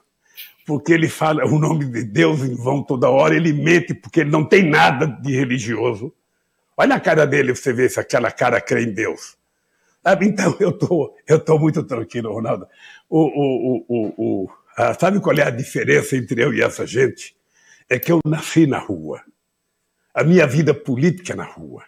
porque 0.67 0.93
ele 0.93 1.09
fala 1.09 1.45
o 1.45 1.59
nome 1.59 1.85
de 1.87 2.05
Deus 2.05 2.41
em 2.41 2.55
vão 2.55 2.83
toda 2.83 3.09
hora, 3.09 3.35
ele 3.35 3.53
mente 3.53 3.95
porque 3.95 4.21
ele 4.21 4.31
não 4.31 4.45
tem 4.45 4.69
nada 4.69 5.07
de 5.07 5.35
religioso. 5.35 6.13
Olha 6.77 6.97
a 6.97 7.01
cara 7.01 7.27
dele, 7.27 7.55
você 7.55 7.73
vê 7.73 7.89
se 7.89 8.01
aquela 8.01 8.31
cara 8.31 8.61
crê 8.61 8.85
em 8.85 8.93
Deus. 8.93 9.37
Sabe? 10.03 10.27
Então 10.27 10.57
eu 10.61 10.73
tô, 10.73 11.15
eu 11.27 11.39
tô 11.39 11.59
muito 11.59 11.83
tranquilo, 11.83 12.33
Ronaldo. 12.33 12.67
O, 13.09 13.21
o, 13.21 13.85
o, 13.89 14.15
o, 14.17 14.51
ah, 14.77 14.95
sabe 14.95 15.21
qual 15.21 15.37
é 15.37 15.43
a 15.43 15.51
diferença 15.51 16.17
entre 16.17 16.43
eu 16.43 16.55
e 16.55 16.63
essa 16.63 16.87
gente? 16.87 17.37
É 17.89 17.99
que 17.99 18.11
eu 18.11 18.21
nasci 18.25 18.67
na 18.67 18.79
rua. 18.79 19.21
A 20.15 20.23
minha 20.23 20.47
vida 20.47 20.75
política 20.75 21.33
é 21.33 21.37
na 21.37 21.45
rua. 21.45 21.85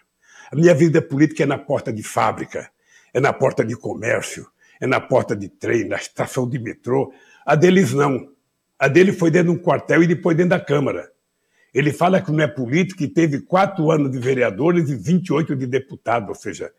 A 0.51 0.55
minha 0.55 0.73
vida 0.73 1.01
política 1.01 1.43
é 1.43 1.45
na 1.45 1.57
porta 1.57 1.91
de 1.91 2.01
fábrica, 2.01 2.69
é 3.13 3.19
na 3.19 3.31
porta 3.31 3.63
de 3.63 3.75
comércio, 3.75 4.47
é 4.79 4.87
na 4.87 4.99
porta 4.99 5.35
de 5.35 5.47
trem, 5.47 5.87
na 5.87 5.95
estação 5.95 6.49
de 6.49 6.59
metrô. 6.59 7.13
A 7.45 7.55
deles 7.55 7.93
não. 7.93 8.29
A 8.77 8.87
dele 8.87 9.13
foi 9.13 9.31
dentro 9.31 9.53
de 9.53 9.59
um 9.59 9.61
quartel 9.61 10.03
e 10.03 10.07
depois 10.07 10.35
dentro 10.35 10.51
da 10.51 10.59
Câmara. 10.59 11.11
Ele 11.73 11.91
fala 11.91 12.21
que 12.21 12.31
não 12.31 12.41
é 12.41 12.47
político 12.47 13.03
e 13.03 13.07
teve 13.07 13.41
quatro 13.41 13.91
anos 13.91 14.11
de 14.11 14.17
vereadores 14.17 14.89
e 14.89 14.95
28 14.95 15.55
de 15.55 15.67
deputado, 15.67 16.29
ou 16.29 16.35
seja, 16.35 16.71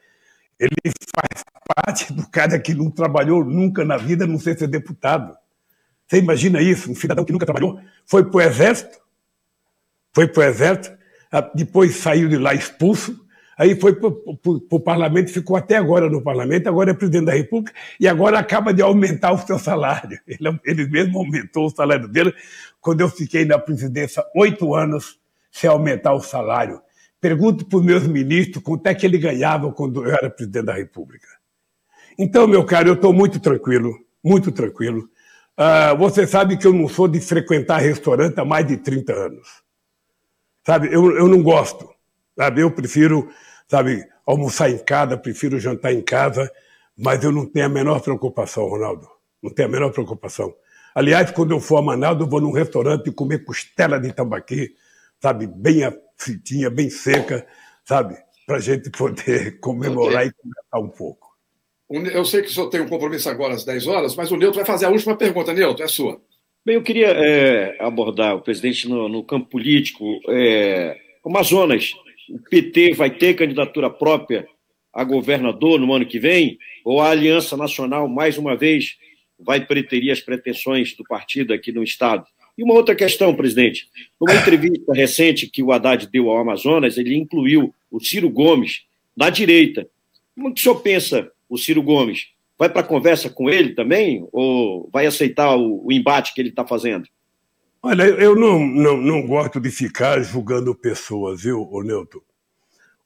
ele 0.59 0.74
faz 1.14 1.44
parte 1.74 2.12
do 2.12 2.26
cara 2.28 2.59
que 2.59 2.74
não 2.74 2.90
trabalhou 2.90 3.44
nunca 3.44 3.84
na 3.84 3.97
vida, 3.97 4.26
não 4.26 4.38
sei 4.38 4.57
ser 4.57 4.68
deputado. 4.68 5.36
Você 6.07 6.18
imagina 6.18 6.62
isso? 6.62 6.90
Um 6.90 6.94
cidadão 6.94 7.24
que 7.24 7.32
nunca 7.32 7.44
trabalhou, 7.44 7.78
foi 8.07 8.24
para 8.24 8.36
o 8.36 8.40
Exército, 8.40 8.99
foi 10.14 10.28
para 10.28 10.40
o 10.40 10.44
Exército, 10.44 10.95
depois 11.41 11.97
saiu 11.97 12.28
de 12.28 12.37
lá 12.37 12.55
expulso, 12.55 13.26
Aí 13.59 13.74
foi 13.74 13.95
para 13.95 14.11
o 14.11 14.80
parlamento, 14.80 15.32
ficou 15.32 15.57
até 15.57 15.76
agora 15.76 16.11
no 16.11 16.20
parlamento, 16.20 16.68
agora 16.68 16.91
é 16.91 16.95
presidente 16.95 17.24
da 17.24 17.32
República 17.32 17.74
e 17.99 18.07
agora 18.07 18.39
acaba 18.39 18.72
de 18.72 18.82
aumentar 18.82 19.32
o 19.32 19.39
seu 19.39 19.59
salário. 19.59 20.20
Ele, 20.28 20.61
ele 20.64 20.87
mesmo 20.89 21.18
aumentou 21.18 21.66
o 21.66 21.70
salário 21.70 22.07
dele 22.07 22.34
quando 22.82 23.01
eu 23.01 23.09
fiquei 23.09 23.47
na 23.47 23.59
presidência 23.59 24.22
oito 24.34 24.74
anos 24.74 25.18
sem 25.51 25.70
aumentar 25.70 26.12
o 26.12 26.20
salário. 26.20 26.82
Pergunto 27.18 27.64
para 27.64 27.78
os 27.78 27.84
meus 27.84 28.07
ministros 28.07 28.62
quanto 28.62 28.87
é 28.89 28.95
que 28.95 29.07
ele 29.07 29.16
ganhava 29.16 29.72
quando 29.72 30.05
eu 30.05 30.11
era 30.12 30.28
presidente 30.28 30.66
da 30.66 30.74
República. 30.74 31.26
Então, 32.18 32.47
meu 32.47 32.62
caro, 32.62 32.91
eu 32.91 32.95
estou 32.95 33.12
muito 33.12 33.41
tranquilo, 33.41 33.99
muito 34.22 34.53
tranquilo. 34.53 35.09
Uh, 35.59 35.97
você 35.97 36.26
sabe 36.26 36.59
que 36.59 36.66
eu 36.66 36.74
não 36.74 36.89
sou 36.89 37.09
de 37.09 37.20
frequentar 37.20 37.78
restaurante 37.78 38.39
há 38.39 38.45
mais 38.45 38.66
de 38.66 38.76
30 38.76 39.12
anos. 39.14 39.65
Sabe, 40.66 40.88
eu, 40.92 41.16
eu 41.16 41.28
não 41.28 41.42
gosto. 41.42 41.88
Sabe, 42.36 42.60
eu 42.60 42.70
prefiro 42.70 43.30
sabe, 43.68 44.06
almoçar 44.24 44.70
em 44.70 44.78
casa, 44.78 45.16
prefiro 45.16 45.58
jantar 45.58 45.92
em 45.92 46.02
casa, 46.02 46.50
mas 46.96 47.22
eu 47.22 47.32
não 47.32 47.46
tenho 47.46 47.66
a 47.66 47.68
menor 47.68 48.00
preocupação, 48.00 48.68
Ronaldo. 48.68 49.08
Não 49.42 49.52
tenho 49.52 49.68
a 49.68 49.72
menor 49.72 49.92
preocupação. 49.92 50.54
Aliás, 50.94 51.30
quando 51.30 51.50
eu 51.50 51.60
for 51.60 51.78
a 51.78 51.82
Manaus, 51.82 52.18
eu 52.18 52.26
vou 52.26 52.40
num 52.40 52.52
restaurante 52.52 53.10
comer 53.12 53.44
costela 53.44 54.00
de 54.00 54.12
tambaqui, 54.12 54.74
sabe, 55.20 55.46
bem 55.46 55.80
fritinha, 56.16 56.70
bem 56.70 56.88
seca, 56.88 57.46
sabe, 57.84 58.16
para 58.46 58.56
a 58.56 58.60
gente 58.60 58.88
poder 58.90 59.58
comemorar 59.60 60.26
okay. 60.26 60.28
e 60.28 60.32
conversar 60.32 60.78
um 60.78 60.88
pouco. 60.88 61.26
Eu 61.88 62.24
sei 62.24 62.42
que 62.42 62.48
o 62.48 62.52
senhor 62.52 62.68
tem 62.68 62.80
um 62.80 62.88
compromisso 62.88 63.28
agora 63.28 63.54
às 63.54 63.64
10 63.64 63.86
horas, 63.86 64.16
mas 64.16 64.30
o 64.32 64.36
Nilton 64.36 64.56
vai 64.56 64.64
fazer 64.64 64.86
a 64.86 64.90
última 64.90 65.16
pergunta. 65.16 65.52
Nilton, 65.52 65.84
é 65.84 65.88
sua. 65.88 66.20
Bem, 66.66 66.74
eu 66.74 66.82
queria 66.82 67.06
é, 67.06 67.76
abordar 67.78 68.34
o 68.34 68.40
presidente 68.40 68.88
no, 68.88 69.08
no 69.08 69.22
campo 69.22 69.48
político. 69.48 70.20
É, 70.28 70.98
Amazonas 71.24 71.92
o 72.28 72.40
PT 72.40 72.92
vai 72.92 73.08
ter 73.08 73.34
candidatura 73.34 73.88
própria 73.88 74.48
a 74.92 75.04
governador 75.04 75.78
no 75.78 75.94
ano 75.94 76.04
que 76.04 76.18
vem? 76.18 76.58
Ou 76.84 77.00
a 77.00 77.10
Aliança 77.10 77.56
Nacional, 77.56 78.08
mais 78.08 78.36
uma 78.36 78.56
vez, 78.56 78.96
vai 79.38 79.64
preterir 79.64 80.10
as 80.10 80.20
pretensões 80.20 80.92
do 80.96 81.04
partido 81.04 81.54
aqui 81.54 81.70
no 81.70 81.84
Estado? 81.84 82.26
E 82.58 82.64
uma 82.64 82.74
outra 82.74 82.96
questão, 82.96 83.32
presidente. 83.36 83.86
Numa 84.20 84.34
entrevista 84.34 84.92
recente 84.92 85.46
que 85.46 85.62
o 85.62 85.70
Haddad 85.70 86.08
deu 86.08 86.28
ao 86.28 86.38
Amazonas, 86.38 86.98
ele 86.98 87.14
incluiu 87.14 87.72
o 87.88 88.00
Ciro 88.00 88.28
Gomes 88.28 88.82
da 89.16 89.30
direita. 89.30 89.88
Como 90.34 90.52
que 90.52 90.58
o 90.58 90.62
senhor 90.64 90.80
pensa, 90.80 91.30
o 91.48 91.56
Ciro 91.56 91.80
Gomes? 91.80 92.26
Vai 92.59 92.68
para 92.68 92.80
a 92.80 92.84
conversa 92.84 93.28
com 93.28 93.50
ele 93.50 93.74
também? 93.74 94.26
Ou 94.32 94.88
vai 94.92 95.07
aceitar 95.07 95.57
o, 95.57 95.86
o 95.86 95.92
embate 95.92 96.32
que 96.34 96.40
ele 96.40 96.48
está 96.48 96.66
fazendo? 96.66 97.07
Olha, 97.82 98.02
eu 98.04 98.34
não, 98.34 98.59
não, 98.59 98.96
não 98.96 99.26
gosto 99.26 99.61
de 99.61 99.70
ficar 99.70 100.20
julgando 100.20 100.74
pessoas, 100.74 101.42
viu, 101.42 101.68
Newton? 101.84 102.20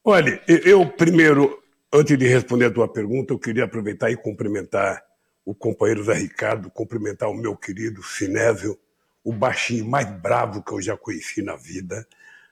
Olha, 0.03 0.40
eu 0.46 0.86
primeiro, 0.86 1.62
antes 1.92 2.16
de 2.16 2.26
responder 2.26 2.66
a 2.66 2.70
tua 2.70 2.88
pergunta, 2.88 3.34
eu 3.34 3.38
queria 3.38 3.64
aproveitar 3.64 4.11
e 4.11 4.16
cumprimentar 4.16 5.03
o 5.44 5.55
companheiro 5.55 6.05
Zé 6.05 6.14
Ricardo, 6.14 6.70
cumprimentar 6.70 7.28
o 7.28 7.34
meu 7.34 7.57
querido 7.57 8.03
Sinésio, 8.03 8.78
o 9.22 9.32
baixinho 9.32 9.84
mais 9.84 10.09
bravo 10.09 10.62
que 10.62 10.72
eu 10.72 10.80
já 10.80 10.96
conheci 10.96 11.42
na 11.42 11.57
vida, 11.57 12.07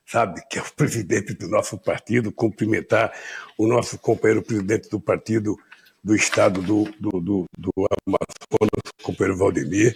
sabe, 0.04 0.42
que 0.50 0.58
é 0.58 0.62
o 0.62 0.72
presidente 0.74 1.32
do 1.32 1.48
nosso 1.48 1.78
partido, 1.78 2.32
cumprimentar 2.32 3.12
o 3.56 3.66
nosso 3.66 3.98
companheiro 3.98 4.42
presidente 4.42 4.90
do 4.90 5.00
partido 5.00 5.56
do 6.08 6.14
estado 6.14 6.62
do, 6.62 6.84
do, 6.98 7.20
do, 7.20 7.44
do 7.58 7.72
Amazonas, 8.06 8.82
o 8.98 9.02
companheiro 9.02 9.38
Valdemir. 9.38 9.94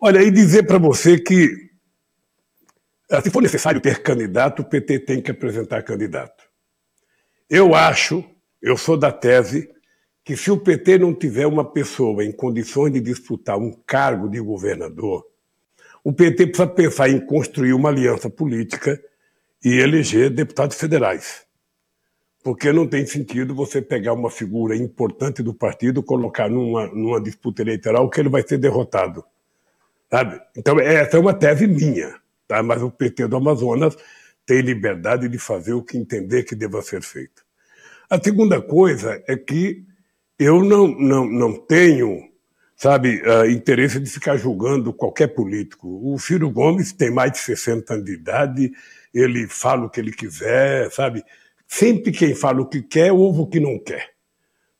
Olha, 0.00 0.20
e 0.20 0.28
dizer 0.28 0.64
para 0.64 0.76
você 0.76 1.16
que, 1.16 1.70
ah, 3.08 3.22
se 3.22 3.30
for 3.30 3.40
necessário 3.40 3.80
ter 3.80 4.02
candidato, 4.02 4.62
o 4.62 4.64
PT 4.64 4.98
tem 4.98 5.22
que 5.22 5.30
apresentar 5.30 5.84
candidato. 5.84 6.42
Eu 7.48 7.76
acho, 7.76 8.24
eu 8.60 8.76
sou 8.76 8.96
da 8.96 9.12
tese, 9.12 9.70
que 10.24 10.36
se 10.36 10.50
o 10.50 10.58
PT 10.58 10.98
não 10.98 11.14
tiver 11.14 11.46
uma 11.46 11.64
pessoa 11.64 12.24
em 12.24 12.32
condições 12.32 12.92
de 12.92 13.00
disputar 13.00 13.56
um 13.56 13.70
cargo 13.86 14.28
de 14.28 14.40
governador, 14.40 15.24
o 16.02 16.12
PT 16.12 16.48
precisa 16.48 16.66
pensar 16.66 17.08
em 17.08 17.24
construir 17.24 17.72
uma 17.72 17.88
aliança 17.88 18.28
política 18.28 19.00
e 19.64 19.78
eleger 19.78 20.28
deputados 20.28 20.76
federais. 20.76 21.47
Porque 22.48 22.72
não 22.72 22.86
tem 22.86 23.04
sentido 23.04 23.54
você 23.54 23.82
pegar 23.82 24.14
uma 24.14 24.30
figura 24.30 24.74
importante 24.74 25.42
do 25.42 25.52
partido, 25.52 26.02
colocar 26.02 26.48
numa, 26.48 26.86
numa 26.86 27.20
disputa 27.20 27.60
eleitoral 27.60 28.08
que 28.08 28.18
ele 28.18 28.30
vai 28.30 28.40
ser 28.40 28.56
derrotado. 28.56 29.22
Sabe? 30.10 30.40
Então, 30.56 30.80
essa 30.80 31.18
é 31.18 31.20
uma 31.20 31.34
tese 31.34 31.66
minha, 31.66 32.14
tá? 32.46 32.62
mas 32.62 32.82
o 32.82 32.90
PT 32.90 33.28
do 33.28 33.36
Amazonas 33.36 33.94
tem 34.46 34.62
liberdade 34.62 35.28
de 35.28 35.38
fazer 35.38 35.74
o 35.74 35.82
que 35.82 35.98
entender 35.98 36.44
que 36.44 36.54
deva 36.54 36.80
ser 36.80 37.02
feito. 37.02 37.44
A 38.08 38.18
segunda 38.18 38.62
coisa 38.62 39.22
é 39.28 39.36
que 39.36 39.84
eu 40.38 40.64
não, 40.64 40.88
não, 40.88 41.26
não 41.26 41.52
tenho 41.52 42.30
sabe, 42.74 43.20
uh, 43.26 43.44
interesse 43.44 44.00
de 44.00 44.08
ficar 44.08 44.38
julgando 44.38 44.90
qualquer 44.90 45.26
político. 45.26 45.86
O 46.02 46.18
Ciro 46.18 46.50
Gomes 46.50 46.94
tem 46.94 47.10
mais 47.10 47.32
de 47.32 47.38
60 47.40 47.92
anos 47.92 48.06
de 48.06 48.14
idade, 48.14 48.72
ele 49.12 49.46
fala 49.46 49.84
o 49.84 49.90
que 49.90 50.00
ele 50.00 50.12
quiser, 50.12 50.90
sabe? 50.90 51.22
Sempre 51.68 52.10
quem 52.10 52.34
fala 52.34 52.62
o 52.62 52.66
que 52.66 52.82
quer, 52.82 53.12
ouve 53.12 53.42
o 53.42 53.46
que 53.46 53.60
não 53.60 53.78
quer, 53.78 54.10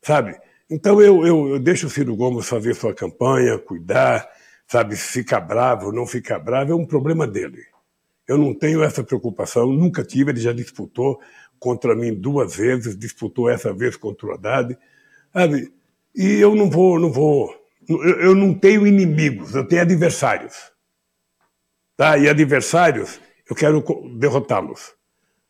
sabe? 0.01 0.35
Então 0.69 0.99
eu, 1.01 1.25
eu, 1.25 1.47
eu 1.49 1.59
deixo 1.59 1.87
o 1.87 1.89
Ciro 1.89 2.15
Gomes 2.15 2.49
fazer 2.49 2.73
sua 2.73 2.93
campanha, 2.93 3.57
cuidar, 3.59 4.27
sabe? 4.67 4.95
Ficar 4.95 5.39
bravo, 5.39 5.91
não 5.91 6.05
ficar 6.07 6.39
bravo, 6.39 6.71
é 6.71 6.75
um 6.75 6.85
problema 6.85 7.27
dele. 7.27 7.63
Eu 8.27 8.37
não 8.37 8.53
tenho 8.53 8.83
essa 8.83 9.03
preocupação, 9.03 9.67
nunca 9.67 10.03
tive, 10.03 10.31
ele 10.31 10.41
já 10.41 10.51
disputou 10.51 11.19
contra 11.59 11.95
mim 11.95 12.13
duas 12.13 12.55
vezes, 12.55 12.97
disputou 12.97 13.49
essa 13.49 13.71
vez 13.71 13.95
contra 13.95 14.27
o 14.27 14.31
Haddad, 14.33 14.77
sabe? 15.31 15.71
E 16.15 16.39
eu 16.39 16.55
não 16.55 16.69
vou, 16.69 16.99
não 16.99 17.11
vou 17.11 17.59
eu 17.89 18.35
não 18.35 18.53
tenho 18.53 18.85
inimigos, 18.85 19.55
eu 19.55 19.67
tenho 19.67 19.81
adversários. 19.81 20.71
Tá? 21.97 22.17
E 22.17 22.29
adversários, 22.29 23.19
eu 23.49 23.55
quero 23.55 23.83
derrotá-los. 24.15 24.93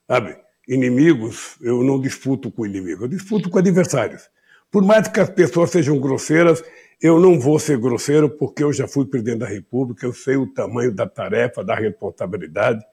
Sabe? 0.07 0.37
Inimigos, 0.69 1.57
eu 1.61 1.83
não 1.83 1.99
disputo 1.99 2.51
com 2.51 2.63
inimigos, 2.63 3.01
eu 3.01 3.07
disputo 3.07 3.49
com 3.49 3.57
adversários. 3.57 4.29
Por 4.71 4.83
mais 4.83 5.07
que 5.07 5.19
as 5.19 5.29
pessoas 5.29 5.71
sejam 5.71 5.99
grosseiras, 5.99 6.63
eu 7.01 7.19
não 7.19 7.39
vou 7.39 7.57
ser 7.57 7.79
grosseiro 7.79 8.29
porque 8.29 8.63
eu 8.63 8.71
já 8.71 8.87
fui 8.87 9.05
presidente 9.05 9.39
da 9.39 9.47
República, 9.47 10.05
eu 10.05 10.13
sei 10.13 10.35
o 10.35 10.45
tamanho 10.45 10.93
da 10.93 11.07
tarefa, 11.07 11.63
da 11.63 11.73
responsabilidade. 11.73 12.85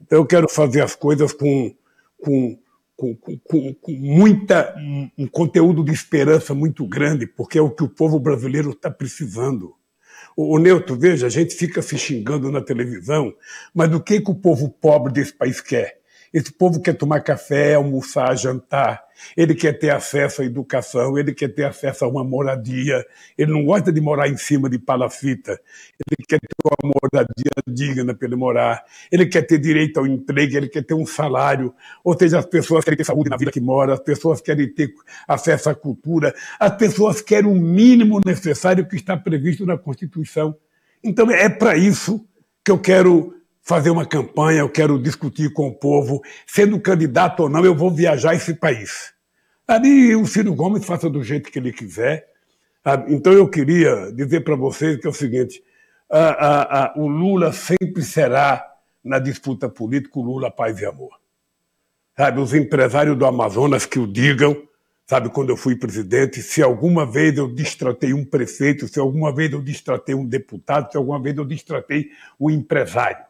Então 0.00 0.18
eu 0.18 0.24
quero 0.24 0.48
fazer 0.48 0.80
as 0.80 0.96
coisas 0.96 1.32
com, 1.34 1.74
com 2.18 2.58
com, 2.98 3.14
com, 3.14 3.74
com 3.74 3.92
muita, 3.92 4.74
um, 5.16 5.28
conteúdo 5.28 5.84
de 5.84 5.92
esperança 5.92 6.52
muito 6.52 6.84
grande, 6.84 7.28
porque 7.28 7.56
é 7.56 7.62
o 7.62 7.70
que 7.70 7.84
o 7.84 7.88
povo 7.88 8.18
brasileiro 8.18 8.70
está 8.70 8.90
precisando. 8.90 9.72
O, 10.36 10.56
o 10.56 10.58
Neuto, 10.58 10.96
veja, 10.96 11.28
a 11.28 11.30
gente 11.30 11.54
fica 11.54 11.80
se 11.80 11.96
xingando 11.96 12.50
na 12.50 12.60
televisão, 12.60 13.32
mas 13.72 13.88
do 13.88 14.02
que, 14.02 14.20
que 14.20 14.30
o 14.32 14.34
povo 14.34 14.68
pobre 14.68 15.12
desse 15.12 15.32
país 15.32 15.60
quer? 15.60 15.97
Esse 16.32 16.52
povo 16.52 16.80
quer 16.80 16.94
tomar 16.94 17.20
café, 17.20 17.74
almoçar, 17.74 18.36
jantar. 18.36 19.02
Ele 19.36 19.54
quer 19.54 19.78
ter 19.78 19.90
acesso 19.90 20.42
à 20.42 20.44
educação, 20.44 21.18
ele 21.18 21.34
quer 21.34 21.48
ter 21.48 21.64
acesso 21.64 22.04
a 22.04 22.08
uma 22.08 22.22
moradia. 22.22 23.04
Ele 23.36 23.52
não 23.52 23.64
gosta 23.64 23.92
de 23.92 24.00
morar 24.00 24.28
em 24.28 24.36
cima 24.36 24.68
de 24.68 24.78
palafita. 24.78 25.52
Ele 25.52 26.26
quer 26.28 26.38
ter 26.38 26.48
uma 26.64 26.92
moradia 26.94 27.50
digna 27.66 28.14
para 28.14 28.28
ele 28.28 28.36
morar. 28.36 28.84
Ele 29.10 29.26
quer 29.26 29.42
ter 29.42 29.58
direito 29.58 29.98
ao 29.98 30.06
emprego, 30.06 30.56
ele 30.56 30.68
quer 30.68 30.84
ter 30.84 30.94
um 30.94 31.06
salário. 31.06 31.74
Ou 32.04 32.16
seja, 32.16 32.38
as 32.38 32.46
pessoas 32.46 32.84
querem 32.84 32.96
ter 32.96 33.04
saúde 33.04 33.30
na 33.30 33.36
vida 33.36 33.50
que 33.50 33.60
mora, 33.60 33.94
as 33.94 34.00
pessoas 34.00 34.40
querem 34.40 34.72
ter 34.72 34.92
acesso 35.26 35.70
à 35.70 35.74
cultura, 35.74 36.34
as 36.60 36.76
pessoas 36.76 37.20
querem 37.20 37.50
o 37.50 37.54
mínimo 37.54 38.20
necessário 38.24 38.86
que 38.86 38.96
está 38.96 39.16
previsto 39.16 39.66
na 39.66 39.76
Constituição. 39.76 40.56
Então 41.02 41.30
é 41.30 41.48
para 41.48 41.76
isso 41.76 42.24
que 42.64 42.70
eu 42.70 42.78
quero 42.78 43.37
fazer 43.68 43.90
uma 43.90 44.06
campanha, 44.06 44.60
eu 44.60 44.70
quero 44.70 44.98
discutir 44.98 45.52
com 45.52 45.68
o 45.68 45.74
povo, 45.74 46.22
sendo 46.46 46.80
candidato 46.80 47.42
ou 47.42 47.50
não, 47.50 47.62
eu 47.66 47.74
vou 47.74 47.90
viajar 47.90 48.34
esse 48.34 48.54
país. 48.54 49.12
Ali 49.66 50.16
o 50.16 50.26
Ciro 50.26 50.54
Gomes 50.54 50.86
faça 50.86 51.10
do 51.10 51.22
jeito 51.22 51.52
que 51.52 51.58
ele 51.58 51.70
quiser. 51.70 52.26
Então 53.08 53.30
eu 53.34 53.46
queria 53.46 54.10
dizer 54.10 54.40
para 54.40 54.56
vocês 54.56 54.96
que 54.96 55.06
é 55.06 55.10
o 55.10 55.12
seguinte: 55.12 55.62
a, 56.10 56.18
a, 56.18 56.84
a, 56.84 56.94
o 56.96 57.06
Lula 57.06 57.52
sempre 57.52 58.02
será, 58.02 58.64
na 59.04 59.18
disputa 59.18 59.68
política, 59.68 60.18
o 60.18 60.22
Lula 60.22 60.50
paz 60.50 60.80
e 60.80 60.86
amor. 60.86 61.10
Sabe, 62.16 62.40
os 62.40 62.54
empresários 62.54 63.18
do 63.18 63.26
Amazonas 63.26 63.84
que 63.84 63.98
o 63.98 64.06
digam, 64.06 64.56
sabe, 65.06 65.28
quando 65.28 65.50
eu 65.50 65.58
fui 65.58 65.76
presidente, 65.76 66.40
se 66.40 66.62
alguma 66.62 67.04
vez 67.04 67.36
eu 67.36 67.46
distratei 67.54 68.14
um 68.14 68.24
prefeito, 68.24 68.88
se 68.88 68.98
alguma 68.98 69.30
vez 69.30 69.52
eu 69.52 69.60
distratei 69.60 70.14
um 70.14 70.24
deputado, 70.24 70.90
se 70.90 70.96
alguma 70.96 71.20
vez 71.20 71.36
eu 71.36 71.44
distratei 71.44 72.10
um 72.40 72.48
empresário. 72.50 73.27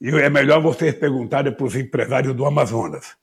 E 0.00 0.08
é 0.08 0.30
melhor 0.30 0.62
vocês 0.62 0.94
perguntarem 0.94 1.52
para 1.52 1.66
os 1.66 1.76
empresários 1.76 2.34
do 2.34 2.46
Amazonas. 2.46 3.16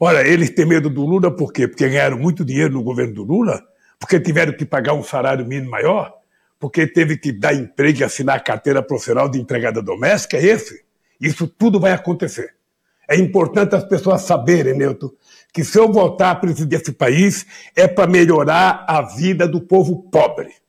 Olha, 0.00 0.26
eles 0.26 0.50
têm 0.50 0.66
medo 0.66 0.88
do 0.88 1.04
Lula 1.04 1.30
por 1.30 1.52
quê? 1.52 1.68
Porque 1.68 1.88
ganharam 1.88 2.18
muito 2.18 2.44
dinheiro 2.44 2.72
no 2.72 2.82
governo 2.82 3.14
do 3.14 3.24
Lula? 3.24 3.62
Porque 3.98 4.18
tiveram 4.18 4.52
que 4.52 4.64
pagar 4.64 4.94
um 4.94 5.02
salário 5.02 5.46
mínimo 5.46 5.70
maior? 5.70 6.12
Porque 6.58 6.86
teve 6.86 7.18
que 7.18 7.30
dar 7.30 7.54
emprego 7.54 8.00
e 8.00 8.04
assinar 8.04 8.36
a 8.36 8.40
carteira 8.40 8.82
profissional 8.82 9.28
de 9.28 9.38
empregada 9.38 9.82
doméstica? 9.82 10.38
É 10.38 10.44
esse? 10.44 10.84
Isso 11.20 11.46
tudo 11.46 11.78
vai 11.78 11.92
acontecer. 11.92 12.54
É 13.08 13.16
importante 13.16 13.74
as 13.74 13.84
pessoas 13.84 14.22
saberem, 14.22 14.76
Neuto, 14.76 15.14
que 15.52 15.62
se 15.62 15.78
eu 15.78 15.92
voltar 15.92 16.30
a 16.30 16.34
presidir 16.34 16.80
esse 16.80 16.92
país 16.92 17.46
é 17.76 17.86
para 17.86 18.10
melhorar 18.10 18.84
a 18.88 19.02
vida 19.02 19.46
do 19.46 19.60
povo 19.60 20.08
pobre. 20.10 20.63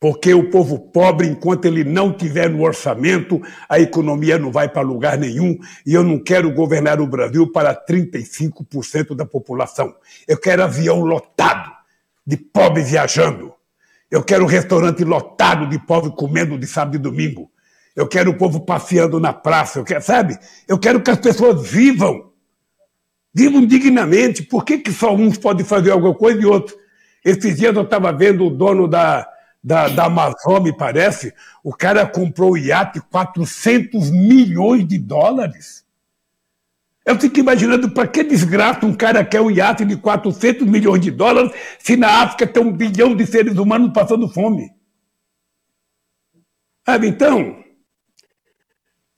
Porque 0.00 0.32
o 0.32 0.48
povo 0.48 0.78
pobre, 0.78 1.26
enquanto 1.26 1.64
ele 1.64 1.82
não 1.82 2.12
tiver 2.12 2.48
no 2.48 2.62
orçamento, 2.62 3.40
a 3.68 3.80
economia 3.80 4.38
não 4.38 4.52
vai 4.52 4.68
para 4.68 4.82
lugar 4.82 5.18
nenhum. 5.18 5.58
E 5.84 5.92
eu 5.92 6.04
não 6.04 6.22
quero 6.22 6.52
governar 6.54 7.00
o 7.00 7.06
Brasil 7.06 7.50
para 7.50 7.74
35% 7.74 9.16
da 9.16 9.26
população. 9.26 9.92
Eu 10.26 10.38
quero 10.38 10.62
avião 10.62 11.00
lotado 11.00 11.72
de 12.24 12.36
pobre 12.36 12.82
viajando. 12.82 13.52
Eu 14.08 14.22
quero 14.22 14.46
restaurante 14.46 15.02
lotado 15.02 15.68
de 15.68 15.78
pobre 15.80 16.12
comendo 16.12 16.56
de 16.56 16.66
sábado 16.66 16.94
e 16.94 16.98
domingo. 16.98 17.50
Eu 17.96 18.06
quero 18.06 18.30
o 18.30 18.38
povo 18.38 18.60
passeando 18.60 19.18
na 19.18 19.32
praça. 19.32 19.80
Eu 19.80 19.84
quero, 19.84 20.02
sabe? 20.02 20.38
Eu 20.68 20.78
quero 20.78 21.02
que 21.02 21.10
as 21.10 21.18
pessoas 21.18 21.68
vivam. 21.68 22.30
Vivam 23.34 23.66
dignamente. 23.66 24.44
Por 24.44 24.64
que, 24.64 24.78
que 24.78 24.92
só 24.92 25.12
uns 25.12 25.36
podem 25.36 25.66
fazer 25.66 25.90
alguma 25.90 26.14
coisa 26.14 26.40
e 26.40 26.46
outros? 26.46 26.76
Esses 27.24 27.56
dias 27.56 27.74
eu 27.74 27.82
estava 27.82 28.12
vendo 28.12 28.46
o 28.46 28.50
dono 28.50 28.86
da 28.86 29.28
da, 29.62 29.88
da 29.88 30.04
Amazon, 30.04 30.62
me 30.62 30.76
parece, 30.76 31.34
o 31.62 31.72
cara 31.74 32.06
comprou 32.06 32.52
o 32.52 32.56
iate 32.56 33.00
400 33.00 34.10
milhões 34.10 34.86
de 34.86 34.98
dólares. 34.98 35.84
Eu 37.04 37.18
fico 37.18 37.40
imaginando 37.40 37.90
para 37.90 38.06
que 38.06 38.22
desgraça 38.22 38.84
um 38.84 38.94
cara 38.94 39.24
quer 39.24 39.40
um 39.40 39.50
iate 39.50 39.84
de 39.84 39.96
400 39.96 40.66
milhões 40.66 41.00
de 41.00 41.10
dólares 41.10 41.52
se 41.78 41.96
na 41.96 42.22
África 42.22 42.46
tem 42.46 42.62
um 42.62 42.72
bilhão 42.72 43.16
de 43.16 43.26
seres 43.26 43.56
humanos 43.56 43.92
passando 43.92 44.28
fome. 44.28 44.70
Sabe, 46.86 47.08
então, 47.08 47.64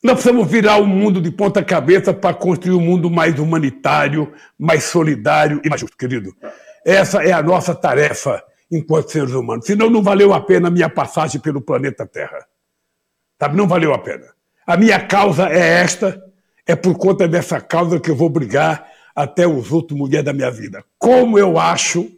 nós 0.03 0.15
precisamos 0.15 0.51
virar 0.51 0.79
o 0.79 0.87
mundo 0.87 1.21
de 1.21 1.31
ponta 1.31 1.63
cabeça 1.63 2.15
para 2.15 2.35
construir 2.35 2.75
um 2.75 2.81
mundo 2.81 3.11
mais 3.11 3.39
humanitário, 3.39 4.33
mais 4.59 4.85
solidário 4.85 5.61
e 5.65 5.69
mais 5.69 5.81
justo, 5.81 5.97
querido. 5.97 6.35
Essa 6.85 7.23
é 7.23 7.33
a 7.33 7.43
nossa 7.43 7.75
tarefa 7.75 8.43
enquanto 8.71 9.11
seres 9.11 9.33
humanos. 9.33 9.67
Senão 9.67 9.91
não 9.91 10.03
valeu 10.03 10.33
a 10.33 10.41
pena 10.41 10.69
a 10.69 10.71
minha 10.71 10.89
passagem 10.89 11.41
pelo 11.41 11.61
planeta 11.61 12.07
Terra. 12.07 12.47
Sabe? 13.41 13.57
Não 13.57 13.67
valeu 13.67 13.93
a 13.93 13.99
pena. 13.99 14.27
A 14.67 14.77
minha 14.77 15.01
causa 15.07 15.49
é 15.49 15.83
esta, 15.83 16.23
é 16.67 16.77
por 16.77 16.97
conta 16.97 17.27
dessa 17.27 17.61
causa 17.61 17.99
que 17.99 18.11
eu 18.11 18.15
vou 18.15 18.29
brigar 18.29 18.87
até 19.15 19.47
os 19.47 19.71
últimos 19.71 20.09
dias 20.09 20.25
da 20.25 20.33
minha 20.33 20.51
vida. 20.51 20.85
Como 20.99 21.39
eu 21.39 21.59
acho 21.59 22.11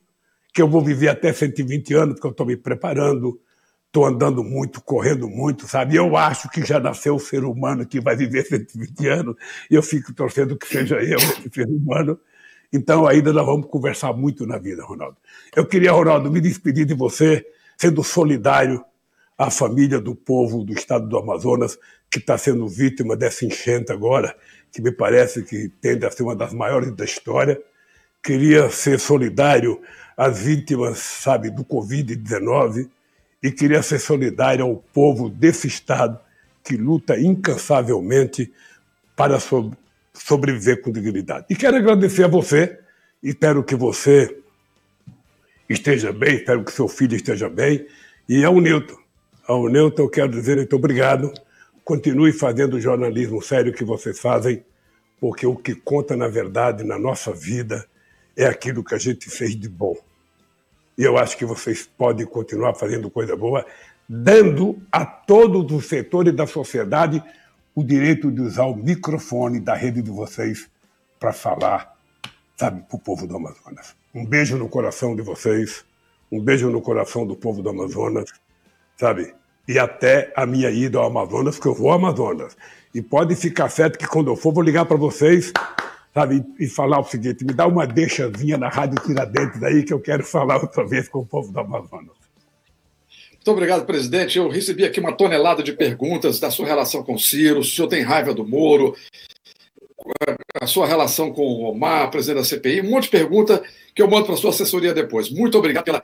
que 0.53 0.61
eu 0.61 0.69
vou 0.69 0.83
viver 0.83 1.09
até 1.09 1.33
120 1.33 1.95
anos, 1.95 2.15
porque 2.15 2.27
eu 2.27 2.33
estou 2.33 2.47
me 2.47 2.57
preparando, 2.57 3.41
estou 3.87 4.05
andando 4.05 4.45
muito, 4.45 4.83
correndo 4.83 5.29
muito, 5.29 5.67
sabe? 5.67 5.97
Eu 5.97 6.17
acho 6.17 6.51
que 6.51 6.65
já 6.65 6.79
nasceu 6.79 7.15
o 7.15 7.21
ser 7.21 7.45
humano 7.45 7.87
que 7.87 8.01
vai 8.01 8.15
viver 8.17 8.45
120 8.45 9.07
anos, 9.09 9.37
e 9.71 9.75
eu 9.75 9.83
fico 9.83 10.13
torcendo 10.13 10.57
que 10.57 10.67
seja 10.67 10.97
eu, 10.97 11.19
esse 11.19 11.51
ser 11.53 11.67
humano. 11.67 12.19
Então, 12.73 13.07
ainda 13.07 13.33
nós 13.33 13.45
vamos 13.45 13.67
conversar 13.67 14.13
muito 14.15 14.47
na 14.47 14.59
vida, 14.59 14.83
Ronaldo. 14.85 15.17
Eu 15.55 15.67
queria, 15.67 15.93
Ronaldo, 15.93 16.31
me 16.31 16.41
despedir 16.41 16.87
de 16.87 16.95
você, 16.95 17.45
sendo 17.77 18.03
solidário 18.03 18.83
à 19.37 19.51
família 19.51 20.01
do 20.01 20.15
povo 20.15 20.65
do 20.65 20.73
estado 20.73 21.07
do 21.07 21.19
Amazonas, 21.19 21.79
que 22.11 22.19
está 22.19 22.39
sendo 22.39 22.67
vítima 22.67 23.15
dessa 23.15 23.45
enchente 23.45 23.93
agora, 23.93 24.35
que 24.73 24.81
me 24.81 24.91
parece 24.91 25.43
que 25.43 25.69
tende 25.79 26.07
a 26.07 26.11
ser 26.11 26.23
uma 26.23 26.35
das 26.35 26.55
maiores 26.55 26.91
da 26.93 27.05
história. 27.05 27.61
Queria 28.25 28.71
ser 28.71 28.99
solidário 28.99 29.79
às 30.17 30.39
vítimas, 30.39 30.99
sabe, 30.99 31.51
do 31.51 31.67
Covid-19 31.67 32.89
e 33.43 33.51
queria 33.51 33.83
ser 33.83 33.99
solidário 33.99 34.65
ao 34.65 34.77
povo 34.77 35.29
desse 35.29 35.67
estado 35.67 36.19
que 36.65 36.79
luta 36.79 37.21
incansavelmente 37.21 38.51
para 39.15 39.39
sobreviver 40.15 40.81
com 40.81 40.91
dignidade. 40.91 41.45
E 41.51 41.57
quero 41.57 41.77
agradecer 41.77 42.25
a 42.25 42.29
você, 42.29 42.79
espero 43.23 43.63
que 43.63 43.75
você 43.75 44.42
esteja 45.73 46.13
bem, 46.13 46.37
espero 46.37 46.65
que 46.65 46.73
seu 46.73 46.89
filho 46.89 47.17
esteja 47.17 47.49
bem, 47.49 47.87
e 48.29 48.45
ao 48.45 48.61
Newton. 48.61 48.97
Ao 49.47 49.69
Newton 49.69 50.09
quero 50.09 50.31
dizer 50.31 50.57
muito 50.57 50.77
obrigado, 50.77 51.33
continue 51.85 52.33
fazendo 52.33 52.75
o 52.75 52.81
jornalismo 52.81 53.43
sério 53.43 53.73
que 53.73 53.85
vocês 53.85 54.19
fazem, 54.21 54.65
porque 55.21 55.47
o 55.47 55.57
que 55.57 55.75
conta, 55.75 56.17
na 56.17 56.29
verdade, 56.29 56.85
na 56.85 56.99
nossa 56.99 57.33
vida 57.33 57.87
é 58.37 58.47
aquilo 58.47 58.85
que 58.85 58.95
a 58.95 58.99
gente 58.99 59.29
fez 59.31 59.55
de 59.55 59.69
bom. 59.69 59.97
E 60.97 61.03
eu 61.03 61.17
acho 61.17 61.37
que 61.37 61.45
vocês 61.45 61.89
podem 61.97 62.27
continuar 62.27 62.75
fazendo 62.75 63.11
coisa 63.11 63.37
boa, 63.37 63.65
dando 64.09 64.81
a 64.91 65.05
todos 65.05 65.71
os 65.73 65.87
setores 65.87 66.35
da 66.35 66.47
sociedade 66.47 67.23
o 67.75 67.83
direito 67.83 68.31
de 68.31 68.41
usar 68.41 68.67
o 68.67 68.77
microfone 68.77 69.59
da 69.59 69.75
rede 69.75 70.03
de 70.03 70.11
vocês 70.11 70.69
para 71.19 71.33
falar, 71.33 71.97
sabe, 72.57 72.83
para 72.83 72.97
o 72.97 73.01
povo 73.01 73.27
do 73.27 73.37
Amazonas. 73.37 74.02
Um 74.15 74.27
beijo 74.27 74.59
no 74.59 74.69
coração 74.69 75.17
de 75.17 75.23
vocês, 75.23 75.85
um 76.31 76.39
beijo 76.41 76.69
no 76.71 76.83
coração 76.83 77.27
do 77.27 77.35
povo 77.35 77.63
do 77.63 77.71
Amazonas, 77.71 78.31
sabe? 78.97 79.35
E 79.67 79.79
até 79.79 80.33
a 80.37 80.45
minha 80.45 80.71
ida 80.71 80.99
ao 80.99 81.07
Amazonas, 81.07 81.59
que 81.59 81.67
eu 81.67 81.75
vou 81.75 81.91
ao 81.91 81.97
Amazonas. 81.97 82.57
E 82.95 83.01
pode 83.01 83.35
ficar 83.35 83.71
certo 83.71 83.99
que 83.99 84.07
quando 84.07 84.31
eu 84.31 84.37
for, 84.37 84.53
vou 84.53 84.63
ligar 84.63 84.85
para 84.85 84.97
vocês, 84.97 85.51
sabe, 86.13 86.45
e 86.61 86.67
falar 86.67 87.01
o 87.01 87.05
seguinte: 87.05 87.45
me 87.45 87.55
dá 87.55 87.67
uma 87.67 87.87
deixazinha 87.87 88.59
na 88.59 88.69
Rádio 88.69 89.01
Tiradentes 89.03 89.63
aí 89.63 89.83
que 89.83 89.93
eu 89.93 90.01
quero 90.01 90.25
falar 90.25 90.61
outra 90.61 90.87
vez 90.87 91.09
com 91.09 91.21
o 91.21 91.27
povo 91.27 91.51
do 91.51 91.61
Amazonas. 91.61 92.23
Muito 93.33 93.51
obrigado, 93.51 93.87
presidente. 93.87 94.39
Eu 94.39 94.49
recebi 94.49 94.85
aqui 94.85 95.01
uma 95.01 95.13
tonelada 95.13 95.63
de 95.63 95.73
perguntas 95.73 96.39
da 96.39 96.51
sua 96.51 96.67
relação 96.67 97.03
com 97.03 97.15
o 97.15 97.19
Ciro, 97.19 97.61
o 97.61 97.65
senhor 97.65 97.89
tem 97.89 98.03
raiva 98.03 98.33
do 98.33 98.47
Moro, 98.47 98.95
a 100.61 100.67
sua 100.67 100.87
relação 100.87 101.33
com 101.33 101.43
o 101.43 101.71
Omar, 101.71 102.11
presidente 102.11 102.39
da 102.39 102.45
CPI, 102.45 102.81
um 102.81 102.91
monte 102.91 103.05
de 103.05 103.11
pergunta 103.11 103.63
que 103.95 104.03
eu 104.03 104.09
mando 104.09 104.27
para 104.27 104.35
a 104.35 104.39
sua 104.39 104.51
assessoria 104.51 104.95
depois. 104.95 105.31
Muito 105.31 105.59
obrigado 105.59 105.85
pela, 105.85 106.03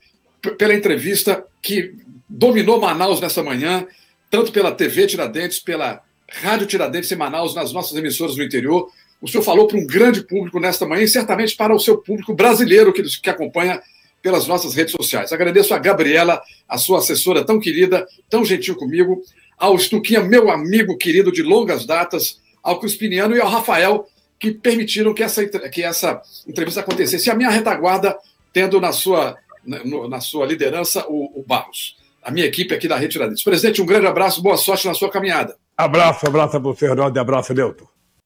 pela 0.56 0.74
entrevista 0.74 1.44
que 1.62 1.94
dominou 2.28 2.80
Manaus 2.80 3.20
nessa 3.20 3.42
manhã, 3.42 3.86
tanto 4.30 4.52
pela 4.52 4.72
TV 4.72 5.06
Tiradentes, 5.06 5.58
pela 5.58 6.02
Rádio 6.28 6.66
Tiradentes 6.66 7.10
em 7.10 7.16
Manaus, 7.16 7.54
nas 7.54 7.72
nossas 7.72 7.96
emissoras 7.96 8.36
no 8.36 8.42
interior. 8.42 8.90
O 9.20 9.26
senhor 9.26 9.42
falou 9.42 9.66
para 9.66 9.78
um 9.78 9.86
grande 9.86 10.22
público 10.22 10.60
nesta 10.60 10.86
manhã 10.86 11.02
e 11.02 11.08
certamente 11.08 11.56
para 11.56 11.74
o 11.74 11.80
seu 11.80 11.98
público 11.98 12.34
brasileiro 12.34 12.92
que, 12.92 13.02
que 13.02 13.30
acompanha 13.30 13.80
pelas 14.22 14.46
nossas 14.46 14.74
redes 14.74 14.92
sociais. 14.92 15.32
Agradeço 15.32 15.74
a 15.74 15.78
Gabriela, 15.78 16.42
a 16.68 16.76
sua 16.76 16.98
assessora 16.98 17.44
tão 17.44 17.58
querida, 17.58 18.06
tão 18.28 18.44
gentil 18.44 18.76
comigo, 18.76 19.22
ao 19.56 19.76
Stuquinha, 19.78 20.20
meu 20.20 20.50
amigo 20.50 20.96
querido 20.96 21.32
de 21.32 21.42
longas 21.42 21.84
datas, 21.84 22.40
ao 22.62 22.78
Crispiniano 22.78 23.36
e 23.36 23.40
ao 23.40 23.48
Rafael, 23.48 24.06
que 24.38 24.52
permitiram 24.52 25.12
que 25.12 25.22
essa, 25.22 25.44
que 25.46 25.82
essa 25.82 26.20
entrevista 26.46 26.80
acontecesse. 26.80 27.28
E 27.28 27.32
a 27.32 27.34
minha 27.34 27.50
retaguarda, 27.50 28.16
tendo 28.52 28.80
na 28.80 28.92
sua, 28.92 29.36
na, 29.64 30.08
na 30.08 30.20
sua 30.20 30.46
liderança 30.46 31.04
o, 31.08 31.40
o, 31.40 31.44
Barros, 31.46 31.96
a 32.22 32.30
minha 32.30 32.46
equipe 32.46 32.74
aqui 32.74 32.86
da 32.86 32.96
Rede 32.96 33.12
Tiradentes. 33.12 33.42
Presidente, 33.42 33.82
um 33.82 33.86
grande 33.86 34.06
abraço, 34.06 34.42
boa 34.42 34.56
sorte 34.56 34.86
na 34.86 34.94
sua 34.94 35.10
caminhada. 35.10 35.56
Abraço, 35.76 36.26
abraço 36.26 36.56
a 36.56 36.60
você, 36.60 36.86
Ronaldo, 36.88 37.18
e 37.18 37.20
abraço, 37.20 37.52
Leuto. 37.52 37.88